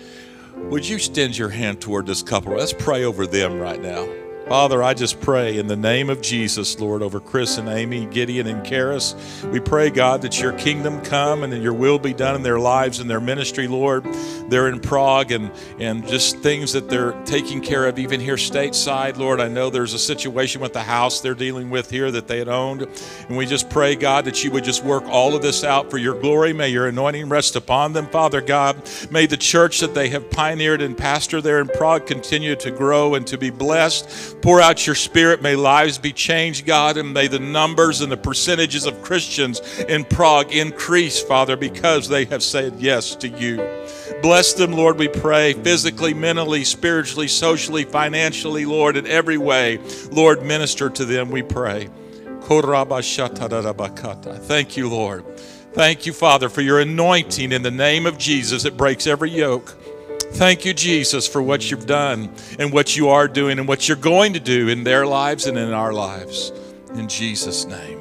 would 0.55 0.87
you 0.87 0.95
extend 0.95 1.37
your 1.37 1.49
hand 1.49 1.81
toward 1.81 2.05
this 2.05 2.23
couple? 2.23 2.53
Let's 2.53 2.73
pray 2.73 3.03
over 3.03 3.27
them 3.27 3.59
right 3.59 3.81
now. 3.81 4.07
Father, 4.47 4.84
I 4.84 4.93
just 4.93 5.21
pray 5.21 5.58
in 5.58 5.67
the 5.67 5.77
name 5.77 6.10
of 6.10 6.21
Jesus, 6.21 6.77
Lord, 6.77 7.01
over 7.01 7.21
Chris 7.21 7.58
and 7.58 7.69
Amy, 7.69 8.06
Gideon 8.06 8.47
and 8.47 8.65
Karis. 8.65 9.15
We 9.49 9.62
pray, 9.62 9.89
God, 9.89 10.23
that 10.23 10.41
your 10.41 10.51
kingdom 10.54 10.99
come 11.01 11.43
and 11.43 11.54
that 11.54 11.62
your 11.62 11.73
will 11.73 11.99
be 11.99 12.13
done 12.13 12.36
in 12.36 12.43
their 12.43 12.60
lives 12.60 12.99
and 12.99 13.10
their 13.10 13.21
ministry, 13.21 13.69
Lord. 13.69 14.04
They're 14.49 14.67
in 14.67 14.82
Prague 14.82 15.32
and, 15.32 15.51
and 15.80 16.06
just 16.06 16.39
things 16.39 16.73
that 16.73 16.89
they're 16.89 17.13
taking 17.23 17.62
care 17.62 17.88
of, 17.88 17.97
even 17.97 18.19
here 18.19 18.36
stateside, 18.36 19.17
Lord. 19.17 19.39
I 19.39 19.47
know 19.47 19.69
there's 19.69 19.93
a 19.93 19.99
situation 19.99 20.60
with 20.60 20.73
the 20.73 20.84
house 20.84 21.21
they're 21.21 21.34
dealing 21.34 21.69
with 21.69 21.89
here 21.89 22.12
that 22.12 22.27
they 22.27 22.38
had 22.38 22.49
owned. 22.49 22.82
And 23.30 23.38
we 23.38 23.45
just 23.45 23.69
pray, 23.69 23.95
God, 23.95 24.25
that 24.25 24.43
you 24.43 24.51
would 24.51 24.65
just 24.65 24.84
work 24.84 25.06
all 25.06 25.34
of 25.34 25.41
this 25.41 25.63
out 25.63 25.89
for 25.89 25.97
your 25.97 26.19
glory. 26.19 26.51
May 26.51 26.69
your 26.69 26.88
anointing 26.88 27.30
rest 27.30 27.56
upon 27.56 27.93
them, 27.93 28.08
Father 28.08 28.41
God. 28.41 28.75
May 29.12 29.27
the 29.27 29.38
church 29.38 29.80
that 29.80 29.93
they 29.93 30.10
have 30.10 30.30
pioneered 30.30 30.82
and 30.82 30.97
pastored 30.97 31.43
there 31.43 31.62
in 31.62 31.67
Prague 31.69 32.06
continue 32.06 32.58
to 32.58 32.71
grow 32.71 33.15
and 33.15 33.25
to 33.27 33.38
be 33.38 33.49
blessed. 33.49 34.40
Pour 34.41 34.60
out 34.60 34.86
your 34.86 34.95
spirit. 34.95 35.41
May 35.41 35.56
lives 35.56 35.97
be 35.97 36.12
changed, 36.12 36.65
God, 36.65 36.97
and 36.97 37.13
may 37.13 37.27
the 37.27 37.39
numbers 37.39 38.01
and 38.01 38.12
the 38.12 38.17
percentages 38.17 38.86
of 38.86 39.01
Christians 39.01 39.60
in 39.88 40.04
Prague 40.04 40.51
increase, 40.51 41.21
Father, 41.21 41.56
because 41.56 42.10
they 42.10 42.25
have 42.25 42.41
said 42.41 42.75
yes 42.80 43.15
to 43.17 43.27
you. 43.27 43.58
Bless 44.21 44.54
them, 44.54 44.71
Lord, 44.71 44.97
we 44.97 45.08
pray, 45.08 45.54
physically, 45.54 46.13
mentally, 46.13 46.63
spiritually, 46.63 47.27
socially, 47.27 47.84
financially, 47.84 48.65
Lord, 48.65 48.97
in 48.97 49.08
every 49.08 49.38
way. 49.38 49.80
Lord, 50.12 50.43
minister 50.43 50.89
to 50.89 51.06
them, 51.06 51.32
we 51.32 51.41
pray. 51.41 51.89
Thank 54.39 54.77
you, 54.77 54.89
Lord. 54.89 55.25
Thank 55.73 56.06
you, 56.06 56.13
Father, 56.13 56.49
for 56.49 56.62
your 56.62 56.82
anointing 56.82 57.51
in 57.51 57.62
the 57.62 57.71
name 57.71 58.06
of 58.06 58.17
Jesus 58.17 58.63
that 58.63 58.75
breaks 58.75 59.08
every 59.08 59.32
yoke. 59.32 59.80
Thank 60.33 60.65
you, 60.65 60.73
Jesus, 60.73 61.27
for 61.27 61.41
what 61.41 61.69
you've 61.69 61.85
done 61.85 62.33
and 62.57 62.71
what 62.73 62.95
you 62.95 63.09
are 63.09 63.27
doing 63.27 63.59
and 63.59 63.67
what 63.67 63.87
you're 63.87 63.97
going 63.97 64.33
to 64.33 64.39
do 64.39 64.69
in 64.69 64.83
their 64.83 65.05
lives 65.05 65.45
and 65.45 65.57
in 65.57 65.71
our 65.71 65.93
lives. 65.93 66.51
In 66.95 67.07
Jesus' 67.07 67.65
name. 67.65 67.99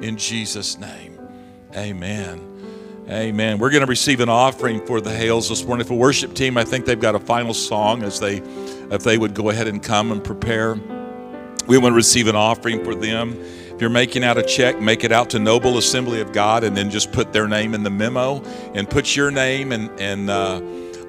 In 0.00 0.16
Jesus' 0.16 0.78
name. 0.78 1.18
Amen. 1.74 2.46
Amen. 3.08 3.58
We're 3.58 3.70
going 3.70 3.80
to 3.80 3.88
receive 3.88 4.20
an 4.20 4.28
offering 4.28 4.86
for 4.86 5.00
the 5.00 5.10
Hales 5.10 5.48
this 5.48 5.64
morning. 5.64 5.84
For 5.84 5.94
worship 5.94 6.34
team, 6.34 6.56
I 6.56 6.64
think 6.64 6.84
they've 6.84 7.00
got 7.00 7.16
a 7.16 7.18
final 7.18 7.54
song 7.54 8.04
as 8.04 8.20
they, 8.20 8.36
if 8.36 9.02
they 9.02 9.18
would 9.18 9.34
go 9.34 9.50
ahead 9.50 9.66
and 9.66 9.82
come 9.82 10.12
and 10.12 10.22
prepare. 10.22 10.74
We 11.66 11.76
want 11.78 11.92
to 11.92 11.96
receive 11.96 12.28
an 12.28 12.36
offering 12.36 12.84
for 12.84 12.94
them. 12.94 13.32
If 13.40 13.80
you're 13.80 13.90
making 13.90 14.22
out 14.22 14.38
a 14.38 14.42
check, 14.42 14.80
make 14.80 15.02
it 15.02 15.12
out 15.12 15.30
to 15.30 15.40
Noble 15.40 15.76
Assembly 15.78 16.20
of 16.20 16.32
God, 16.32 16.62
and 16.62 16.76
then 16.76 16.90
just 16.90 17.10
put 17.10 17.32
their 17.32 17.48
name 17.48 17.74
in 17.74 17.82
the 17.82 17.90
memo, 17.90 18.44
and 18.74 18.88
put 18.88 19.16
your 19.16 19.30
name 19.30 19.72
and 19.72 19.90
and. 19.98 20.30
Uh, 20.30 20.60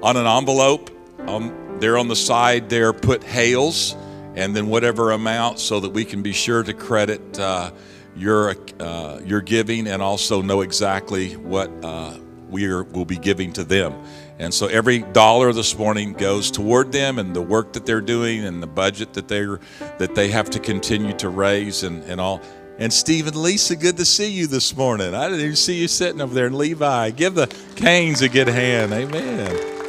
on 0.02 0.16
an 0.16 0.26
envelope. 0.26 0.90
Um, 1.28 1.78
there 1.78 1.96
on 1.98 2.08
the 2.08 2.16
side 2.16 2.68
there, 2.68 2.92
put 2.92 3.24
Hales 3.24 3.96
and 4.34 4.56
then 4.56 4.68
whatever 4.68 5.10
amount 5.10 5.58
so 5.58 5.80
that 5.80 5.90
we 5.90 6.04
can 6.04 6.22
be 6.22 6.32
sure 6.32 6.62
to 6.62 6.72
credit 6.72 7.38
uh, 7.38 7.70
your, 8.16 8.56
uh, 8.80 9.20
your 9.24 9.40
giving 9.40 9.86
and 9.86 10.02
also 10.02 10.42
know 10.42 10.60
exactly 10.62 11.36
what 11.36 11.70
uh, 11.82 12.16
we 12.48 12.66
are, 12.66 12.82
will 12.84 13.04
be 13.04 13.16
giving 13.16 13.52
to 13.54 13.64
them. 13.64 13.94
And 14.38 14.52
so 14.52 14.66
every 14.66 15.00
dollar 15.00 15.52
this 15.52 15.76
morning 15.76 16.14
goes 16.14 16.50
toward 16.50 16.92
them 16.92 17.18
and 17.18 17.34
the 17.34 17.42
work 17.42 17.72
that 17.74 17.86
they're 17.86 18.00
doing 18.00 18.44
and 18.44 18.62
the 18.62 18.66
budget 18.66 19.12
that 19.14 19.28
they're 19.28 19.60
that 19.98 20.14
they 20.14 20.28
have 20.28 20.50
to 20.50 20.58
continue 20.58 21.12
to 21.18 21.28
raise 21.28 21.84
and, 21.84 22.02
and 22.04 22.20
all. 22.20 22.40
And 22.78 22.92
Stephen 22.92 23.40
Lisa, 23.40 23.76
good 23.76 23.96
to 23.98 24.04
see 24.04 24.30
you 24.30 24.46
this 24.46 24.76
morning. 24.76 25.14
I 25.14 25.28
didn't 25.28 25.42
even 25.42 25.56
see 25.56 25.80
you 25.80 25.88
sitting 25.88 26.20
over 26.20 26.34
there. 26.34 26.46
And 26.46 26.56
Levi, 26.56 27.10
give 27.10 27.34
the 27.34 27.46
Canes 27.76 28.22
a 28.22 28.28
good 28.28 28.48
hand. 28.48 28.92
Amen. 28.92 29.81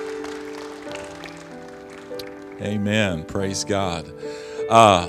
Amen. 2.64 3.26
Praise 3.26 3.66
God. 3.66 4.10
Uh, 4.70 5.08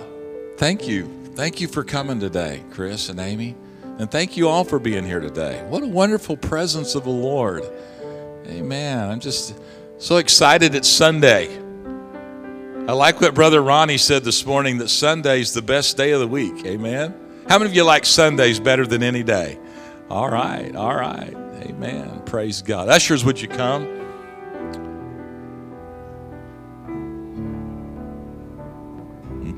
thank 0.57 0.89
you. 0.89 1.09
Thank 1.35 1.61
you 1.61 1.69
for 1.69 1.85
coming 1.85 2.19
today, 2.19 2.63
Chris 2.73 3.09
and 3.09 3.21
Amy. 3.21 3.55
And 3.99 4.11
thank 4.11 4.37
you 4.37 4.49
all 4.49 4.65
for 4.65 4.81
being 4.81 5.05
here 5.05 5.21
today. 5.21 5.65
What 5.69 5.85
a 5.85 5.87
wonderful 5.87 6.37
presence 6.37 6.97
of 6.97 7.05
the 7.05 7.11
Lord. 7.11 7.63
Amen. 8.47 9.09
I'm 9.09 9.21
just 9.21 9.55
so 9.99 10.17
excited 10.17 10.75
it's 10.75 10.89
Sunday. 10.89 11.57
I 12.89 12.93
like 12.93 13.21
what 13.21 13.35
Brother 13.35 13.63
Ronnie 13.63 13.99
said 13.99 14.25
this 14.25 14.45
morning 14.45 14.79
that 14.79 14.89
Sunday's 14.89 15.55
the 15.55 15.63
best 15.63 15.97
day 15.97 16.11
of 16.11 16.21
the 16.21 16.29
week. 16.29 16.67
Amen. 16.67 17.15
How 17.49 17.59
many 17.59 17.71
of 17.71 17.77
you 17.77 17.85
like 17.85 18.05
Sundays 18.05 18.59
better 18.59 18.85
than 18.85 19.03
any 19.03 19.23
day? 19.23 19.59
All 20.11 20.29
right, 20.29 20.75
all 20.75 20.95
right. 20.95 21.35
Amen. 21.63 22.23
Praise 22.27 22.63
God. 22.63 22.89
Ushers, 22.89 23.25
would 23.25 23.41
you 23.41 23.49
come? 23.49 24.04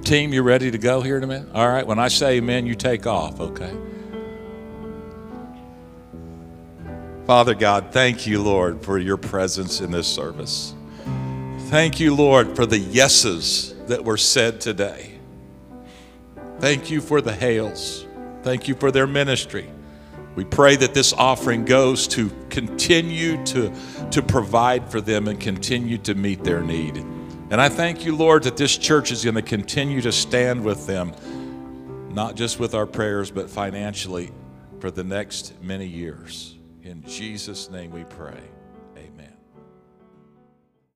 Team, 0.06 0.32
you 0.32 0.44
ready 0.44 0.70
to 0.70 0.78
go 0.78 1.00
here 1.00 1.16
in 1.16 1.24
a 1.24 1.26
minute? 1.26 1.48
All 1.52 1.68
right, 1.68 1.84
when 1.84 1.98
I 1.98 2.06
say 2.06 2.36
amen, 2.36 2.64
you 2.64 2.76
take 2.76 3.08
off, 3.08 3.40
okay? 3.40 3.76
Father 7.26 7.56
God, 7.56 7.88
thank 7.90 8.24
you, 8.24 8.40
Lord, 8.40 8.84
for 8.84 8.98
your 8.98 9.16
presence 9.16 9.80
in 9.80 9.90
this 9.90 10.06
service. 10.06 10.74
Thank 11.70 11.98
you, 11.98 12.14
Lord, 12.14 12.54
for 12.54 12.66
the 12.66 12.78
yeses 12.78 13.74
that 13.88 14.04
were 14.04 14.16
said 14.16 14.60
today. 14.60 15.18
Thank 16.60 16.88
you 16.88 17.00
for 17.00 17.20
the 17.20 17.34
Hales. 17.34 18.06
Thank 18.44 18.68
you 18.68 18.76
for 18.76 18.92
their 18.92 19.08
ministry. 19.08 19.68
We 20.36 20.44
pray 20.44 20.76
that 20.76 20.94
this 20.94 21.14
offering 21.14 21.64
goes 21.64 22.06
to 22.08 22.30
continue 22.48 23.44
to, 23.46 23.74
to 24.12 24.22
provide 24.22 24.88
for 24.88 25.00
them 25.00 25.26
and 25.26 25.40
continue 25.40 25.98
to 25.98 26.14
meet 26.14 26.44
their 26.44 26.60
need. 26.60 27.04
And 27.48 27.60
I 27.60 27.68
thank 27.68 28.04
you, 28.04 28.16
Lord, 28.16 28.42
that 28.42 28.56
this 28.56 28.76
church 28.76 29.12
is 29.12 29.22
going 29.24 29.36
to 29.36 29.42
continue 29.42 30.00
to 30.00 30.10
stand 30.10 30.64
with 30.64 30.86
them, 30.86 31.12
not 32.12 32.34
just 32.34 32.58
with 32.58 32.74
our 32.74 32.86
prayers, 32.86 33.30
but 33.30 33.48
financially 33.48 34.32
for 34.80 34.90
the 34.90 35.04
next 35.04 35.54
many 35.62 35.86
years. 35.86 36.56
In 36.82 37.04
Jesus' 37.04 37.70
name 37.70 37.92
we 37.92 38.02
pray. 38.04 38.40